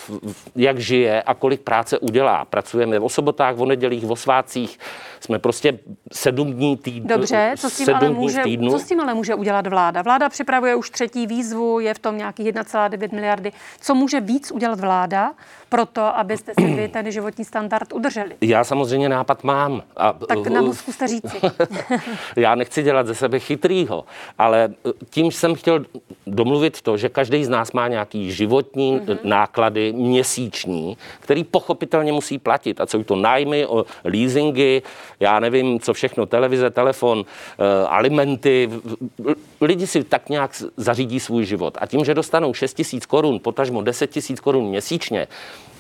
jak 0.56 0.80
žije 0.80 1.22
a 1.22 1.34
kolik 1.34 1.62
práce 1.62 2.00
udělá. 2.00 2.46
Pracujeme 2.46 3.00
o 3.00 3.10
sobotách, 3.10 3.58
o 3.58 3.66
nedělích, 3.66 4.10
o 4.10 4.16
svácích. 4.16 4.80
Jsme 5.20 5.40
prostě 5.40 5.80
sedm 6.14 6.54
dní 6.54 6.78
týdnu. 6.78 7.08
Dobře, 7.08 7.54
co 7.58 7.70
s, 7.70 7.78
tím 7.78 7.96
ale 7.96 8.10
může, 8.10 8.42
týdnu. 8.44 8.72
co 8.72 8.80
s 8.80 8.84
tím 8.84 9.00
ale 9.00 9.14
může 9.14 9.36
udělat 9.36 9.68
vláda? 9.68 10.02
Vláda 10.02 10.30
připravuje 10.30 10.76
už 10.76 10.90
třetí 10.90 11.28
výzvu, 11.28 11.80
je 11.80 11.94
v 11.94 12.00
tom 12.00 12.18
nějakých 12.18 12.48
1,9 12.48 13.14
miliardy. 13.14 13.52
Co 13.82 13.96
může 13.96 14.20
víc 14.20 14.52
udělat 14.52 14.80
vláda 14.80 15.34
pro 15.70 15.86
to, 15.86 16.18
abyste 16.18 16.54
si 16.60 16.66
vy 16.74 16.88
ten 16.88 17.12
životní 17.12 17.46
standard 17.46 17.94
udrželi? 17.94 18.27
Já 18.42 18.64
samozřejmě 18.64 19.10
nápad 19.10 19.44
mám. 19.44 19.84
A, 19.98 20.14
tak 20.14 20.48
nám 20.48 20.66
ho 20.66 20.74
zkuste 20.74 21.08
říci. 21.08 21.38
Já 22.36 22.56
nechci 22.56 22.84
dělat 22.84 23.08
ze 23.08 23.16
sebe 23.16 23.40
chytrýho, 23.40 24.06
ale 24.38 24.70
tím 25.10 25.32
jsem 25.32 25.56
chtěl 25.56 25.86
domluvit 26.28 26.82
to, 26.82 26.98
že 26.98 27.10
každý 27.10 27.46
z 27.46 27.50
nás 27.50 27.72
má 27.72 27.88
nějaký 27.88 28.32
životní 28.32 29.00
mm-hmm. 29.00 29.18
náklady 29.24 29.94
měsíční, 29.94 30.98
který 31.20 31.44
pochopitelně 31.44 32.12
musí 32.12 32.40
platit. 32.40 32.82
A 32.82 32.86
co 32.86 33.04
to 33.04 33.16
nájmy, 33.16 33.68
leasingy, 34.04 34.82
já 35.20 35.40
nevím, 35.40 35.80
co 35.80 35.94
všechno, 35.94 36.26
televize, 36.26 36.70
telefon, 36.70 37.26
alimenty. 37.88 38.70
Lidi 39.62 39.88
si 39.88 40.04
tak 40.04 40.30
nějak 40.30 40.64
zařídí 40.78 41.20
svůj 41.20 41.46
život. 41.46 41.78
A 41.82 41.86
tím, 41.86 42.06
že 42.06 42.14
dostanou 42.14 42.54
6 42.54 42.74
tisíc 42.74 43.06
korun, 43.06 43.40
potažmo 43.40 43.82
10 43.82 44.08
tisíc 44.08 44.40
korun 44.40 44.70
měsíčně, 44.70 45.28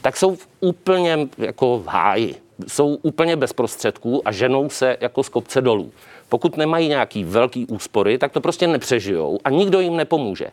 tak 0.01 0.17
jsou 0.17 0.37
úplně 0.59 1.27
jako 1.37 1.79
v 1.79 1.87
háji. 1.87 2.35
Jsou 2.67 2.95
úplně 2.95 3.35
bez 3.35 3.53
prostředků 3.53 4.21
a 4.25 4.31
ženou 4.31 4.69
se 4.69 4.97
jako 5.01 5.23
z 5.23 5.29
kopce 5.29 5.61
dolů. 5.61 5.91
Pokud 6.29 6.57
nemají 6.57 6.87
nějaký 6.87 7.23
velký 7.23 7.65
úspory, 7.65 8.17
tak 8.17 8.31
to 8.31 8.41
prostě 8.41 8.67
nepřežijou 8.67 9.39
a 9.43 9.49
nikdo 9.49 9.79
jim 9.79 9.95
nepomůže. 9.95 10.47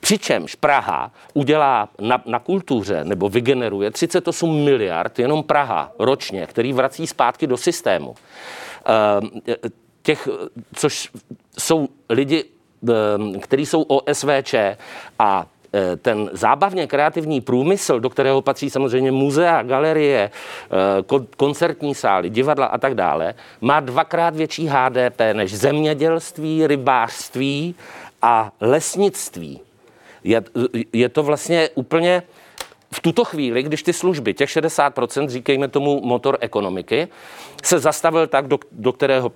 Přičemž 0.00 0.54
Praha 0.54 1.12
udělá 1.34 1.88
na, 2.00 2.22
na 2.26 2.38
kultuře 2.38 3.04
nebo 3.04 3.28
vygeneruje 3.28 3.90
38 3.90 4.64
miliard 4.64 5.18
jenom 5.18 5.42
Praha 5.42 5.92
ročně, 5.98 6.46
který 6.46 6.72
vrací 6.72 7.06
zpátky 7.06 7.46
do 7.46 7.56
systému. 7.56 8.14
E, 9.48 9.56
těch, 10.02 10.28
což 10.74 11.10
jsou 11.58 11.88
lidi, 12.10 12.44
e, 13.34 13.38
kteří 13.38 13.66
jsou 13.66 13.82
OSVČ 13.82 14.54
a 15.18 15.46
ten 16.02 16.30
zábavně 16.32 16.86
kreativní 16.86 17.40
průmysl, 17.40 18.00
do 18.00 18.10
kterého 18.10 18.42
patří 18.42 18.70
samozřejmě 18.70 19.12
muzea, 19.12 19.62
galerie, 19.62 20.30
eh, 20.30 21.18
koncertní 21.36 21.94
sály, 21.94 22.30
divadla 22.30 22.66
a 22.66 22.78
tak 22.78 22.94
dále, 22.94 23.34
má 23.60 23.80
dvakrát 23.80 24.36
větší 24.36 24.66
HDP 24.66 25.34
než 25.34 25.58
zemědělství, 25.58 26.66
rybářství 26.66 27.74
a 28.22 28.52
lesnictví. 28.60 29.60
Je, 30.24 30.42
je 30.92 31.08
to 31.08 31.22
vlastně 31.22 31.68
úplně 31.74 32.22
v 32.92 33.00
tuto 33.00 33.24
chvíli, 33.24 33.62
když 33.62 33.82
ty 33.82 33.92
služby, 33.92 34.34
těch 34.34 34.48
60%, 34.48 35.28
říkejme 35.28 35.68
tomu 35.68 36.00
motor 36.04 36.38
ekonomiky, 36.40 37.08
se 37.62 37.78
zastavil 37.78 38.26
tak, 38.26 38.46
do, 38.48 38.58
do 38.72 38.92
kterého 38.92 39.32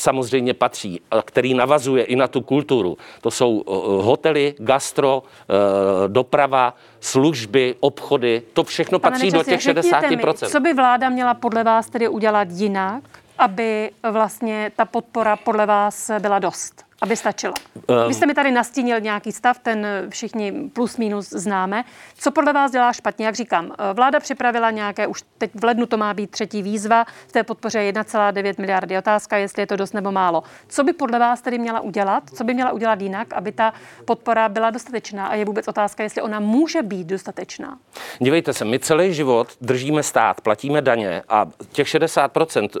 samozřejmě 0.00 0.54
patří, 0.54 1.00
který 1.24 1.54
navazuje 1.54 2.04
i 2.04 2.16
na 2.16 2.28
tu 2.28 2.40
kulturu. 2.40 2.98
To 3.20 3.30
jsou 3.30 3.62
eh, 3.66 3.72
hotely, 4.04 4.54
gastro, 4.58 5.22
eh, 5.22 6.08
doprava, 6.08 6.74
služby, 7.00 7.74
obchody, 7.80 8.42
to 8.52 8.64
všechno 8.64 8.98
Pane 8.98 9.12
patří 9.12 9.30
do 9.30 9.42
těch 9.42 9.60
60%. 9.60 10.46
Mi, 10.46 10.52
co 10.52 10.60
by 10.60 10.72
vláda 10.74 11.08
měla 11.08 11.34
podle 11.34 11.64
vás 11.64 11.90
tedy 11.90 12.08
udělat 12.08 12.48
jinak, 12.50 13.02
aby 13.38 13.90
vlastně 14.10 14.72
ta 14.76 14.84
podpora 14.84 15.36
podle 15.36 15.66
vás 15.66 16.10
byla 16.18 16.38
dost? 16.38 16.89
Aby 17.00 17.16
stačila. 17.16 17.54
Um, 17.74 18.08
Vy 18.08 18.14
jste 18.14 18.26
mi 18.26 18.34
tady 18.34 18.50
nastínil 18.50 19.00
nějaký 19.00 19.32
stav, 19.32 19.58
ten 19.58 19.86
všichni 20.08 20.70
plus 20.72 20.96
minus 20.96 21.28
známe. 21.30 21.84
Co 22.18 22.30
podle 22.30 22.52
vás 22.52 22.72
dělá 22.72 22.92
špatně? 22.92 23.26
Jak 23.26 23.34
říkám, 23.34 23.72
vláda 23.94 24.20
připravila 24.20 24.70
nějaké, 24.70 25.06
už 25.06 25.22
teď 25.38 25.50
v 25.54 25.64
lednu 25.64 25.86
to 25.86 25.96
má 25.96 26.14
být 26.14 26.30
třetí 26.30 26.62
výzva, 26.62 27.04
v 27.28 27.32
té 27.32 27.42
podpoře 27.42 27.78
1,9 27.78 28.54
miliardy. 28.58 28.98
Otázka, 28.98 29.36
jestli 29.36 29.62
je 29.62 29.66
to 29.66 29.76
dost 29.76 29.92
nebo 29.92 30.12
málo. 30.12 30.42
Co 30.68 30.84
by 30.84 30.92
podle 30.92 31.18
vás 31.18 31.40
tedy 31.40 31.58
měla 31.58 31.80
udělat? 31.80 32.22
Co 32.34 32.44
by 32.44 32.54
měla 32.54 32.72
udělat 32.72 33.00
jinak, 33.00 33.32
aby 33.32 33.52
ta 33.52 33.72
podpora 34.04 34.48
byla 34.48 34.70
dostatečná? 34.70 35.26
A 35.26 35.34
je 35.34 35.44
vůbec 35.44 35.68
otázka, 35.68 36.02
jestli 36.02 36.22
ona 36.22 36.40
může 36.40 36.82
být 36.82 37.06
dostatečná. 37.06 37.78
Dívejte 38.18 38.52
se, 38.52 38.64
my 38.64 38.78
celý 38.78 39.14
život 39.14 39.48
držíme 39.60 40.02
stát, 40.02 40.40
platíme 40.40 40.82
daně 40.82 41.22
a 41.28 41.46
těch 41.72 41.86
60%, 41.88 42.68
eh, 42.76 42.80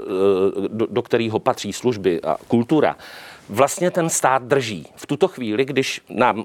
do, 0.68 0.86
do 0.90 1.02
kterého 1.02 1.38
patří 1.38 1.72
služby 1.72 2.20
a 2.22 2.36
kultura, 2.48 2.96
vlastně 3.50 3.90
ten 3.90 4.10
stát 4.10 4.42
drží. 4.42 4.86
V 4.96 5.06
tuto 5.06 5.28
chvíli, 5.28 5.64
když 5.64 6.00
nám 6.08 6.44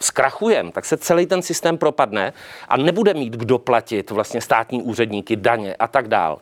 zkrachujeme, 0.00 0.72
tak 0.72 0.84
se 0.84 0.96
celý 0.96 1.26
ten 1.26 1.42
systém 1.42 1.78
propadne 1.78 2.32
a 2.68 2.76
nebude 2.76 3.14
mít 3.14 3.32
kdo 3.32 3.58
platit 3.58 4.10
vlastně 4.10 4.40
státní 4.40 4.82
úředníky, 4.82 5.36
daně 5.36 5.74
a 5.74 5.86
tak 5.86 6.08
dál. 6.08 6.38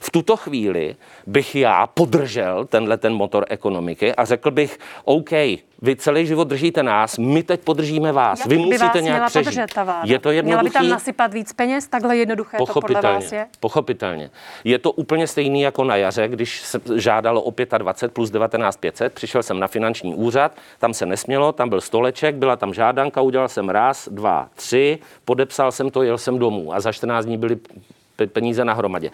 V 0.00 0.10
tuto 0.10 0.36
chvíli 0.36 0.96
bych 1.26 1.54
já 1.54 1.86
podržel 1.86 2.64
tenhle 2.64 2.96
ten 2.96 3.14
motor 3.14 3.44
ekonomiky 3.48 4.14
a 4.14 4.24
řekl 4.24 4.50
bych, 4.50 4.78
OK, 5.04 5.30
vy 5.82 5.96
celý 5.96 6.26
život 6.26 6.48
držíte 6.48 6.82
nás, 6.82 7.18
my 7.18 7.42
teď 7.42 7.60
podržíme 7.60 8.12
vás. 8.12 8.38
Jak 8.38 8.48
vy 8.48 8.58
musíte 8.58 8.86
vás 8.86 9.02
nějak 9.02 9.26
přežít. 9.26 9.74
Ta 9.74 10.00
je 10.04 10.18
to 10.18 10.30
jednoduché. 10.30 10.42
Měla 10.42 10.62
by 10.62 10.70
tam 10.70 10.88
nasypat 10.88 11.34
víc 11.34 11.52
peněz, 11.52 11.88
takhle 11.88 12.16
jednoduché 12.16 12.56
to 12.56 12.80
podle 12.80 13.00
vás 13.00 13.32
je? 13.32 13.46
Pochopitelně. 13.60 14.30
Je 14.64 14.78
to 14.78 14.92
úplně 14.92 15.26
stejný 15.26 15.60
jako 15.62 15.84
na 15.84 15.96
jaře, 15.96 16.28
když 16.28 16.60
se 16.60 16.80
žádalo 16.94 17.42
o 17.42 17.52
25 17.78 18.14
plus 18.14 18.30
19 18.30 18.76
500, 18.76 19.12
přišel 19.12 19.42
jsem 19.42 19.60
na 19.60 19.66
finanční 19.66 20.14
úřad, 20.14 20.56
tam 20.78 20.94
se 20.94 21.06
nesmělo, 21.06 21.52
tam 21.52 21.68
byl 21.68 21.80
stoleček, 21.80 22.34
byla 22.34 22.56
tam 22.56 22.74
žádanka, 22.74 23.20
udělal 23.20 23.48
jsem 23.48 23.68
raz, 23.68 24.08
dva, 24.12 24.48
tři, 24.54 24.98
podepsal 25.24 25.72
jsem 25.72 25.90
to, 25.90 26.02
jel 26.02 26.18
jsem 26.18 26.38
domů 26.38 26.74
a 26.74 26.80
za 26.80 26.92
14 26.92 27.24
dní 27.24 27.38
byly 27.38 27.58
peníze 28.32 28.64
na 28.64 28.72
hromadě. 28.72 29.10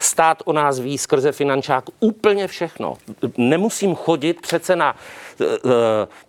Stát 0.00 0.42
o 0.44 0.52
nás 0.52 0.78
ví 0.78 0.98
skrze 0.98 1.32
finančák 1.32 1.84
úplně 2.00 2.46
všechno. 2.46 2.98
Nemusím 3.36 3.94
chodit 3.94 4.40
přece 4.40 4.76
na 4.76 4.96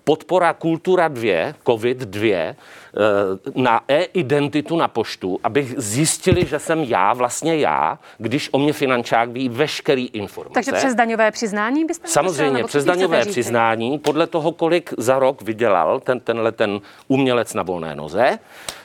podpora 0.04 0.54
kultura 0.54 1.08
2, 1.08 1.54
COVID 1.66 1.98
2, 1.98 2.56
Eh, 2.94 3.52
na 3.56 3.82
e-identitu 3.88 4.78
na 4.78 4.88
poštu, 4.88 5.40
abych 5.44 5.74
zjistili, 5.78 6.46
že 6.46 6.60
jsem 6.60 6.84
já, 6.84 7.14
vlastně 7.14 7.58
já, 7.58 8.00
když 8.18 8.50
o 8.52 8.60
mě 8.60 8.74
finančák 8.74 9.30
ví 9.30 9.50
veškerý 9.50 10.06
informace. 10.06 10.54
Takže 10.54 10.72
přes 10.72 10.96
daňové 10.96 11.32
přiznání 11.32 11.86
byste 11.86 12.08
Samozřejmě, 12.08 12.64
přes 12.64 12.86
daňové 12.86 13.26
přiznání, 13.26 14.00
podle 14.00 14.28
toho, 14.28 14.52
kolik 14.52 14.94
za 14.98 15.20
rok 15.20 15.42
vydělal 15.42 16.00
ten, 16.00 16.20
tenhle 16.20 16.52
ten 16.52 16.82
umělec 17.08 17.54
na 17.54 17.64
volné 17.64 17.96
noze, 17.96 18.40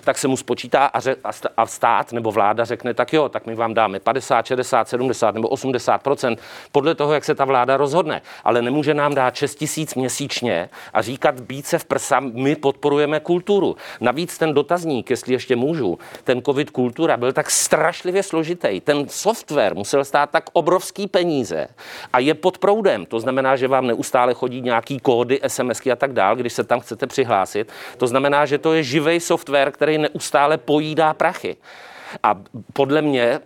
tak 0.05 0.19
se 0.19 0.29
mu 0.29 0.37
spočítá 0.37 0.87
a, 0.87 1.01
ře, 1.01 1.17
a 1.57 1.67
stát 1.67 2.13
nebo 2.13 2.33
vláda 2.33 2.65
řekne, 2.65 2.95
tak 2.95 3.13
jo, 3.13 3.29
tak 3.29 3.47
my 3.47 3.55
vám 3.55 3.75
dáme 3.75 4.01
50, 4.01 4.47
60, 4.47 4.89
70 4.89 5.35
nebo 5.35 5.49
80% 5.49 6.37
podle 6.73 6.95
toho, 6.95 7.13
jak 7.15 7.25
se 7.25 7.35
ta 7.35 7.45
vláda 7.45 7.77
rozhodne. 7.77 8.23
Ale 8.45 8.63
nemůže 8.63 8.95
nám 8.95 9.15
dát 9.15 9.35
6 9.35 9.55
tisíc 9.55 9.95
měsíčně 9.95 10.14
a 10.93 11.03
říkat 11.03 11.35
se 11.63 11.79
v 11.79 11.85
prsa, 11.85 12.21
my 12.21 12.57
podporujeme 12.57 13.21
kulturu. 13.21 13.77
Navíc 14.01 14.39
ten 14.39 14.55
dotazník, 14.55 15.11
jestli 15.11 15.33
ještě 15.33 15.57
můžu, 15.57 15.99
ten 16.25 16.43
COVID 16.43 16.71
kultura 16.71 17.17
byl 17.17 17.33
tak 17.33 17.51
strašlivě 17.51 18.23
složitý. 18.23 18.81
Ten 18.81 19.09
software 19.09 19.75
musel 19.75 20.05
stát 20.05 20.31
tak 20.31 20.45
obrovský 20.53 21.07
peníze 21.07 21.69
a 22.13 22.19
je 22.19 22.35
pod 22.35 22.59
proudem. 22.59 23.07
To 23.07 23.21
znamená, 23.21 23.57
že 23.57 23.69
vám 23.69 23.87
neustále 23.87 24.35
chodí 24.35 24.61
nějaký 24.61 24.99
kódy, 24.99 25.41
SMSky 25.47 25.93
a 25.93 25.97
tak 25.97 26.13
dál, 26.13 26.37
když 26.37 26.53
se 26.53 26.65
tam 26.65 26.81
chcete 26.81 27.07
přihlásit. 27.07 27.73
To 27.97 28.07
znamená, 28.07 28.47
že 28.47 28.59
to 28.59 28.75
je 28.75 28.83
živý 28.83 29.21
software, 29.21 29.71
který 29.71 29.99
neustále 29.99 30.59
pojídá 30.59 31.15
prachy. 31.15 31.57
A 32.23 32.41
podle 32.73 33.03
mě 33.03 33.41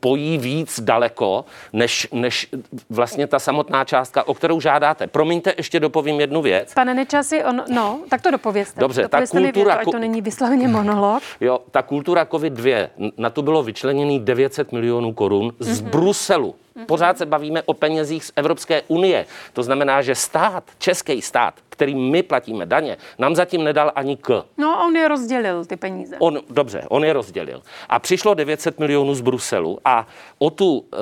pojí 0.00 0.38
víc 0.38 0.80
daleko, 0.80 1.44
než, 1.72 2.08
než 2.12 2.48
vlastně 2.90 3.26
ta 3.26 3.38
samotná 3.38 3.84
částka, 3.84 4.28
o 4.28 4.34
kterou 4.34 4.60
žádáte. 4.60 5.06
Promiňte, 5.06 5.54
ještě 5.56 5.80
dopovím 5.80 6.20
jednu 6.20 6.42
věc. 6.42 6.74
Pane 6.74 6.94
Nečasi, 6.94 7.44
on, 7.44 7.62
no, 7.74 8.00
tak 8.08 8.22
to 8.22 8.30
dopovězte. 8.30 8.80
Dobře, 8.80 9.02
dopovězte 9.02 9.38
ta 9.38 9.44
kultura... 9.44 9.76
Větu, 9.76 9.90
to 9.90 9.98
není 9.98 10.22
vysloveně 10.22 10.68
monolog. 10.68 11.22
Jo, 11.40 11.60
ta 11.70 11.82
kultura 11.82 12.24
COVID-2, 12.24 12.88
na 13.18 13.30
to 13.30 13.42
bylo 13.42 13.62
vyčleněný 13.62 14.20
900 14.20 14.72
milionů 14.72 15.12
korun 15.12 15.52
z 15.58 15.82
mm-hmm. 15.82 15.90
Bruselu 15.90 16.54
Pořád 16.86 17.18
se 17.18 17.26
bavíme 17.26 17.62
o 17.62 17.74
penězích 17.74 18.24
z 18.24 18.32
Evropské 18.36 18.82
unie. 18.88 19.26
To 19.52 19.62
znamená, 19.62 20.02
že 20.02 20.14
stát, 20.14 20.64
český 20.78 21.22
stát, 21.22 21.54
kterým 21.68 22.10
my 22.10 22.22
platíme 22.22 22.66
daně, 22.66 22.96
nám 23.18 23.34
zatím 23.34 23.64
nedal 23.64 23.92
ani 23.94 24.16
k. 24.16 24.44
No, 24.58 24.86
on 24.86 24.96
je 24.96 25.08
rozdělil, 25.08 25.64
ty 25.64 25.76
peníze. 25.76 26.16
On, 26.18 26.40
dobře, 26.50 26.84
on 26.88 27.04
je 27.04 27.12
rozdělil. 27.12 27.62
A 27.88 27.98
přišlo 27.98 28.34
900 28.34 28.78
milionů 28.78 29.14
z 29.14 29.20
Bruselu 29.20 29.78
a 29.84 30.06
o, 30.38 30.50
tu, 30.50 30.84
eh, 30.92 30.96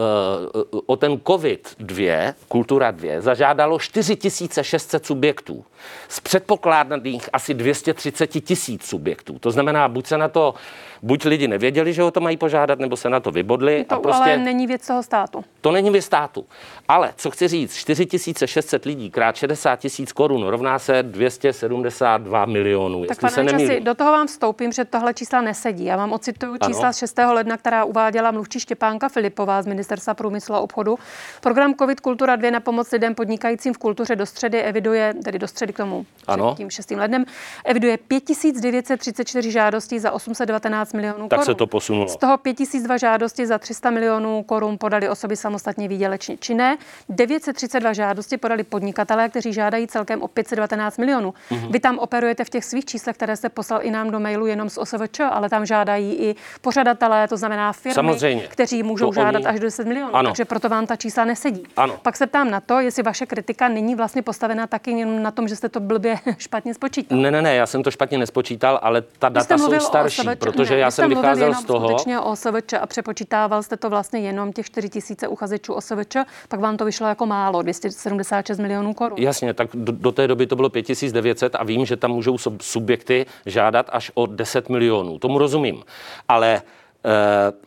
o 0.86 0.96
ten 0.96 1.12
COVID-2, 1.12 2.34
Kultura 2.48 2.90
2, 2.90 3.20
zažádalo 3.20 3.78
4600 3.78 5.06
subjektů. 5.06 5.64
Z 6.08 6.20
předpokládaných 6.20 7.28
asi 7.32 7.54
230 7.54 8.26
tisíc 8.26 8.84
subjektů. 8.84 9.38
To 9.38 9.50
znamená, 9.50 9.88
buď 9.88 10.06
se 10.06 10.18
na 10.18 10.28
to 10.28 10.54
buď 11.02 11.24
lidi 11.24 11.48
nevěděli, 11.48 11.92
že 11.92 12.02
o 12.02 12.10
to 12.10 12.20
mají 12.20 12.36
požádat, 12.36 12.78
nebo 12.78 12.96
se 12.96 13.10
na 13.10 13.20
to 13.20 13.30
vybodli. 13.30 13.84
To 13.88 13.94
a 13.94 14.00
prostě, 14.00 14.22
ale 14.22 14.36
není 14.36 14.66
věc 14.66 14.86
toho 14.86 15.02
státu. 15.02 15.44
To 15.62 15.72
není 15.72 15.90
věc 15.90 16.04
státu. 16.04 16.46
Ale 16.88 17.12
co 17.16 17.30
chci 17.30 17.48
říct, 17.48 17.74
4600 17.74 18.84
lidí 18.84 19.10
krát 19.10 19.36
60 19.36 19.76
tisíc 19.76 20.12
korun 20.12 20.46
rovná 20.46 20.78
se 20.78 21.02
272 21.02 22.44
milionů. 22.44 23.04
Tak 23.04 23.20
pane 23.20 23.32
se 23.32 23.44
časi, 23.44 23.80
do 23.80 23.94
toho 23.94 24.12
vám 24.12 24.26
vstoupím, 24.26 24.72
že 24.72 24.84
tohle 24.84 25.14
čísla 25.14 25.40
nesedí. 25.40 25.84
Já 25.84 25.96
vám 25.96 26.12
ocituju 26.12 26.56
čísla 26.66 26.84
ano. 26.84 26.92
z 26.92 26.96
6. 26.96 27.18
ledna, 27.32 27.56
která 27.56 27.84
uváděla 27.84 28.30
mluvčí 28.30 28.60
Štěpánka 28.60 29.08
Filipová 29.08 29.62
z 29.62 29.66
Ministerstva 29.66 30.14
průmyslu 30.14 30.54
a 30.54 30.60
obchodu. 30.60 30.98
Program 31.40 31.74
COVID 31.74 32.00
Kultura 32.00 32.36
2 32.36 32.50
na 32.50 32.60
pomoc 32.60 32.92
lidem 32.92 33.14
podnikajícím 33.14 33.74
v 33.74 33.78
kultuře 33.78 34.16
do 34.16 34.26
středy 34.26 34.62
eviduje, 34.62 35.14
tedy 35.24 35.38
do 35.38 35.48
středy 35.48 35.72
k 35.72 35.76
tomu 35.76 36.06
ano. 36.26 36.54
tím 36.56 36.70
6. 36.70 36.90
lednem, 36.90 37.24
eviduje 37.64 37.96
5934 37.96 39.50
žádostí 39.50 39.98
za 39.98 40.12
819 40.12 40.92
milionů 40.92 41.28
tak 41.28 41.38
korun. 41.38 41.44
se 41.44 41.54
to 41.54 41.66
posunulo. 41.66 42.08
Z 42.08 42.16
toho 42.16 42.38
5002 42.38 42.96
žádosti 42.96 43.46
za 43.46 43.58
300 43.58 43.90
milionů 43.90 44.42
korun 44.42 44.78
podali 44.78 45.08
osoby 45.08 45.36
samostatně 45.52 45.88
výdělečně 45.88 46.36
činné, 46.36 46.78
932 47.08 47.92
žádosti 47.92 48.36
podali 48.36 48.64
podnikatelé, 48.64 49.28
kteří 49.28 49.52
žádají 49.52 49.86
celkem 49.86 50.22
o 50.22 50.28
519 50.28 50.98
milionů. 50.98 51.34
Mm-hmm. 51.50 51.70
Vy 51.70 51.80
tam 51.80 51.98
operujete 51.98 52.44
v 52.44 52.50
těch 52.50 52.64
svých 52.64 52.84
číslech, 52.84 53.16
které 53.16 53.36
jste 53.36 53.48
poslal 53.48 53.80
i 53.82 53.90
nám 53.90 54.10
do 54.10 54.20
mailu 54.20 54.46
jenom 54.46 54.70
z 54.70 54.78
OSVČ, 54.78 55.20
ale 55.20 55.48
tam 55.48 55.66
žádají 55.66 56.14
i 56.14 56.34
pořadatelé, 56.60 57.28
to 57.28 57.36
znamená 57.36 57.72
firmy, 57.72 57.94
Samozřejmě. 57.94 58.42
kteří 58.48 58.82
můžou 58.82 59.06
to 59.06 59.12
žádat 59.12 59.38
oni... 59.38 59.46
až 59.46 59.60
do 59.60 59.66
10 59.66 59.86
milionů. 59.86 60.16
Ano. 60.16 60.30
Takže 60.30 60.44
proto 60.44 60.68
vám 60.68 60.86
ta 60.86 60.96
čísla 60.96 61.24
nesedí. 61.24 61.62
Ano. 61.76 61.96
Pak 62.02 62.16
se 62.16 62.26
ptám 62.26 62.50
na 62.50 62.60
to, 62.60 62.80
jestli 62.80 63.02
vaše 63.02 63.26
kritika 63.26 63.68
není 63.68 63.94
vlastně 63.94 64.22
postavená 64.22 64.66
taky 64.66 64.90
jenom 64.90 65.22
na 65.22 65.30
tom, 65.30 65.48
že 65.48 65.56
jste 65.56 65.68
to 65.68 65.80
blbě 65.80 66.18
špatně 66.38 66.74
spočítal. 66.74 67.18
Ne, 67.18 67.30
ne, 67.30 67.42
ne, 67.42 67.54
já 67.54 67.66
jsem 67.66 67.82
to 67.82 67.90
špatně 67.90 68.18
nespočítal, 68.18 68.78
ale 68.82 69.02
ta 69.18 69.28
data 69.28 69.58
jsou 69.58 69.80
starší, 69.80 70.28
protože 70.38 70.74
ne, 70.74 70.80
já 70.80 70.90
jsem 70.90 71.08
vycházel 71.08 71.54
z 71.54 71.64
toho. 71.64 71.96
o 71.96 72.22
OSVČ 72.22 72.72
a 72.80 72.86
přepočítával 72.86 73.62
jste 73.62 73.76
to 73.76 73.90
vlastně 73.90 74.20
jenom 74.20 74.52
těch 74.52 74.66
4 74.66 74.88
tisíce 74.88 75.28
uchazečů 75.28 75.41
OSVČ, 75.68 76.16
pak 76.48 76.60
vám 76.60 76.76
to 76.76 76.84
vyšlo 76.84 77.06
jako 77.06 77.26
málo, 77.26 77.62
276 77.62 78.58
milionů 78.58 78.94
korun. 78.94 79.18
Jasně, 79.18 79.54
tak 79.54 79.68
do, 79.74 79.92
do 79.92 80.12
té 80.12 80.26
doby 80.26 80.46
to 80.46 80.56
bylo 80.56 80.70
5900 80.70 81.54
a 81.54 81.64
vím, 81.64 81.86
že 81.86 81.96
tam 81.96 82.10
můžou 82.10 82.38
subjekty 82.60 83.26
žádat 83.46 83.90
až 83.92 84.10
o 84.14 84.26
10 84.26 84.68
milionů. 84.68 85.18
Tomu 85.18 85.38
rozumím. 85.38 85.82
Ale 86.28 86.62
uh, 87.04 87.10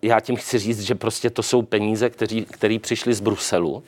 já 0.01 0.19
tím 0.19 0.35
chci 0.35 0.59
říct, 0.59 0.81
že 0.81 0.95
prostě 0.95 1.29
to 1.29 1.43
jsou 1.43 1.61
peníze, 1.61 2.09
které 2.51 2.79
přišly 2.79 3.13
z 3.13 3.19
Bruselu 3.19 3.83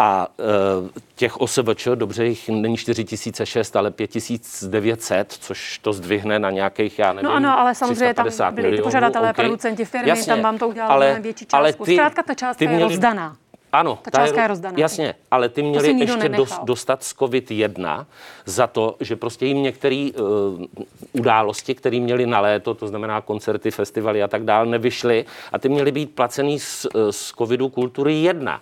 a 0.00 0.28
e, 0.38 1.00
těch 1.16 1.40
OSVČ, 1.40 1.88
dobře, 1.94 2.26
jich 2.26 2.48
není 2.48 2.76
4006, 2.76 3.76
ale 3.76 3.90
5900, 3.90 5.32
což 5.32 5.78
to 5.78 5.92
zdvihne 5.92 6.38
na 6.38 6.50
nějakých, 6.50 6.98
já 6.98 7.12
nevím, 7.12 7.30
No 7.30 7.34
ano, 7.34 7.58
ale 7.58 7.74
samozřejmě 7.74 8.14
tam 8.14 8.26
byli 8.50 8.62
milionů, 8.62 8.84
pořadatelé, 8.84 9.30
okay. 9.30 9.44
producenti 9.44 9.84
firmy, 9.84 10.08
Jasně, 10.08 10.26
tam 10.26 10.42
vám 10.42 10.58
to 10.58 10.68
udělalo 10.68 10.92
ale, 10.92 11.18
větší 11.20 11.44
částku. 11.44 11.56
Ale 11.56 11.72
ty, 11.72 11.94
Zkrátka 11.94 12.22
ta 12.22 12.34
částka 12.34 12.64
měli, 12.64 12.82
je 12.82 12.88
rozdaná. 12.88 13.36
Ano, 13.72 13.98
ta 14.02 14.10
částka 14.10 14.40
je, 14.40 14.44
je 14.44 14.48
rozdaná. 14.48 14.74
Jasně, 14.78 15.14
ale 15.30 15.48
ty 15.48 15.62
měli 15.62 15.98
ještě 15.98 16.28
dos, 16.28 16.60
dostat 16.62 17.04
z 17.04 17.16
COVID-1 17.16 18.06
za 18.44 18.66
to, 18.66 18.96
že 19.00 19.16
prostě 19.16 19.46
jim 19.46 19.62
některé 19.62 20.10
uh, 20.20 20.64
události, 21.12 21.74
které 21.74 22.00
měli 22.00 22.26
na 22.26 22.40
léto, 22.40 22.74
to 22.74 22.88
znamená 22.88 23.20
koncerty, 23.20 23.70
festivaly 23.70 24.22
a 24.22 24.28
tak 24.28 24.44
dále, 24.44 24.66
nevyšly 24.66 25.24
a 25.52 25.58
ty 25.58 25.68
měly 25.68 25.92
být 25.92 26.14
placený 26.14 26.60
z, 26.60 26.86
z 27.10 27.32
covidu 27.32 27.68
kultury 27.68 28.14
1. 28.14 28.60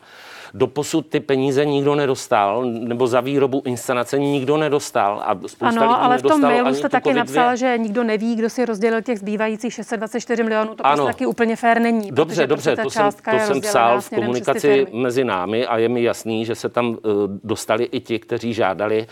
Doposud 0.55 1.07
ty 1.07 1.21
peníze 1.21 1.65
nikdo 1.65 1.95
nedostal, 1.95 2.65
nebo 2.65 3.07
za 3.07 3.21
výrobu 3.21 3.63
inscenace 3.65 4.19
nikdo 4.19 4.57
nedostal. 4.57 5.23
A 5.25 5.35
spousta 5.35 5.69
ano, 5.69 6.03
ale 6.03 6.19
v 6.19 6.23
tom 6.23 6.41
mailu 6.41 6.75
jste 6.75 6.89
taky 6.89 7.15
napsal, 7.15 7.57
že 7.57 7.79
nikdo 7.79 8.05
neví, 8.05 8.37
kdo 8.37 8.51
si 8.51 8.65
rozdělil 8.65 9.03
těch 9.03 9.19
zbývajících 9.19 9.73
624 9.75 10.43
milionů. 10.43 10.75
To 10.75 10.83
prostě 10.83 11.07
taky 11.07 11.27
úplně 11.27 11.57
fér 11.57 11.81
není. 11.81 12.11
Dobře, 12.11 12.47
dobře, 12.47 12.77
to 12.77 12.91
jsem, 12.91 13.11
to 13.31 13.39
jsem 13.39 13.61
psal 13.61 14.01
v 14.01 14.11
komunikaci 14.11 14.87
mezi 14.93 15.25
námi 15.25 15.67
a 15.67 15.79
je 15.79 15.89
mi 15.89 16.03
jasný, 16.03 16.45
že 16.45 16.55
se 16.55 16.69
tam 16.69 16.89
uh, 16.89 16.97
dostali 17.45 17.85
i 17.85 18.01
ti, 18.01 18.19
kteří 18.19 18.55
žádali 18.55 19.07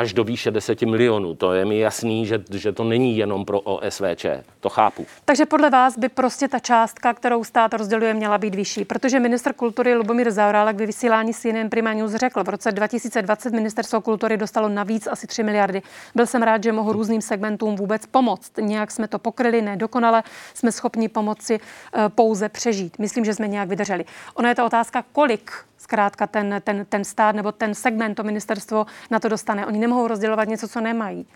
až 0.00 0.12
do 0.12 0.24
výše 0.24 0.50
10 0.50 0.82
milionů. 0.82 1.34
To 1.34 1.52
je 1.52 1.64
mi 1.64 1.78
jasný, 1.78 2.26
že, 2.26 2.44
že 2.50 2.72
to 2.72 2.84
není 2.84 3.16
jenom 3.16 3.44
pro 3.44 3.60
OSVČ. 3.60 4.26
To 4.60 4.68
chápu. 4.68 5.06
Takže 5.24 5.46
podle 5.46 5.70
vás 5.70 5.98
by 5.98 6.08
prostě 6.08 6.48
ta 6.48 6.58
částka, 6.58 7.14
kterou 7.14 7.44
stát 7.44 7.74
rozděluje, 7.74 8.14
měla 8.14 8.38
být 8.38 8.54
vyšší. 8.54 8.84
Protože 8.84 9.20
minister 9.20 9.52
kultury 9.52 9.94
Lubomír 9.94 10.30
Zaorálek 10.30 10.76
ve 10.76 10.86
vysílání 10.86 11.32
s 11.32 11.44
jiným 11.44 11.70
Prima 11.70 11.92
News 11.92 12.14
řekl, 12.14 12.44
v 12.44 12.48
roce 12.48 12.72
2020 12.72 13.52
ministerstvo 13.52 14.00
kultury 14.00 14.36
dostalo 14.36 14.68
navíc 14.68 15.06
asi 15.06 15.26
3 15.26 15.42
miliardy. 15.42 15.82
Byl 16.14 16.26
jsem 16.26 16.42
rád, 16.42 16.62
že 16.62 16.72
mohu 16.72 16.92
různým 16.92 17.22
segmentům 17.22 17.76
vůbec 17.76 18.06
pomoct. 18.06 18.52
Nějak 18.60 18.90
jsme 18.90 19.08
to 19.08 19.18
pokryli, 19.18 19.62
nedokonale 19.62 20.22
jsme 20.54 20.72
schopni 20.72 21.08
pomoci 21.08 21.60
eh, 21.60 22.08
pouze 22.08 22.48
přežít. 22.48 22.98
Myslím, 22.98 23.24
že 23.24 23.34
jsme 23.34 23.48
nějak 23.48 23.68
vydrželi. 23.68 24.04
Ona 24.34 24.48
je 24.48 24.54
to 24.54 24.66
otázka, 24.66 25.04
kolik 25.12 25.69
zkrátka 25.80 26.26
ten, 26.26 26.60
ten, 26.64 26.86
ten 26.88 27.04
stát 27.04 27.36
nebo 27.36 27.52
ten 27.52 27.74
segment, 27.74 28.14
to 28.14 28.22
ministerstvo 28.22 28.86
na 29.10 29.20
to 29.20 29.28
dostane. 29.28 29.66
Oni 29.66 29.78
nemohou 29.78 30.08
rozdělovat 30.08 30.48
něco, 30.48 30.68
co 30.68 30.80
nemají. 30.80 31.26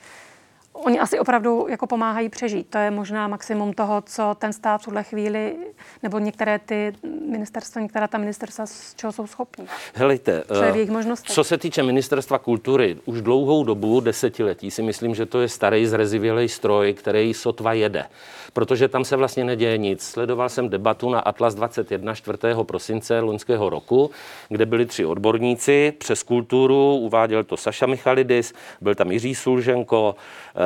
Oni 0.75 1.01
asi 1.01 1.19
opravdu 1.19 1.67
jako 1.69 1.87
pomáhají 1.87 2.29
přežít. 2.29 2.67
To 2.71 2.79
je 2.79 2.91
možná 2.91 3.29
maximum 3.29 3.73
toho, 3.73 4.03
co 4.07 4.37
ten 4.39 4.53
stát 4.53 4.81
v 4.81 4.85
tuhle 4.85 5.03
chvíli, 5.03 5.57
nebo 6.03 6.19
některé 6.19 6.59
ty 6.59 6.93
ministerstva, 7.31 7.81
některá 7.81 8.09
ta 8.09 8.19
ministerstva, 8.19 8.67
z 8.67 8.95
čeho 8.95 9.13
jsou 9.13 9.27
schopní. 9.27 9.67
Helejte, 9.95 10.43
co, 10.49 10.63
je 10.63 10.73
v 10.73 10.77
jejich 10.77 10.91
co 11.23 11.45
se 11.45 11.59
týče 11.59 11.83
ministerstva 11.83 12.39
kultury, 12.39 12.97
už 13.05 13.23
dlouhou 13.23 13.65
dobu, 13.65 14.01
desetiletí, 14.01 14.71
si 14.71 14.83
myslím, 14.83 15.15
že 15.15 15.27
to 15.27 15.41
je 15.41 15.49
starý 15.49 15.87
zrezivělej 15.87 16.49
stroj, 16.49 16.95
který 16.95 17.35
sotva 17.35 17.73
jede 17.73 18.07
protože 18.55 18.89
tam 18.89 19.05
se 19.05 19.17
vlastně 19.17 19.45
neděje 19.45 19.79
nic. 19.79 20.03
Sledoval 20.03 20.49
jsem 20.49 20.69
debatu 20.69 21.11
na 21.11 21.21
Atlas 21.21 21.55
21 21.55 22.15
4. 22.15 22.39
prosince 22.63 23.21
loňského 23.21 23.71
roku, 23.71 24.11
kde 24.49 24.67
byli 24.67 24.87
tři 24.87 25.05
odborníci 25.05 25.93
přes 25.99 26.23
kulturu, 26.23 26.97
uváděl 26.97 27.45
to 27.45 27.57
Saša 27.57 27.87
Michalidis, 27.87 28.55
byl 28.81 28.95
tam 28.95 29.13
Jiří 29.13 29.35
Sulženko, 29.35 30.15
eh, 30.55 30.64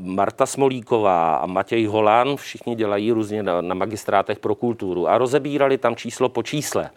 Marta 0.00 0.46
Smolíková 0.46 1.36
a 1.36 1.46
Matěj 1.46 1.86
Holan, 1.86 2.36
všichni 2.36 2.74
dělají 2.74 3.12
různě 3.12 3.42
na, 3.42 3.60
na 3.60 3.74
magistrátech 3.74 4.38
pro 4.38 4.54
kulturu 4.54 5.08
a 5.08 5.18
rozebírali 5.18 5.78
tam 5.78 5.96
číslo 5.96 6.28
po 6.28 6.42
čísle 6.42 6.90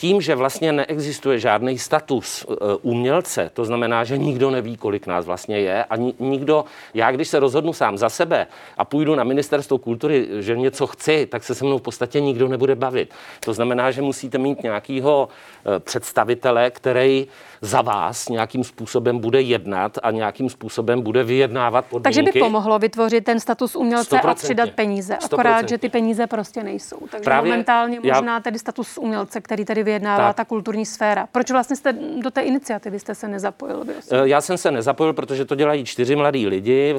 tím, 0.00 0.20
že 0.20 0.34
vlastně 0.34 0.72
neexistuje 0.72 1.38
žádný 1.38 1.78
status 1.78 2.46
e, 2.48 2.54
umělce, 2.82 3.50
to 3.54 3.64
znamená, 3.64 4.04
že 4.04 4.18
nikdo 4.18 4.50
neví, 4.50 4.76
kolik 4.76 5.06
nás 5.06 5.26
vlastně 5.26 5.58
je 5.58 5.84
a 5.84 5.96
nikdo, 6.18 6.64
já 6.94 7.10
když 7.12 7.28
se 7.28 7.40
rozhodnu 7.40 7.72
sám 7.72 7.98
za 7.98 8.08
sebe 8.08 8.46
a 8.76 8.84
půjdu 8.84 9.14
na 9.14 9.24
ministerstvo 9.24 9.78
kultury, 9.78 10.28
že 10.38 10.56
něco 10.56 10.86
chci, 10.86 11.26
tak 11.26 11.44
se 11.44 11.54
se 11.54 11.64
mnou 11.64 11.78
v 11.78 11.82
podstatě 11.82 12.20
nikdo 12.20 12.48
nebude 12.48 12.74
bavit. 12.74 13.14
To 13.44 13.52
znamená, 13.52 13.90
že 13.90 14.02
musíte 14.02 14.38
mít 14.38 14.62
nějakého 14.62 15.28
e, 15.76 15.80
představitele, 15.80 16.70
který 16.70 17.26
za 17.60 17.82
vás 17.82 18.28
nějakým 18.28 18.64
způsobem 18.64 19.18
bude 19.18 19.40
jednat 19.40 19.98
a 20.02 20.10
nějakým 20.10 20.50
způsobem 20.50 21.02
bude 21.02 21.24
vyjednávat 21.24 21.84
podmínky. 21.84 22.04
Takže 22.04 22.22
by 22.22 22.40
pomohlo 22.40 22.78
vytvořit 22.78 23.24
ten 23.24 23.40
status 23.40 23.76
umělce 23.76 24.16
100%. 24.16 24.30
a 24.30 24.34
přidat 24.34 24.70
peníze. 24.70 25.16
Akorát, 25.16 25.64
100%. 25.64 25.68
že 25.68 25.78
ty 25.78 25.88
peníze 25.88 26.26
prostě 26.26 26.62
nejsou. 26.62 26.98
Takže 27.10 27.24
Právě 27.24 27.50
momentálně 27.50 27.98
já... 28.02 28.14
možná 28.14 28.40
tedy 28.40 28.58
status 28.58 28.98
umělce, 28.98 29.40
který 29.40 29.64
tady 29.64 29.82
vyjednává 29.90 30.26
tak. 30.26 30.36
ta 30.36 30.44
kulturní 30.44 30.86
sféra. 30.86 31.28
Proč 31.32 31.50
vlastně 31.50 31.76
jste 31.76 31.92
do 32.22 32.30
té 32.30 32.40
iniciativy 32.40 32.98
jste 32.98 33.14
se 33.14 33.28
nezapojil? 33.28 33.84
Eh, 33.88 34.28
já 34.28 34.40
jsem 34.40 34.58
se 34.58 34.70
nezapojil, 34.70 35.12
protože 35.12 35.44
to 35.44 35.54
dělají 35.54 35.84
čtyři 35.84 36.16
mladí 36.16 36.46
lidi, 36.46 36.94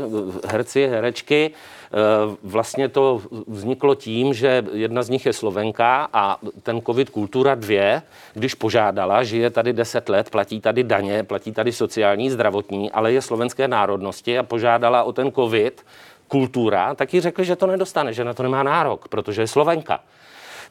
herci, 0.47 0.87
herečky. 0.87 1.51
Eh, 1.51 1.97
vlastně 2.43 2.89
to 2.89 3.21
vzniklo 3.47 3.95
tím, 3.95 4.33
že 4.33 4.63
jedna 4.73 5.03
z 5.03 5.09
nich 5.09 5.25
je 5.25 5.33
Slovenka 5.33 6.09
a 6.13 6.37
ten 6.63 6.81
COVID 6.81 7.09
Kultura 7.09 7.55
2, 7.55 8.01
když 8.33 8.53
požádala, 8.55 9.23
že 9.23 9.37
je 9.37 9.49
tady 9.49 9.73
10 9.73 10.09
let, 10.09 10.29
platí 10.29 10.61
tady 10.61 10.83
daně, 10.83 11.23
platí 11.23 11.51
tady 11.51 11.71
sociální, 11.71 12.29
zdravotní, 12.29 12.91
ale 12.91 13.13
je 13.13 13.21
slovenské 13.21 13.67
národnosti 13.67 14.37
a 14.39 14.43
požádala 14.43 15.03
o 15.03 15.11
ten 15.11 15.31
COVID 15.31 15.85
kultura, 16.27 16.95
tak 16.95 17.13
jí 17.13 17.21
řekli, 17.21 17.45
že 17.45 17.55
to 17.55 17.67
nedostane, 17.67 18.13
že 18.13 18.23
na 18.23 18.33
to 18.33 18.43
nemá 18.43 18.63
nárok, 18.63 19.07
protože 19.07 19.41
je 19.41 19.47
Slovenka. 19.47 19.99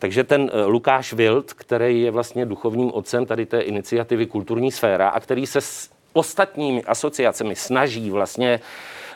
Takže 0.00 0.24
ten 0.24 0.50
eh, 0.52 0.64
Lukáš 0.64 1.12
Wild, 1.12 1.52
který 1.52 2.02
je 2.02 2.10
vlastně 2.10 2.46
duchovním 2.46 2.92
otcem 2.92 3.26
tady 3.26 3.46
té 3.46 3.60
iniciativy 3.60 4.26
Kulturní 4.26 4.72
sféra 4.72 5.08
a 5.08 5.20
který 5.20 5.46
se 5.46 5.60
s 5.60 5.90
ostatními 6.12 6.82
asociacemi 6.84 7.56
snaží 7.56 8.10
vlastně 8.10 8.60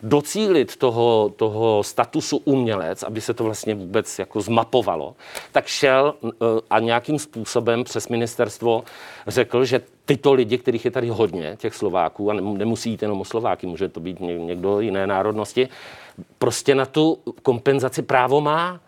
docílit 0.02 0.76
toho, 0.76 1.32
toho 1.36 1.82
statusu 1.82 2.36
umělec, 2.44 3.02
aby 3.02 3.20
se 3.20 3.34
to 3.34 3.44
vlastně 3.44 3.74
vůbec 3.74 4.18
jako 4.18 4.40
zmapovalo, 4.40 5.14
tak 5.52 5.66
šel 5.66 6.14
eh, 6.24 6.28
a 6.70 6.80
nějakým 6.80 7.18
způsobem 7.18 7.84
přes 7.84 8.08
ministerstvo 8.08 8.84
řekl, 9.26 9.64
že 9.64 9.80
tyto 10.04 10.32
lidi, 10.32 10.58
kterých 10.58 10.84
je 10.84 10.90
tady 10.90 11.08
hodně, 11.08 11.56
těch 11.56 11.74
Slováků, 11.74 12.30
a 12.30 12.34
nemusí 12.34 12.90
jít 12.90 13.02
jenom 13.02 13.20
o 13.20 13.24
Slováky, 13.24 13.66
může 13.66 13.88
to 13.88 14.00
být 14.00 14.20
někdo 14.20 14.80
jiné 14.80 15.06
národnosti, 15.06 15.68
prostě 16.38 16.74
na 16.74 16.86
tu 16.86 17.18
kompenzaci 17.42 18.02
právo 18.02 18.40
má. 18.40 18.80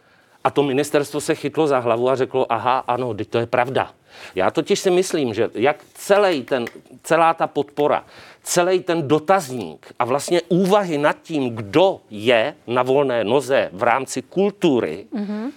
A 0.47 0.51
to 0.51 0.63
ministerstvo 0.63 1.21
se 1.21 1.35
chytlo 1.35 1.67
za 1.67 1.79
hlavu 1.79 2.11
a 2.11 2.17
řeklo, 2.17 2.53
aha, 2.53 2.79
ano, 2.79 3.15
teď 3.15 3.29
to 3.29 3.39
je 3.39 3.47
pravda. 3.47 3.91
Já 4.35 4.51
totiž 4.51 4.79
si 4.81 4.91
myslím, 4.91 5.35
že 5.35 5.51
jak 5.55 5.85
celý 5.95 6.43
ten, 6.43 6.65
celá 7.03 7.35
ta 7.35 7.47
podpora, 7.47 8.05
celý 8.43 8.81
ten 8.81 9.09
dotazník 9.09 9.93
a 9.99 10.05
vlastně 10.05 10.43
úvahy 10.49 10.99
nad 10.99 11.17
tím, 11.23 11.51
kdo 11.51 12.01
je 12.11 12.55
na 12.67 12.83
volné 12.83 13.25
noze 13.25 13.71
v 13.73 13.83
rámci 13.83 14.23
kultury, 14.23 15.07
mm-hmm. 15.15 15.51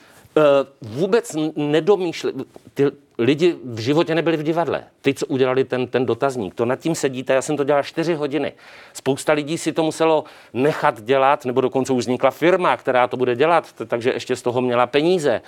Vůbec 0.81 1.35
nedomýšlí, 1.55 2.31
ty, 2.73 2.85
lidi 3.19 3.55
v 3.63 3.79
životě 3.79 4.15
nebyli 4.15 4.37
v 4.37 4.43
divadle. 4.43 4.83
Ty, 5.01 5.13
co 5.13 5.25
udělali 5.25 5.63
ten, 5.63 5.87
ten 5.87 6.05
dotazník, 6.05 6.55
to 6.55 6.65
nad 6.65 6.79
tím 6.79 6.95
sedíte, 6.95 7.33
já 7.33 7.41
jsem 7.41 7.57
to 7.57 7.63
dělal 7.63 7.83
čtyři 7.83 8.13
hodiny. 8.13 8.53
Spousta 8.93 9.33
lidí 9.33 9.57
si 9.57 9.73
to 9.73 9.83
muselo 9.83 10.23
nechat 10.53 11.01
dělat, 11.01 11.45
nebo 11.45 11.61
dokonce 11.61 11.93
už 11.93 12.03
vznikla 12.03 12.31
firma, 12.31 12.77
která 12.77 13.07
to 13.07 13.17
bude 13.17 13.35
dělat, 13.35 13.73
takže 13.87 14.11
ještě 14.11 14.35
z 14.35 14.41
toho 14.41 14.61
měla 14.61 14.87
peníze. 14.87 15.41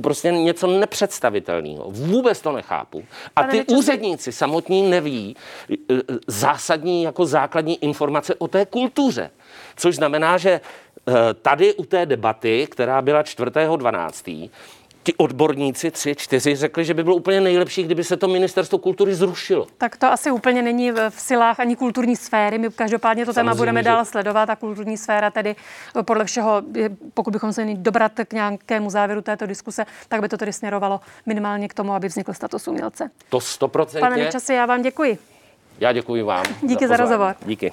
Prostě 0.00 0.32
něco 0.32 0.66
nepředstavitelného. 0.66 1.84
Vůbec 1.88 2.40
to 2.40 2.52
nechápu. 2.52 3.04
A 3.36 3.42
ty 3.42 3.64
úředníci 3.64 4.32
samotní 4.32 4.90
neví 4.90 5.36
e, 5.70 5.94
e, 5.94 5.98
zásadní 6.26 7.02
jako 7.02 7.26
základní 7.26 7.84
informace 7.84 8.34
o 8.34 8.48
té 8.48 8.66
kultuře. 8.66 9.30
Což 9.76 9.96
znamená, 9.96 10.38
že 10.38 10.60
tady 11.42 11.74
u 11.74 11.84
té 11.84 12.06
debaty, 12.06 12.66
která 12.70 13.02
byla 13.02 13.22
4.12., 13.22 14.50
ti 15.08 15.14
odborníci, 15.16 15.90
tři, 15.90 16.14
čtyři, 16.14 16.56
řekli, 16.56 16.84
že 16.84 16.94
by 16.94 17.04
bylo 17.04 17.16
úplně 17.16 17.40
nejlepší, 17.40 17.82
kdyby 17.82 18.04
se 18.04 18.16
to 18.16 18.28
ministerstvo 18.28 18.78
kultury 18.78 19.14
zrušilo. 19.14 19.66
Tak 19.78 19.96
to 19.96 20.06
asi 20.06 20.30
úplně 20.30 20.62
není 20.62 20.92
v 20.92 21.20
silách 21.20 21.60
ani 21.60 21.76
kulturní 21.76 22.16
sféry. 22.16 22.58
My 22.58 22.70
každopádně 22.70 23.26
to 23.26 23.32
téma 23.32 23.54
budeme 23.54 23.80
že... 23.80 23.84
dál 23.84 24.04
sledovat 24.04 24.50
a 24.50 24.56
kulturní 24.56 24.96
sféra 24.96 25.30
tedy 25.30 25.56
eh, 25.98 26.02
podle 26.02 26.24
všeho, 26.24 26.62
pokud 27.14 27.30
bychom 27.30 27.52
se 27.52 27.64
měli 27.64 27.78
dobrat 27.78 28.12
k 28.28 28.32
nějakému 28.32 28.90
závěru 28.90 29.22
této 29.22 29.46
diskuse, 29.46 29.86
tak 30.08 30.20
by 30.20 30.28
to 30.28 30.36
tedy 30.36 30.52
směrovalo 30.52 31.00
minimálně 31.26 31.68
k 31.68 31.74
tomu, 31.74 31.92
aby 31.92 32.08
vznikl 32.08 32.32
status 32.32 32.68
umělce. 32.68 33.10
To 33.28 33.40
stoprocentně. 33.40 34.00
Pane 34.00 34.16
Nečasi, 34.16 34.54
já 34.54 34.66
vám 34.66 34.82
děkuji. 34.82 35.18
Já 35.80 35.92
děkuji 35.92 36.22
vám. 36.22 36.44
Díky 36.62 36.88
za, 36.88 36.96
za 36.96 36.96
rozhovor. 36.96 37.34
Díky. 37.46 37.72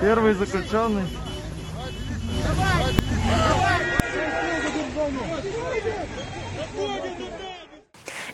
Первый 0.00 0.34
заключенный. 0.34 1.04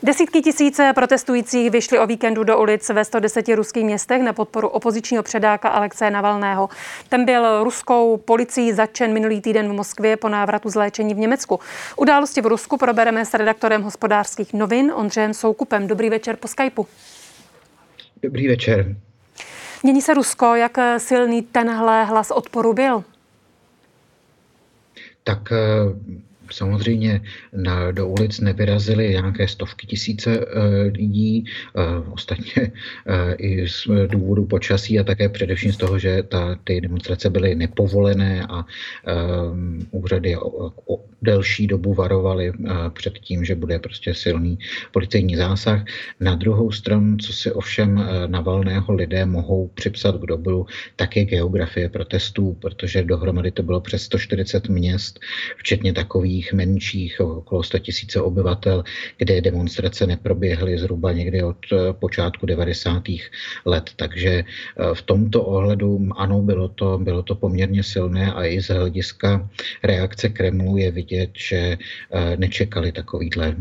Desítky 0.03 0.41
tisíce 0.41 0.91
protestujících 0.95 1.71
vyšly 1.71 1.99
o 1.99 2.07
víkendu 2.07 2.43
do 2.43 2.59
ulic 2.59 2.89
ve 2.89 3.05
110 3.05 3.47
ruských 3.47 3.85
městech 3.85 4.21
na 4.21 4.33
podporu 4.33 4.67
opozičního 4.67 5.23
předáka 5.23 5.69
Alexeje 5.69 6.11
Navalného. 6.11 6.69
Ten 7.09 7.25
byl 7.25 7.63
ruskou 7.63 8.17
policií 8.17 8.73
začen 8.73 9.13
minulý 9.13 9.41
týden 9.41 9.69
v 9.69 9.73
Moskvě 9.73 10.17
po 10.17 10.29
návratu 10.29 10.69
z 10.69 10.75
léčení 10.75 11.13
v 11.13 11.17
Německu. 11.17 11.59
Události 11.97 12.41
v 12.41 12.45
Rusku 12.45 12.77
probereme 12.77 13.25
s 13.25 13.33
redaktorem 13.33 13.81
hospodářských 13.81 14.53
novin 14.53 14.91
Ondřejem 14.95 15.33
Soukupem. 15.33 15.87
Dobrý 15.87 16.09
večer 16.09 16.35
po 16.35 16.47
Skypeu. 16.47 16.85
Dobrý 18.23 18.47
večer. 18.47 18.95
Mění 19.86 20.02
se 20.02 20.14
Rusko, 20.14 20.54
jak 20.54 20.76
silný 20.98 21.42
tenhle 21.42 22.04
hlas 22.04 22.30
odporu 22.30 22.72
byl? 22.72 23.04
Tak 25.24 25.52
eh, 25.52 25.56
Samozřejmě 26.52 27.20
na, 27.52 27.90
do 27.90 28.08
ulic 28.08 28.40
nevyrazily 28.40 29.08
nějaké 29.08 29.48
stovky 29.48 29.86
tisíce 29.86 30.38
e, 30.38 30.82
lidí, 30.82 31.44
e, 31.44 32.10
ostatně 32.12 32.72
e, 33.06 33.34
i 33.34 33.68
z 33.68 33.88
důvodu 34.06 34.44
počasí 34.46 34.98
a 34.98 35.04
také 35.04 35.28
především 35.28 35.72
z 35.72 35.76
toho, 35.76 35.98
že 35.98 36.22
ta, 36.22 36.58
ty 36.64 36.80
demonstrace 36.80 37.30
byly 37.30 37.54
nepovolené 37.54 38.46
a 38.48 38.60
e, 38.60 38.64
úřady 39.90 40.36
o, 40.36 40.72
o 40.86 41.04
delší 41.22 41.66
dobu 41.66 41.94
varovaly 41.94 42.52
před 42.92 43.18
tím, 43.18 43.44
že 43.44 43.54
bude 43.54 43.78
prostě 43.78 44.14
silný 44.14 44.58
policejní 44.92 45.36
zásah. 45.36 45.84
Na 46.20 46.34
druhou 46.34 46.70
stranu, 46.70 47.16
co 47.16 47.32
si 47.32 47.52
ovšem 47.52 48.08
na 48.26 48.40
valného 48.40 48.94
lidé 48.94 49.26
mohou 49.26 49.68
připsat 49.74 50.16
k 50.16 50.26
dobru, 50.26 50.66
tak 50.96 51.16
je 51.16 51.24
geografie 51.24 51.88
protestů, 51.88 52.56
protože 52.60 53.02
dohromady 53.02 53.50
to 53.50 53.62
bylo 53.62 53.80
přes 53.80 54.02
140 54.02 54.68
měst, 54.68 55.20
včetně 55.56 55.92
takových 55.92 56.35
takových 56.36 56.52
menších, 56.52 57.20
okolo 57.20 57.62
100 57.62 57.78
tisíce 57.78 58.20
obyvatel, 58.20 58.84
kde 59.18 59.40
demonstrace 59.40 60.06
neproběhly 60.06 60.78
zhruba 60.78 61.12
někdy 61.12 61.42
od 61.42 61.56
eh, 61.72 61.92
počátku 61.92 62.46
90. 62.46 63.02
let. 63.64 63.90
Takže 63.96 64.30
eh, 64.30 64.94
v 64.94 65.02
tomto 65.02 65.42
ohledu 65.42 65.98
ano, 66.16 66.42
bylo 66.42 66.68
to, 66.68 66.98
bylo 66.98 67.22
to 67.22 67.34
poměrně 67.34 67.82
silné 67.82 68.32
a 68.32 68.44
i 68.44 68.60
z 68.60 68.68
hlediska 68.68 69.48
reakce 69.82 70.28
Kremlu 70.28 70.76
je 70.76 70.90
vidět, 70.90 71.30
že 71.32 71.56
eh, 71.56 72.36
nečekali 72.36 72.92
takovýhle, 72.92 73.56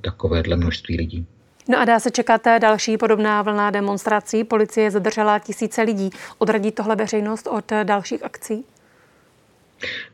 takovéhle 0.00 0.56
množství 0.56 0.96
lidí. 0.96 1.26
No 1.68 1.78
a 1.78 1.84
dá 1.84 2.00
se 2.00 2.10
čekat 2.10 2.44
další 2.58 2.98
podobná 2.98 3.42
vlna 3.42 3.70
demonstrací. 3.70 4.44
Policie 4.44 4.90
zadržela 4.90 5.38
tisíce 5.38 5.82
lidí. 5.82 6.10
Odradí 6.38 6.70
tohle 6.72 6.96
veřejnost 6.96 7.46
od 7.46 7.72
dalších 7.84 8.22
akcí? 8.24 8.64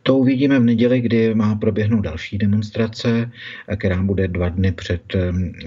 To 0.03 0.17
uvidíme 0.17 0.59
v 0.59 0.65
neděli, 0.65 1.01
kdy 1.01 1.35
má 1.35 1.55
proběhnout 1.55 2.01
další 2.01 2.39
demonstrace, 2.39 3.31
která 3.77 4.03
bude 4.03 4.29
dva 4.29 4.49
dny 4.49 4.73
před 4.73 5.03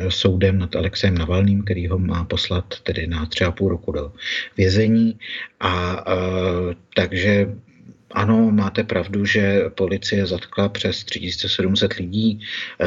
soudem 0.10 0.60
nad 0.60 0.76
Alexem 0.76 1.18
Navalným, 1.18 1.64
který 1.64 1.88
ho 1.88 2.00
má 2.00 2.24
poslat 2.24 2.80
tedy 2.84 3.08
na 3.08 3.26
tři 3.26 3.44
a 3.44 3.52
půl 3.52 3.70
roku 3.70 3.92
do 3.92 4.12
vězení. 4.58 5.20
A 5.60 6.06
takže 6.96 7.56
ano, 8.14 8.52
máte 8.52 8.84
pravdu, 8.84 9.26
že 9.26 9.62
policie 9.76 10.26
zatkla 10.26 10.70
přes 10.70 11.04
3700 11.04 11.94
lidí, 11.94 12.40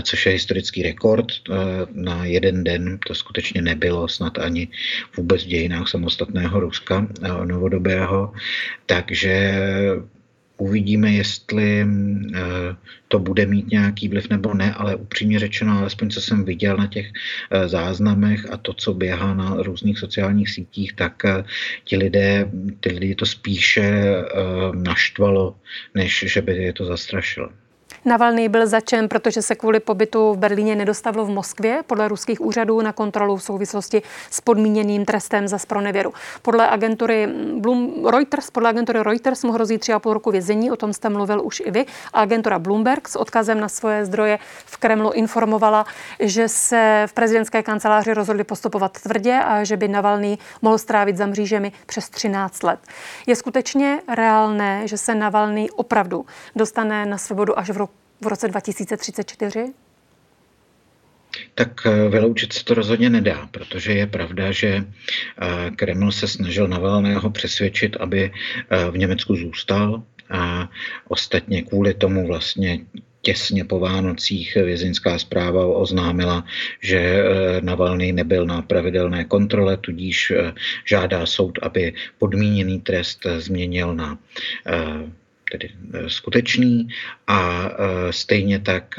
což 0.03 0.27
je 0.27 0.33
historický 0.33 0.83
rekord 0.83 1.27
na 1.93 2.25
jeden 2.25 2.65
den. 2.65 2.99
To 3.07 3.15
skutečně 3.15 3.63
nebylo 3.63 4.09
snad 4.09 4.39
ani 4.39 4.69
vůbec 5.17 5.45
v 5.45 5.47
dějinách 5.47 5.89
samostatného 5.89 6.61
Ruska 6.61 7.07
novodobého. 7.45 8.33
Takže 8.87 9.55
Uvidíme, 10.57 11.13
jestli 11.13 11.81
eh, 11.81 12.77
to 13.09 13.19
bude 13.19 13.47
mít 13.47 13.71
nějaký 13.71 14.09
vliv 14.09 14.31
nebo 14.31 14.55
ne, 14.55 14.75
ale 14.75 14.97
upřímně 14.97 15.39
řečeno, 15.39 15.79
alespoň 15.79 16.11
co 16.11 16.21
jsem 16.21 16.45
viděl 16.45 16.77
na 16.77 16.87
těch 16.87 17.07
eh, 17.51 17.69
záznamech 17.69 18.53
a 18.53 18.57
to, 18.57 18.73
co 18.73 18.95
běhá 18.95 19.35
na 19.35 19.55
různých 19.63 19.99
sociálních 19.99 20.51
sítích, 20.51 20.93
tak 20.93 21.25
eh, 21.25 21.45
ti 21.85 21.97
lidé, 21.97 22.51
ty 22.81 22.93
lidi 22.93 23.15
to 23.15 23.27
spíše 23.27 24.15
naštvalo, 24.75 25.57
než 25.95 26.25
že 26.29 26.43
by 26.43 26.57
je 26.57 26.73
to 26.73 26.85
zastrašilo. 26.85 27.64
Navalný 28.07 28.49
byl 28.49 28.67
začen, 28.67 29.09
protože 29.09 29.43
se 29.43 29.55
kvůli 29.55 29.81
pobytu 29.81 30.33
v 30.33 30.39
Berlíně 30.39 30.77
nedostavil 30.77 31.25
v 31.25 31.31
Moskvě 31.31 31.83
podle 31.87 32.09
ruských 32.09 32.41
úřadů 32.41 32.81
na 32.81 32.93
kontrolu 32.93 33.37
v 33.37 33.43
souvislosti 33.43 34.03
s 34.31 34.41
podmíněným 34.41 35.05
trestem 35.05 35.49
za 35.49 35.59
spronevěru. 35.59 36.13
Podle 36.43 36.69
agentury 36.69 37.29
Bloom, 37.59 38.07
Reuters, 38.07 38.51
podle 38.51 38.69
agentury 38.69 39.03
Reuters 39.03 39.45
mu 39.45 39.53
hrozí 39.53 39.79
tři 39.79 39.93
a 39.93 39.99
půl 39.99 40.13
roku 40.13 40.31
vězení, 40.31 40.71
o 40.71 40.77
tom 40.77 40.93
jste 40.93 41.09
mluvil 41.09 41.43
už 41.45 41.63
i 41.67 41.71
vy. 41.71 41.87
A 42.13 42.21
agentura 42.21 42.59
Bloomberg 42.59 43.09
s 43.09 43.17
odkazem 43.17 43.61
na 43.61 43.69
svoje 43.69 44.05
zdroje 44.05 44.39
v 44.67 44.77
Kremlu 44.77 45.11
informovala, 45.11 45.87
že 46.21 46.49
se 46.49 47.05
v 47.07 47.13
prezidentské 47.13 47.63
kanceláři 47.63 48.15
rozhodli 48.15 48.45
postupovat 48.45 48.99
tvrdě 49.03 49.39
a 49.39 49.65
že 49.65 49.77
by 49.77 49.89
Navalný 49.89 50.39
mohl 50.63 50.79
strávit 50.79 51.17
za 51.17 51.27
mřížemi 51.27 51.73
přes 51.87 52.09
13 52.09 52.63
let. 52.63 52.81
Je 53.27 53.37
skutečně 53.37 54.01
reálné, 54.15 54.89
že 54.89 54.99
se 54.99 55.15
Navalný 55.15 55.71
opravdu 55.71 56.27
dostane 56.57 57.07
na 57.07 57.19
svobodu 57.19 57.59
až 57.59 57.71
v 57.71 57.77
roku 57.77 57.94
v 58.21 58.27
roce 58.27 58.49
2034? 58.49 59.73
Tak 61.55 61.87
vyloučit 62.09 62.53
se 62.53 62.65
to 62.65 62.75
rozhodně 62.75 63.11
nedá, 63.11 63.49
protože 63.51 63.93
je 63.93 64.07
pravda, 64.07 64.53
že 64.53 64.85
Kreml 65.77 66.13
se 66.13 66.29
snažil 66.29 66.69
Navalného 66.69 67.31
přesvědčit, 67.31 67.97
aby 67.97 68.33
v 68.91 68.99
Německu 68.99 69.37
zůstal, 69.37 70.03
a 70.31 70.69
ostatně 71.09 71.63
kvůli 71.63 71.95
tomu 71.95 72.27
vlastně 72.27 72.81
těsně 73.23 73.65
po 73.65 73.79
Vánocích 73.79 74.55
vězeňská 74.55 75.19
zpráva 75.19 75.67
oznámila, 75.67 76.45
že 76.83 76.99
eh, 76.99 77.25
Navalny 77.61 78.13
nebyl 78.13 78.47
na 78.47 78.63
pravidelné 78.63 79.25
kontrole, 79.25 79.77
tudíž 79.77 80.31
eh, 80.31 80.53
žádá 80.85 81.27
soud, 81.27 81.59
aby 81.63 81.93
podmíněný 82.19 82.81
trest 82.81 83.27
změnil 83.39 83.95
na 83.95 84.19
eh, 84.67 85.11
tedy 85.59 85.71
skutečný 86.09 86.89
a 87.27 87.71
stejně 88.11 88.61
tak 88.61 88.95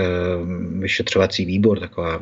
vyšetřovací 0.79 1.45
výbor, 1.45 1.79
taková 1.79 2.19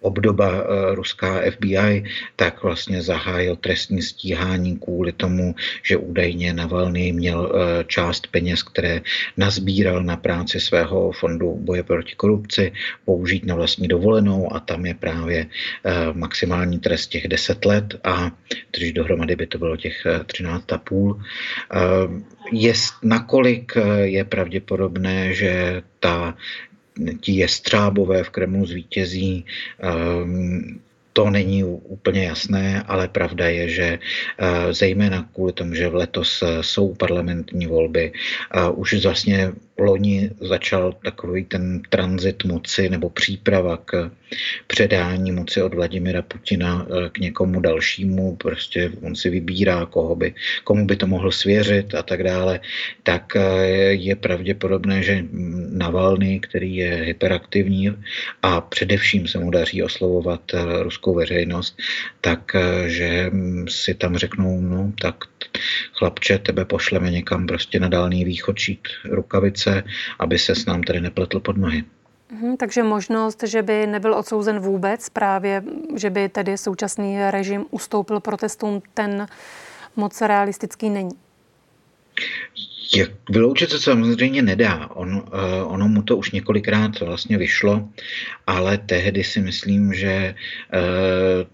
obdoba 0.00 0.48
eh, 0.52 0.94
ruská 0.94 1.40
FBI, 1.50 2.04
tak 2.36 2.62
vlastně 2.62 3.02
zahájil 3.02 3.56
trestní 3.56 4.02
stíhání 4.02 4.78
kvůli 4.78 5.12
tomu, 5.12 5.54
že 5.82 5.96
údajně 5.96 6.52
Navalny 6.52 7.12
měl 7.12 7.52
eh, 7.52 7.84
část 7.84 8.26
peněz, 8.26 8.62
které 8.62 9.00
nazbíral 9.36 10.02
na 10.02 10.16
práci 10.16 10.60
svého 10.60 11.12
fondu 11.12 11.56
boje 11.60 11.82
proti 11.82 12.14
korupci, 12.14 12.72
použít 13.04 13.46
na 13.46 13.54
vlastní 13.54 13.88
dovolenou 13.88 14.52
a 14.52 14.60
tam 14.60 14.86
je 14.86 14.94
právě 14.94 15.46
eh, 15.46 15.92
maximální 16.12 16.78
trest 16.78 17.06
těch 17.06 17.28
10 17.28 17.64
let 17.64 17.94
a 18.04 18.30
když 18.76 18.92
dohromady 18.92 19.36
by 19.36 19.46
to 19.46 19.58
bylo 19.58 19.76
těch 19.76 20.06
13,5. 20.06 21.20
Je, 22.52 22.72
nakolik 23.02 23.72
je 24.02 24.24
pravděpodobné, 24.24 25.34
že 25.34 25.82
ta 26.00 26.34
ti 27.20 27.32
jestřábové 27.32 28.24
v 28.24 28.30
Kremlu 28.30 28.66
zvítězí. 28.66 29.44
Um, 30.22 30.80
to 31.12 31.30
není 31.30 31.64
úplně 31.64 32.24
jasné, 32.24 32.82
ale 32.86 33.08
pravda 33.08 33.48
je, 33.48 33.68
že 33.68 33.98
uh, 33.98 34.72
zejména 34.72 35.28
kvůli 35.34 35.52
tomu, 35.52 35.74
že 35.74 35.86
letos 35.86 36.42
uh, 36.42 36.48
jsou 36.60 36.94
parlamentní 36.94 37.66
volby, 37.66 38.12
uh, 38.56 38.78
už 38.78 38.94
vlastně 39.04 39.52
loni 39.80 40.30
začal 40.40 40.92
takový 40.92 41.44
ten 41.44 41.82
tranzit 41.88 42.44
moci 42.44 42.88
nebo 42.88 43.10
příprava 43.10 43.76
k 43.76 44.10
předání 44.66 45.32
moci 45.32 45.62
od 45.62 45.74
Vladimira 45.74 46.22
Putina 46.22 46.86
eh, 46.86 47.08
k 47.08 47.18
někomu 47.18 47.60
dalšímu, 47.60 48.36
prostě 48.36 48.92
on 49.02 49.14
si 49.16 49.30
vybírá, 49.30 49.86
koho 49.86 50.16
by, 50.16 50.34
komu 50.64 50.86
by 50.86 50.96
to 50.96 51.06
mohl 51.06 51.32
svěřit 51.32 51.94
a 51.94 52.02
tak 52.02 52.22
dále, 52.22 52.60
tak 53.02 53.36
eh, 53.36 53.66
je 53.92 54.16
pravděpodobné, 54.16 55.02
že 55.02 55.24
Navalny, 55.70 56.40
který 56.40 56.76
je 56.76 56.94
hyperaktivní 56.94 57.96
a 58.42 58.60
především 58.60 59.28
se 59.28 59.38
mu 59.38 59.50
daří 59.50 59.82
oslovovat 59.82 60.40
eh, 60.54 60.82
ruskou 60.82 61.14
veřejnost, 61.14 61.78
tak 62.20 62.56
že 62.86 63.30
si 63.68 63.94
tam 63.94 64.16
řeknou, 64.16 64.60
no 64.60 64.92
tak 65.00 65.24
chlapče, 65.92 66.38
tebe 66.38 66.64
pošleme 66.64 67.10
někam 67.10 67.46
prostě 67.46 67.80
na 67.80 67.88
dálný 67.88 68.24
východ 68.24 68.58
šít 68.58 68.88
rukavice, 69.04 69.84
aby 70.18 70.38
se 70.38 70.54
s 70.54 70.66
nám 70.66 70.82
tady 70.82 71.00
nepletl 71.00 71.40
pod 71.40 71.56
nohy. 71.56 71.84
Mhm, 72.32 72.56
takže 72.56 72.82
možnost, 72.82 73.42
že 73.42 73.62
by 73.62 73.86
nebyl 73.86 74.14
odsouzen 74.14 74.58
vůbec, 74.58 75.08
právě, 75.08 75.62
že 75.96 76.10
by 76.10 76.28
tedy 76.28 76.58
současný 76.58 77.30
režim 77.30 77.66
ustoupil 77.70 78.20
protestům, 78.20 78.82
ten 78.94 79.26
moc 79.96 80.20
realistický 80.20 80.90
není. 80.90 81.18
Jak 82.96 83.10
vyloučit 83.30 83.70
se 83.70 83.78
samozřejmě 83.78 84.42
nedá. 84.42 84.90
On, 84.90 85.14
uh, 85.14 85.22
ono 85.72 85.88
mu 85.88 86.02
to 86.02 86.16
už 86.16 86.30
několikrát 86.30 87.00
vlastně 87.00 87.38
vyšlo, 87.38 87.88
ale 88.46 88.78
tehdy 88.78 89.24
si 89.24 89.40
myslím, 89.40 89.94
že 89.94 90.34
uh, 90.34 90.80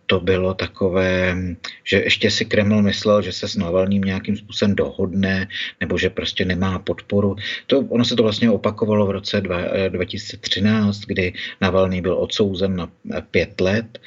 to 0.06 0.20
bylo 0.20 0.54
takové, 0.54 1.36
že 1.84 1.96
ještě 1.96 2.30
si 2.30 2.44
Kreml 2.44 2.82
myslel, 2.82 3.22
že 3.22 3.32
se 3.32 3.48
s 3.48 3.56
Navalným 3.56 4.02
nějakým 4.02 4.36
způsobem 4.36 4.74
dohodne, 4.74 5.48
nebo 5.80 5.98
že 5.98 6.10
prostě 6.10 6.44
nemá 6.44 6.78
podporu. 6.78 7.36
To, 7.66 7.80
ono 7.80 8.04
se 8.04 8.16
to 8.16 8.22
vlastně 8.22 8.50
opakovalo 8.50 9.06
v 9.06 9.10
roce 9.10 9.40
dva, 9.40 9.60
2013, 9.88 10.98
eh, 10.98 11.04
kdy 11.06 11.32
Navalný 11.60 12.00
byl 12.00 12.18
odsouzen 12.18 12.76
na 12.76 12.88
pět 13.30 13.60
let 13.60 13.98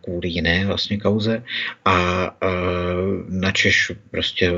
kvůli 0.00 0.28
jiné 0.28 0.66
vlastně 0.66 0.98
kauze 0.98 1.42
a 1.84 2.30
na 3.28 3.50
Češ 3.52 3.92
prostě 4.10 4.52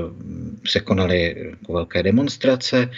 se 0.66 0.81
konaly 0.81 1.37
jako 1.66 1.72
velké 1.72 2.02
demonstrace 2.02 2.90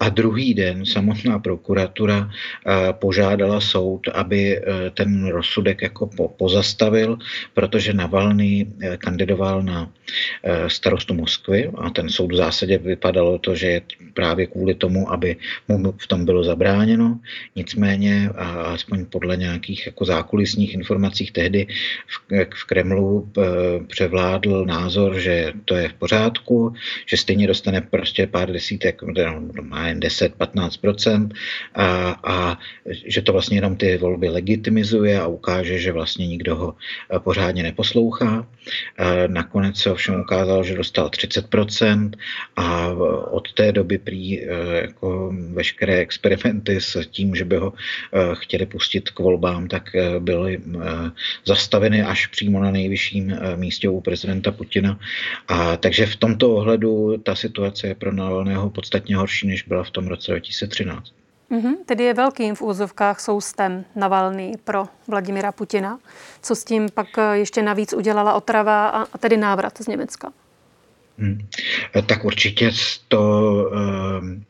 a 0.00 0.08
druhý 0.08 0.54
den 0.54 0.86
samotná 0.86 1.38
prokuratura 1.38 2.30
eh, 2.30 2.92
požádala 2.92 3.60
soud, 3.60 4.08
aby 4.14 4.58
eh, 4.58 4.62
ten 4.94 5.26
rozsudek 5.28 5.82
jako 5.82 6.06
pozastavil, 6.38 7.18
protože 7.54 7.92
Navalny 7.92 8.66
eh, 8.66 8.96
kandidoval 8.96 9.62
na 9.62 9.90
starostu 10.68 11.14
Moskvy 11.14 11.70
a 11.78 11.90
ten 11.90 12.08
soud 12.08 12.32
v 12.32 12.36
zásadě 12.36 12.78
vypadalo 12.78 13.38
to, 13.38 13.54
že 13.54 13.66
je 13.66 13.80
právě 14.14 14.46
kvůli 14.46 14.74
tomu, 14.74 15.12
aby 15.12 15.36
mu 15.68 15.94
v 15.96 16.06
tom 16.06 16.24
bylo 16.24 16.44
zabráněno. 16.44 17.18
Nicméně, 17.56 18.28
a 18.28 18.76
aspoň 18.76 19.04
podle 19.04 19.36
nějakých 19.36 19.86
jako 19.86 20.04
zákulisních 20.04 20.74
informací 20.74 21.32
tehdy 21.32 21.66
v, 22.06 22.44
v 22.54 22.64
Kremlu 22.64 23.32
převládl 23.86 24.64
názor, 24.64 25.18
že 25.18 25.52
to 25.64 25.74
je 25.74 25.88
v 25.88 25.94
pořádku, 25.94 26.74
že 27.06 27.16
stejně 27.16 27.46
dostane 27.46 27.80
prostě 28.12 28.26
pár 28.26 28.52
desítek, 28.52 29.02
má 29.62 29.88
jen 29.88 30.00
10-15% 30.00 31.28
a, 31.74 31.86
a 32.24 32.58
že 33.06 33.22
to 33.22 33.32
vlastně 33.32 33.56
jenom 33.56 33.76
ty 33.76 33.96
volby 33.96 34.28
legitimizuje 34.28 35.20
a 35.20 35.26
ukáže, 35.26 35.78
že 35.78 35.92
vlastně 35.92 36.26
nikdo 36.26 36.56
ho 36.56 36.74
eh, 36.74 37.18
pořádně 37.18 37.62
neposlouchá. 37.62 38.46
Eh, 38.98 39.28
nakonec 39.28 39.76
se 39.76 39.90
ovšem 39.90 40.20
ukázalo, 40.20 40.64
že 40.64 40.74
dostal 40.74 41.08
30% 41.08 42.10
a 42.56 42.88
od 43.30 43.52
té 43.52 43.72
doby 43.72 43.98
prý 43.98 44.40
eh, 44.40 44.46
jako 44.82 45.32
veškeré 45.52 45.94
experimenty 45.96 46.80
s 46.80 47.06
tím, 47.06 47.34
že 47.34 47.44
by 47.44 47.56
ho 47.56 47.72
chtěli 48.34 48.66
pustit 48.66 49.10
k 49.10 49.18
volbám, 49.18 49.68
tak 49.68 49.96
byly 50.18 50.60
zastaveny 51.46 52.02
až 52.02 52.26
přímo 52.26 52.60
na 52.60 52.70
nejvyšším 52.70 53.36
místě 53.56 53.88
u 53.88 54.00
prezidenta 54.00 54.50
Putina. 54.50 54.98
A 55.48 55.76
takže 55.76 56.06
v 56.06 56.16
tomto 56.16 56.54
ohledu 56.54 57.16
ta 57.22 57.34
situace 57.34 57.86
je 57.86 57.94
pro 58.02 58.12
Navalného 58.12 58.70
podstatně 58.70 59.16
horší, 59.16 59.46
než 59.46 59.62
byla 59.62 59.84
v 59.84 59.90
tom 59.90 60.06
roce 60.06 60.30
2013. 60.30 61.12
Mm-hmm, 61.50 61.74
tedy 61.86 62.04
je 62.04 62.14
velkým 62.14 62.54
v 62.54 62.62
úzovkách 62.62 63.20
soustem 63.20 63.84
Navalný 63.96 64.52
pro 64.64 64.84
Vladimira 65.08 65.52
Putina. 65.52 65.98
Co 66.42 66.54
s 66.54 66.64
tím 66.64 66.88
pak 66.94 67.18
eh, 67.18 67.38
ještě 67.38 67.62
navíc 67.62 67.92
udělala 67.92 68.34
otrava 68.34 68.88
a, 68.88 69.02
a 69.12 69.18
tedy 69.18 69.36
návrat 69.36 69.78
z 69.78 69.86
Německa? 69.86 70.32
Hmm. 71.18 71.38
Tak 72.06 72.24
určitě 72.24 72.70
to, 73.08 73.22
ehm, 73.74 74.44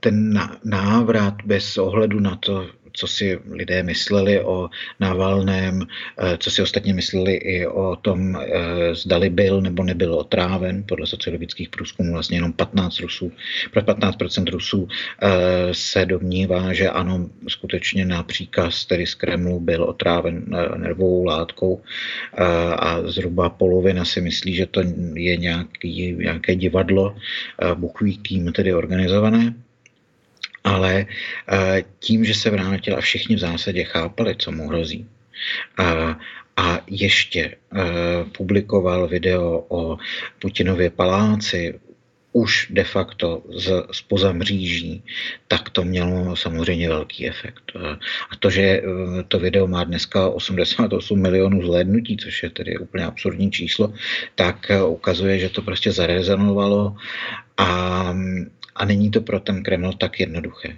ten 0.00 0.40
návrat 0.64 1.34
bez 1.44 1.78
ohledu 1.78 2.20
na 2.20 2.36
to, 2.36 2.66
co 2.96 3.06
si 3.06 3.38
lidé 3.50 3.82
mysleli 3.82 4.40
o 4.40 4.68
Navalném, 5.00 5.82
eh, 5.82 6.36
co 6.38 6.50
si 6.50 6.62
ostatně 6.62 6.94
mysleli 6.94 7.34
i 7.34 7.66
o 7.66 7.96
tom, 7.96 8.36
eh, 8.36 8.94
zdali 8.94 9.30
byl 9.30 9.60
nebo 9.60 9.82
nebyl 9.82 10.14
otráven. 10.14 10.84
Podle 10.88 11.06
sociologických 11.06 11.68
průzkumů 11.68 12.12
vlastně 12.12 12.36
jenom 12.36 12.52
15 12.52 13.00
Rusů, 13.00 13.32
pro 13.72 13.82
15% 13.82 14.48
Rusů 14.48 14.88
eh, 14.88 15.28
se 15.72 16.06
domnívá, 16.06 16.72
že 16.72 16.90
ano, 16.90 17.28
skutečně 17.48 18.04
na 18.04 18.22
příkaz 18.22 18.84
tedy 18.84 19.06
z 19.06 19.14
Kremlu 19.14 19.60
byl 19.60 19.84
otráven 19.84 20.44
nervovou 20.76 21.24
látkou 21.24 21.82
a 22.76 23.02
zhruba 23.04 23.48
polovina 23.48 24.04
si 24.04 24.20
myslí, 24.20 24.54
že 24.54 24.66
to 24.66 24.80
je 25.14 25.36
nějaký, 25.36 26.12
nějaké 26.12 26.56
divadlo, 26.56 27.16
Bůh 27.74 28.00
ví 28.00 28.18
kým 28.18 28.52
tedy 28.52 28.74
organizované 28.74 29.54
ale 30.66 31.06
eh, 31.06 31.84
tím, 31.98 32.24
že 32.24 32.34
se 32.34 32.50
vrátil 32.50 32.96
a 32.96 33.00
všichni 33.00 33.36
v 33.36 33.46
zásadě 33.46 33.84
chápali, 33.84 34.34
co 34.38 34.52
mu 34.52 34.68
hrozí, 34.68 35.06
a, 35.78 36.18
a 36.56 36.80
ještě 36.86 37.56
uh, 37.72 37.80
publikoval 38.32 39.08
video 39.08 39.64
o 39.68 39.98
Putinově 40.38 40.90
paláci, 40.90 41.80
už 42.32 42.68
de 42.70 42.84
facto 42.84 43.42
z, 43.56 43.84
spoza 43.92 44.32
mříží, 44.32 45.02
tak 45.48 45.70
to 45.70 45.84
mělo 45.84 46.36
samozřejmě 46.36 46.88
velký 46.88 47.28
efekt. 47.28 47.72
Eh, 47.76 47.96
a 48.30 48.36
to, 48.38 48.50
že 48.50 48.82
to 49.28 49.38
video 49.38 49.66
má 49.66 49.84
dneska 49.84 50.28
88 50.28 51.20
milionů 51.22 51.62
zhlédnutí, 51.62 52.16
což 52.16 52.42
je 52.42 52.50
tedy 52.50 52.78
úplně 52.78 53.04
absurdní 53.04 53.50
číslo, 53.50 53.92
tak 54.34 54.72
ukazuje, 54.86 55.38
že 55.38 55.48
to 55.48 55.62
prostě 55.62 55.92
zarezonovalo 55.92 56.96
a 57.56 58.12
a 58.76 58.84
není 58.84 59.10
to 59.10 59.20
pro 59.20 59.40
ten 59.40 59.62
Kreml 59.62 59.92
tak 59.92 60.20
jednoduché. 60.20 60.76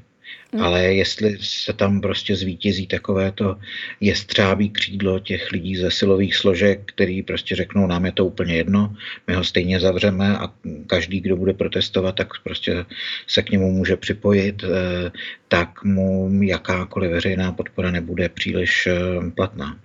Hmm. 0.53 0.63
Ale 0.63 0.83
jestli 0.95 1.39
se 1.41 1.73
tam 1.73 2.01
prostě 2.01 2.37
zvítězí 2.37 2.87
takovéto 2.87 3.57
jestřábí 4.01 4.71
křídlo 4.71 5.19
těch 5.19 5.53
lidí 5.53 5.77
ze 5.77 5.91
silových 5.91 6.37
složek, 6.37 6.81
který 6.85 7.23
prostě 7.23 7.57
řeknou, 7.57 7.87
nám 7.87 8.07
je 8.07 8.13
to 8.13 8.25
úplně 8.25 8.57
jedno, 8.57 8.97
my 9.27 9.35
ho 9.35 9.45
stejně 9.45 9.81
zavřeme 9.81 10.39
a 10.39 10.53
každý, 10.87 11.21
kdo 11.21 11.37
bude 11.37 11.53
protestovat, 11.53 12.15
tak 12.15 12.29
prostě 12.45 12.85
se 13.27 13.43
k 13.43 13.51
němu 13.51 13.73
může 13.73 13.97
připojit, 13.97 14.65
eh, 14.65 15.11
tak 15.49 15.85
mu 15.85 16.31
jakákoliv 16.43 17.11
veřejná 17.11 17.53
podpora 17.53 17.91
nebude 17.91 18.29
příliš 18.29 18.87
eh, 18.87 19.31
platná. 19.31 19.77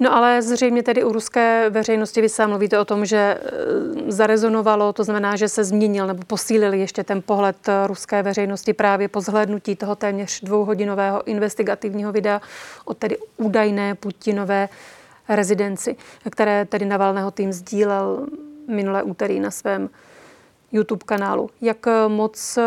No 0.00 0.14
ale 0.14 0.42
zřejmě 0.42 0.82
tedy 0.82 1.04
u 1.04 1.12
ruské 1.12 1.70
veřejnosti 1.70 2.20
vy 2.20 2.28
sám 2.28 2.50
mluvíte 2.50 2.78
o 2.78 2.84
tom, 2.84 3.06
že 3.06 3.16
e, 3.16 3.40
zarezonovalo, 4.12 4.92
to 4.92 5.04
znamená, 5.04 5.36
že 5.36 5.48
se 5.48 5.64
změnil 5.64 6.06
nebo 6.06 6.22
posílil 6.26 6.72
ještě 6.72 7.04
ten 7.04 7.22
pohled 7.22 7.68
e, 7.68 7.86
ruské 7.86 8.22
veřejnosti 8.22 8.72
právě 8.72 9.08
po 9.08 9.20
zhlédnutí 9.20 9.76
toho 9.76 9.96
téměř 9.96 10.40
dvouhodinového 10.40 11.28
investigativního 11.28 12.12
videa 12.12 12.40
o 12.84 12.94
tedy 12.94 13.18
údajné 13.36 13.94
Putinové 13.94 14.68
rezidenci, 15.28 15.96
které 16.30 16.64
tedy 16.64 16.84
Navalného 16.84 17.30
tým 17.30 17.52
sdílel 17.52 18.26
minulé 18.68 19.02
úterý 19.02 19.40
na 19.40 19.50
svém 19.50 19.90
YouTube 20.72 21.04
kanálu. 21.06 21.50
Jak 21.60 21.86
moc 22.08 22.58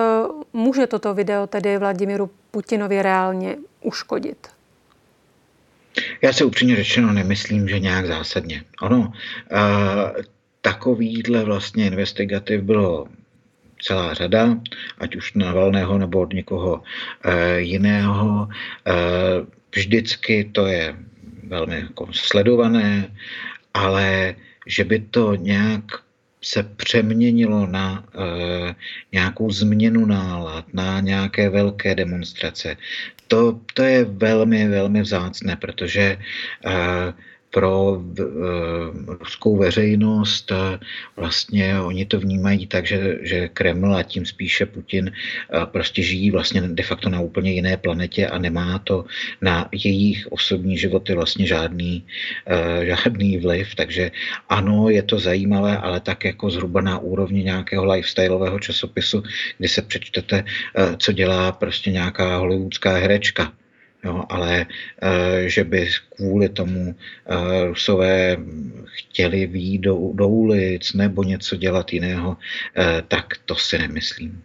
může 0.53 0.87
toto 0.87 1.13
video 1.13 1.47
tedy 1.47 1.77
Vladimiru 1.77 2.29
Putinovi 2.51 3.01
reálně 3.01 3.57
uškodit? 3.81 4.56
Já 6.21 6.33
se 6.33 6.45
upřímně 6.45 6.75
řečeno 6.75 7.13
nemyslím, 7.13 7.69
že 7.69 7.79
nějak 7.79 8.07
zásadně. 8.07 8.63
Ono, 8.81 9.11
takovýhle 10.61 11.43
vlastně 11.43 11.87
investigativ 11.87 12.61
bylo 12.61 13.07
celá 13.81 14.13
řada, 14.13 14.57
ať 14.97 15.15
už 15.15 15.33
na 15.33 15.53
Valného 15.53 15.97
nebo 15.97 16.21
od 16.21 16.33
někoho 16.33 16.73
uh, 16.75 17.31
jiného. 17.57 18.47
Uh, 18.47 19.47
vždycky 19.75 20.49
to 20.51 20.67
je 20.67 20.95
velmi 21.43 21.79
jako 21.79 22.07
sledované, 22.11 23.15
ale 23.73 24.35
že 24.67 24.83
by 24.83 24.99
to 24.99 25.35
nějak 25.35 25.83
se 26.41 26.63
přeměnilo 26.63 27.67
na 27.67 28.03
uh, 28.03 28.71
nějakou 29.11 29.51
změnu 29.51 30.05
nálad, 30.05 30.65
na 30.73 30.99
nějaké 30.99 31.49
velké 31.49 31.95
demonstrace, 31.95 32.77
to, 33.27 33.59
to 33.73 33.83
je 33.83 34.05
velmi, 34.05 34.67
velmi 34.67 35.01
vzácné, 35.01 35.55
protože 35.55 36.17
uh, 36.65 36.71
pro 37.51 37.91
uh, 37.91 39.15
ruskou 39.19 39.57
veřejnost. 39.57 40.51
Uh, 40.51 40.57
vlastně 41.15 41.79
oni 41.79 42.05
to 42.05 42.19
vnímají 42.19 42.67
tak, 42.67 42.87
že, 42.87 43.17
že 43.21 43.47
Kreml 43.47 43.95
a 43.95 44.03
tím 44.03 44.25
spíše 44.25 44.65
Putin 44.65 45.11
uh, 45.11 45.63
prostě 45.63 46.03
žijí 46.03 46.31
vlastně 46.31 46.61
de 46.61 46.83
facto 46.83 47.09
na 47.09 47.19
úplně 47.21 47.51
jiné 47.51 47.77
planetě 47.77 48.27
a 48.27 48.37
nemá 48.37 48.79
to 48.79 49.05
na 49.41 49.69
jejich 49.71 50.27
osobní 50.31 50.77
životy 50.77 51.13
vlastně 51.13 51.47
žádný, 51.47 52.03
žádný 52.81 53.37
vliv. 53.37 53.75
Takže 53.75 54.11
ano, 54.49 54.89
je 54.89 55.03
to 55.03 55.19
zajímavé, 55.19 55.77
ale 55.77 55.99
tak 55.99 56.25
jako 56.25 56.49
zhruba 56.49 56.81
na 56.81 56.99
úrovni 56.99 57.43
nějakého 57.43 57.85
lifestyleového 57.85 58.59
časopisu, 58.59 59.23
kdy 59.57 59.67
se 59.67 59.81
přečtete, 59.81 60.43
co 60.97 61.11
dělá 61.11 61.51
prostě 61.51 61.91
nějaká 61.91 62.37
hollywoodská 62.37 62.95
herečka 62.95 63.53
Jo, 64.03 64.23
ale 64.29 64.65
eh, 65.01 65.49
že 65.49 65.63
by 65.63 65.89
kvůli 66.15 66.49
tomu 66.49 66.95
eh, 66.95 67.65
Rusové 67.65 68.37
chtěli 68.85 69.47
výjít 69.47 69.81
do, 69.81 70.11
do 70.13 70.27
ulic 70.27 70.93
nebo 70.93 71.23
něco 71.23 71.55
dělat 71.55 71.93
jiného, 71.93 72.37
eh, 72.77 73.03
tak 73.07 73.25
to 73.45 73.55
si 73.55 73.77
nemyslím. 73.77 74.43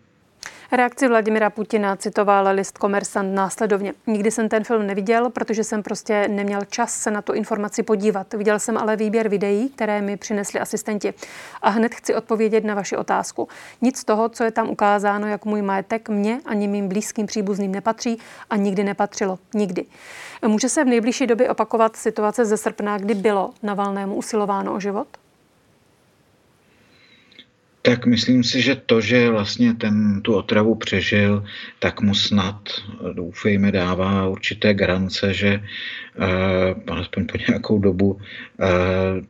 Reakci 0.76 1.08
Vladimira 1.08 1.50
Putina 1.50 1.96
citoval 1.96 2.54
list 2.54 2.78
Komersant 2.78 3.34
následovně. 3.34 3.94
Nikdy 4.06 4.30
jsem 4.30 4.48
ten 4.48 4.64
film 4.64 4.86
neviděl, 4.86 5.30
protože 5.30 5.64
jsem 5.64 5.82
prostě 5.82 6.28
neměl 6.28 6.60
čas 6.64 6.94
se 6.94 7.10
na 7.10 7.22
tu 7.22 7.32
informaci 7.32 7.82
podívat. 7.82 8.34
Viděl 8.34 8.58
jsem 8.58 8.78
ale 8.78 8.96
výběr 8.96 9.28
videí, 9.28 9.68
které 9.68 10.02
mi 10.02 10.16
přinesli 10.16 10.60
asistenti. 10.60 11.14
A 11.62 11.70
hned 11.70 11.94
chci 11.94 12.14
odpovědět 12.14 12.64
na 12.64 12.74
vaši 12.74 12.96
otázku. 12.96 13.48
Nic 13.80 13.98
z 13.98 14.04
toho, 14.04 14.28
co 14.28 14.44
je 14.44 14.50
tam 14.50 14.70
ukázáno 14.70 15.26
jako 15.26 15.48
můj 15.48 15.62
majetek, 15.62 16.08
mě 16.08 16.40
ani 16.46 16.68
mým 16.68 16.88
blízkým 16.88 17.26
příbuzným 17.26 17.72
nepatří 17.72 18.18
a 18.50 18.56
nikdy 18.56 18.84
nepatřilo. 18.84 19.38
Nikdy. 19.54 19.84
Může 20.46 20.68
se 20.68 20.84
v 20.84 20.88
nejbližší 20.88 21.26
době 21.26 21.50
opakovat 21.50 21.96
situace 21.96 22.44
ze 22.44 22.56
srpna, 22.56 22.98
kdy 22.98 23.14
bylo 23.14 23.50
Navalnému 23.62 24.14
usilováno 24.14 24.74
o 24.74 24.80
život? 24.80 25.21
Tak 27.82 28.06
myslím 28.06 28.44
si, 28.44 28.62
že 28.62 28.74
to, 28.74 29.00
že 29.00 29.30
vlastně 29.30 29.74
ten 29.74 30.22
tu 30.22 30.34
otravu 30.34 30.74
přežil, 30.74 31.44
tak 31.78 32.00
mu 32.00 32.14
snad, 32.14 32.68
doufejme, 33.12 33.72
dává 33.72 34.28
určité 34.28 34.74
garance, 34.74 35.34
že 35.34 35.58
uh, 36.18 36.94
alespoň 36.94 37.26
po 37.26 37.38
nějakou 37.48 37.78
dobu 37.78 38.12
uh, 38.12 38.20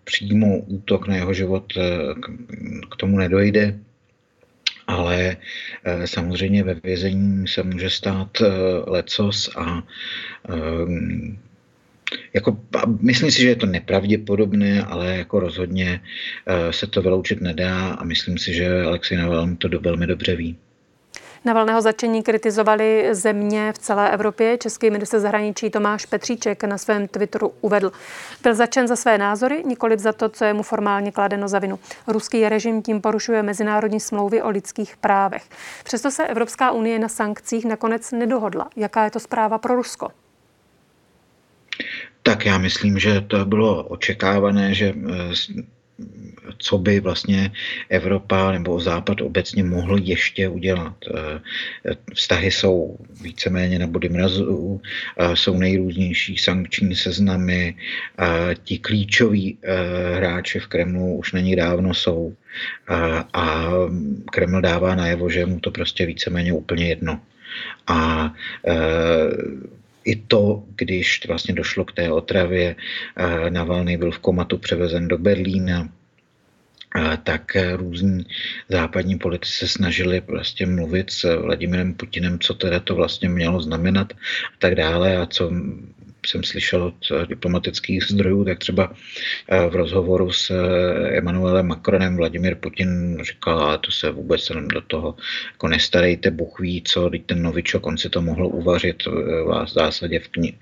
přímo 0.04 0.58
útok 0.58 1.08
na 1.08 1.16
jeho 1.16 1.34
život 1.34 1.72
uh, 1.76 1.82
k, 2.90 2.96
tomu 2.96 3.18
nedojde. 3.18 3.78
Ale 4.86 5.36
uh, 5.86 6.04
samozřejmě 6.04 6.62
ve 6.62 6.74
vězení 6.74 7.48
se 7.48 7.62
může 7.62 7.90
stát 7.90 8.40
uh, 8.40 8.48
lecos 8.86 9.50
a 9.56 9.82
uh, 10.48 10.88
jako, 12.34 12.56
myslím 13.00 13.30
si, 13.30 13.42
že 13.42 13.48
je 13.48 13.56
to 13.56 13.66
nepravděpodobné, 13.66 14.82
ale 14.82 15.16
jako 15.16 15.40
rozhodně 15.40 16.00
eh, 16.46 16.72
se 16.72 16.86
to 16.86 17.02
vyloučit 17.02 17.40
nedá 17.40 17.88
a 17.88 18.04
myslím 18.04 18.38
si, 18.38 18.54
že 18.54 18.82
Alexej 18.82 19.18
Navalny 19.18 19.56
to 19.56 19.68
do, 19.68 19.80
velmi 19.80 20.06
dobře 20.06 20.36
ví. 20.36 20.56
Navalného 21.44 21.82
začení 21.82 22.22
kritizovali 22.22 23.08
země 23.12 23.72
v 23.72 23.78
celé 23.78 24.10
Evropě. 24.10 24.58
Český 24.58 24.90
minister 24.90 25.20
zahraničí 25.20 25.70
Tomáš 25.70 26.06
Petříček 26.06 26.64
na 26.64 26.78
svém 26.78 27.08
Twitteru 27.08 27.52
uvedl. 27.60 27.92
Byl 28.42 28.54
začen 28.54 28.88
za 28.88 28.96
své 28.96 29.18
názory, 29.18 29.62
nikoliv 29.66 30.00
za 30.00 30.12
to, 30.12 30.28
co 30.28 30.44
je 30.44 30.54
mu 30.54 30.62
formálně 30.62 31.12
kladeno 31.12 31.48
za 31.48 31.58
vinu. 31.58 31.78
Ruský 32.06 32.48
režim 32.48 32.82
tím 32.82 33.00
porušuje 33.00 33.42
mezinárodní 33.42 34.00
smlouvy 34.00 34.42
o 34.42 34.50
lidských 34.50 34.96
právech. 34.96 35.42
Přesto 35.84 36.10
se 36.10 36.26
Evropská 36.26 36.70
unie 36.70 36.98
na 36.98 37.08
sankcích 37.08 37.64
nakonec 37.64 38.12
nedohodla. 38.12 38.70
Jaká 38.76 39.04
je 39.04 39.10
to 39.10 39.20
zpráva 39.20 39.58
pro 39.58 39.74
Rusko? 39.74 40.08
Tak 42.22 42.46
já 42.46 42.58
myslím, 42.58 42.98
že 42.98 43.20
to 43.20 43.44
bylo 43.44 43.84
očekávané, 43.84 44.74
že 44.74 44.94
eh, 44.94 45.62
co 46.58 46.78
by 46.78 47.00
vlastně 47.00 47.50
Evropa 47.88 48.52
nebo 48.52 48.80
Západ 48.80 49.20
obecně 49.20 49.64
mohl 49.64 49.98
ještě 49.98 50.48
udělat. 50.48 50.94
Eh, 51.14 51.94
vztahy 52.14 52.50
jsou 52.50 52.96
víceméně 53.22 53.78
na 53.78 53.86
body 53.86 54.08
mrazu, 54.08 54.80
eh, 55.18 55.36
jsou 55.36 55.58
nejrůznější 55.58 56.38
sankční 56.38 56.96
seznamy, 56.96 57.74
ti 58.64 58.78
klíčoví 58.78 59.58
hráči 60.14 60.58
v 60.58 60.66
Kremlu 60.66 61.16
už 61.16 61.32
na 61.32 61.40
ní 61.40 61.56
dávno 61.56 61.94
jsou 61.94 62.34
a 63.32 63.70
Kreml 64.32 64.60
dává 64.60 64.94
najevo, 64.94 65.30
že 65.30 65.46
mu 65.46 65.60
to 65.60 65.70
prostě 65.70 66.06
víceméně 66.06 66.52
úplně 66.52 66.88
jedno. 66.88 67.20
A 67.86 68.32
i 70.04 70.16
to, 70.16 70.64
když 70.76 71.26
vlastně 71.28 71.54
došlo 71.54 71.84
k 71.84 71.92
té 71.92 72.12
otravě, 72.12 72.76
Navalny 73.48 73.96
byl 73.96 74.10
v 74.10 74.18
komatu 74.18 74.58
převezen 74.58 75.08
do 75.08 75.18
Berlína, 75.18 75.88
tak 77.24 77.56
různí 77.76 78.26
západní 78.68 79.18
politici 79.18 79.52
se 79.58 79.68
snažili 79.68 80.20
prostě 80.20 80.66
mluvit 80.66 81.10
s 81.10 81.36
Vladimirem 81.36 81.94
Putinem, 81.94 82.38
co 82.38 82.54
teda 82.54 82.80
to 82.80 82.94
vlastně 82.94 83.28
mělo 83.28 83.62
znamenat 83.62 84.12
a 84.12 84.56
tak 84.58 84.74
dále 84.74 85.16
a 85.16 85.26
co 85.26 85.50
jsem 86.26 86.44
slyšel 86.44 86.82
od 86.82 86.94
eh, 87.10 87.26
diplomatických 87.26 88.04
zdrojů, 88.04 88.44
tak 88.44 88.58
třeba 88.58 88.92
eh, 89.48 89.66
v 89.66 89.76
rozhovoru 89.76 90.32
s 90.32 90.50
eh, 90.50 91.18
Emanuelem 91.18 91.66
Macronem 91.66 92.16
Vladimir 92.16 92.54
Putin 92.54 93.18
říkal, 93.22 93.58
ale 93.58 93.78
to 93.78 93.90
se 93.90 94.10
vůbec 94.10 94.52
do 94.72 94.80
toho 94.80 95.16
jako 95.52 95.68
nestarejte, 95.68 96.30
Bůh 96.30 96.60
ví, 96.60 96.82
co, 96.82 97.10
teď 97.10 97.26
ten 97.26 97.42
novičok, 97.42 97.86
on 97.86 97.98
si 97.98 98.10
to 98.10 98.22
mohl 98.22 98.46
uvařit 98.46 99.06
v 99.06 99.66
zásadě 99.72 100.18
v 100.18 100.28
kni- 100.28 100.54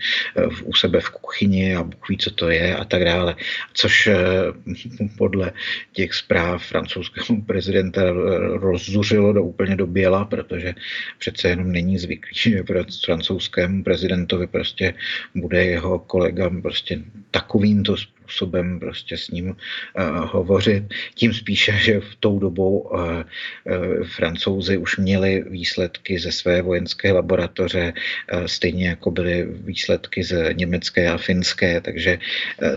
v, 0.51 0.63
u 0.65 0.75
sebe 0.75 1.01
v 1.01 1.11
kuchyni 1.11 1.77
a 1.77 1.83
Bůh 1.83 2.09
ví, 2.09 2.19
co 2.19 2.31
to 2.31 2.49
je 2.49 2.77
a 2.77 2.85
tak 2.85 3.05
dále. 3.05 3.37
Což 3.75 4.09
podle 5.19 5.53
těch 5.93 6.15
zpráv 6.15 6.65
francouzského 6.65 7.43
prezidenta 7.47 8.03
rozzuřilo 8.53 9.33
do 9.33 9.43
úplně 9.43 9.77
do 9.77 9.87
běla, 9.87 10.25
protože 10.25 10.75
přece 11.19 11.49
jenom 11.49 11.73
není 11.73 11.99
zvyklý, 11.99 12.33
že 12.35 12.65
francouzskému 13.05 13.85
prezidentovi 13.85 14.47
prostě 14.47 14.95
bude 15.35 15.49
jeho 15.59 15.98
kolega 15.98 16.51
prostě 16.62 17.03
takovýmto 17.30 17.96
způsobem 17.96 18.20
prostě 18.78 19.16
s 19.16 19.31
ním 19.31 19.57
hovořit. 20.24 20.85
Tím 21.14 21.35
spíše, 21.35 21.72
že 21.72 22.01
v 22.01 22.14
tou 22.20 22.39
dobou 22.39 22.91
francouzi 24.16 24.76
už 24.76 24.97
měli 24.97 25.45
výsledky 25.49 26.18
ze 26.18 26.33
své 26.33 26.62
vojenské 26.62 27.12
laboratoře, 27.12 27.93
stejně 28.47 28.89
jako 28.89 29.11
byly 29.11 29.49
výsledky 29.51 30.24
ze 30.24 30.55
německé 30.55 31.11
a 31.11 31.18
finské, 31.18 31.81
takže 31.81 32.18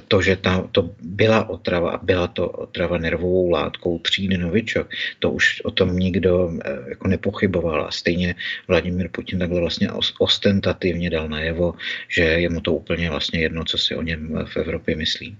to, 0.07 0.21
že 0.21 0.35
ta, 0.35 0.67
to 0.71 0.89
byla 1.01 1.49
otrava 1.49 1.91
a 1.91 2.03
byla 2.03 2.27
to 2.27 2.49
otrava 2.49 2.97
nervovou 2.97 3.49
látkou 3.49 3.99
třídy 3.99 4.37
Novičok, 4.37 4.89
to 5.19 5.31
už 5.31 5.61
o 5.61 5.71
tom 5.71 5.99
nikdo 5.99 6.51
jako 6.87 7.07
nepochyboval. 7.07 7.85
A 7.85 7.91
stejně 7.91 8.35
Vladimír 8.67 9.09
Putin 9.11 9.39
takhle 9.39 9.59
vlastně 9.59 9.89
ostentativně 10.19 11.09
dal 11.09 11.29
najevo, 11.29 11.73
že 12.09 12.23
je 12.23 12.49
mu 12.49 12.61
to 12.61 12.73
úplně 12.73 13.09
vlastně 13.09 13.39
jedno, 13.39 13.65
co 13.65 13.77
si 13.77 13.95
o 13.95 14.01
něm 14.01 14.45
v 14.45 14.57
Evropě 14.57 14.95
myslí. 14.95 15.37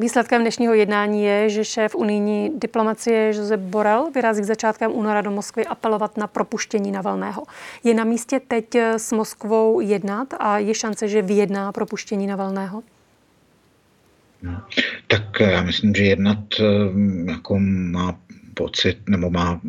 Výsledkem 0.00 0.42
dnešního 0.42 0.74
jednání 0.74 1.24
je, 1.24 1.50
že 1.50 1.64
šéf 1.64 1.94
unijní 1.94 2.50
diplomacie 2.54 3.26
Josep 3.34 3.60
Borrell 3.60 4.10
vyrazí 4.14 4.42
k 4.42 4.44
začátkem 4.44 4.92
února 4.94 5.20
do 5.20 5.30
Moskvy 5.30 5.66
apelovat 5.66 6.16
na 6.16 6.26
propuštění 6.26 6.92
Navalného. 6.92 7.42
Je 7.84 7.94
na 7.94 8.04
místě 8.04 8.40
teď 8.48 8.74
s 8.74 9.12
Moskvou 9.12 9.80
jednat 9.80 10.34
a 10.38 10.58
je 10.58 10.74
šance, 10.74 11.08
že 11.08 11.22
vyjedná 11.22 11.72
propuštění 11.72 12.26
Navalného? 12.26 12.82
No, 14.42 14.62
tak 15.06 15.40
já 15.40 15.62
myslím, 15.62 15.94
že 15.94 16.04
jednat 16.04 16.38
eh, 16.60 16.64
jako 17.30 17.58
má 17.60 18.18
pocit, 18.54 18.98
nebo 19.08 19.30
má 19.30 19.60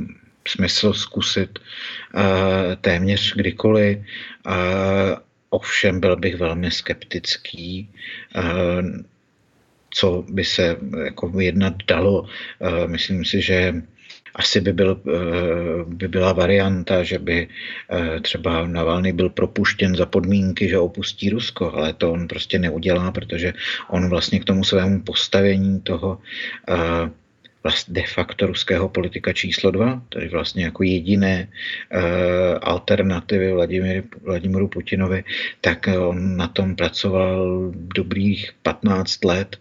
smysl 0.47 0.93
zkusit 0.93 1.59
uh, 1.59 2.21
téměř 2.81 3.33
kdykoliv. 3.35 3.97
Ovšem 5.49 5.99
byl 5.99 6.15
bych 6.15 6.35
velmi 6.37 6.71
skeptický, 6.71 7.89
co 9.89 10.25
by 10.29 10.45
se 10.45 10.77
jako 11.03 11.31
jednat 11.39 11.73
dalo. 11.87 12.21
Uh, 12.21 12.27
myslím 12.87 13.25
si, 13.25 13.41
že 13.41 13.73
asi 14.35 14.61
by, 14.61 14.73
byl, 14.73 15.01
by 15.87 16.07
byla 16.07 16.33
varianta, 16.33 17.03
že 17.03 17.19
by 17.19 17.47
třeba 18.21 18.67
Navalny 18.67 19.13
byl 19.13 19.29
propuštěn 19.29 19.95
za 19.95 20.05
podmínky, 20.05 20.69
že 20.69 20.77
opustí 20.77 21.29
Rusko, 21.29 21.73
ale 21.73 21.93
to 21.93 22.11
on 22.11 22.27
prostě 22.27 22.59
neudělá, 22.59 23.11
protože 23.11 23.53
on 23.89 24.09
vlastně 24.09 24.39
k 24.39 24.45
tomu 24.45 24.63
svému 24.63 25.01
postavení 25.01 25.81
toho 25.81 26.19
vlastně 27.63 27.93
de 27.93 28.07
facto 28.07 28.47
ruského 28.47 28.89
politika 28.89 29.33
číslo 29.33 29.71
dva, 29.71 30.01
tedy 30.09 30.29
vlastně 30.29 30.63
jako 30.63 30.83
jediné 30.83 31.47
uh, 31.47 32.01
alternativy 32.61 33.51
Vladimíru, 33.51 34.03
Vladimíru 34.21 34.67
Putinovi, 34.67 35.23
tak 35.61 35.89
on 35.99 36.37
na 36.37 36.47
tom 36.47 36.75
pracoval 36.75 37.71
dobrých 37.73 38.51
15 38.63 39.25
let 39.25 39.57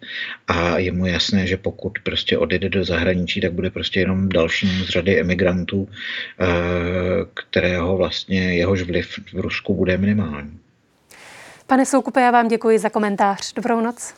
a 0.49 0.78
je 0.78 0.92
mu 0.92 1.07
jasné, 1.07 1.46
že 1.46 1.57
pokud 1.57 1.99
prostě 2.03 2.38
odjede 2.38 2.68
do 2.68 2.84
zahraničí, 2.84 3.40
tak 3.40 3.53
bude 3.53 3.70
prostě 3.70 4.01
jenom 4.01 4.28
dalším 4.28 4.70
z 4.70 4.88
řady 4.88 5.20
emigrantů, 5.20 5.82
uh, 5.82 5.88
kterého 7.34 7.96
vlastně 7.96 8.55
jehož 8.55 8.82
vliv 8.82 9.18
v 9.32 9.40
Rusku 9.40 9.74
bude 9.74 9.99
minimální. 9.99 10.59
Pane 11.66 11.86
Soukupe, 11.86 12.20
já 12.20 12.30
vám 12.30 12.49
děkuji 12.49 12.78
za 12.78 12.90
komentář. 12.90 13.53
Dobrou 13.53 13.80
noc. 13.80 14.14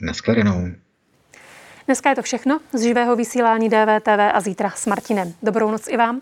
Naschledanou. 0.00 0.81
Dneska 1.86 2.10
je 2.10 2.16
to 2.16 2.22
všechno 2.22 2.60
z 2.72 2.82
živého 2.82 3.16
vysílání 3.16 3.68
DVTV 3.68 4.20
a 4.32 4.40
zítra 4.40 4.70
s 4.70 4.86
Martinem. 4.86 5.32
Dobrou 5.42 5.70
noc 5.70 5.88
i 5.88 5.96
vám. 5.96 6.20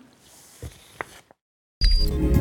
thank 2.01 2.35
you 2.35 2.40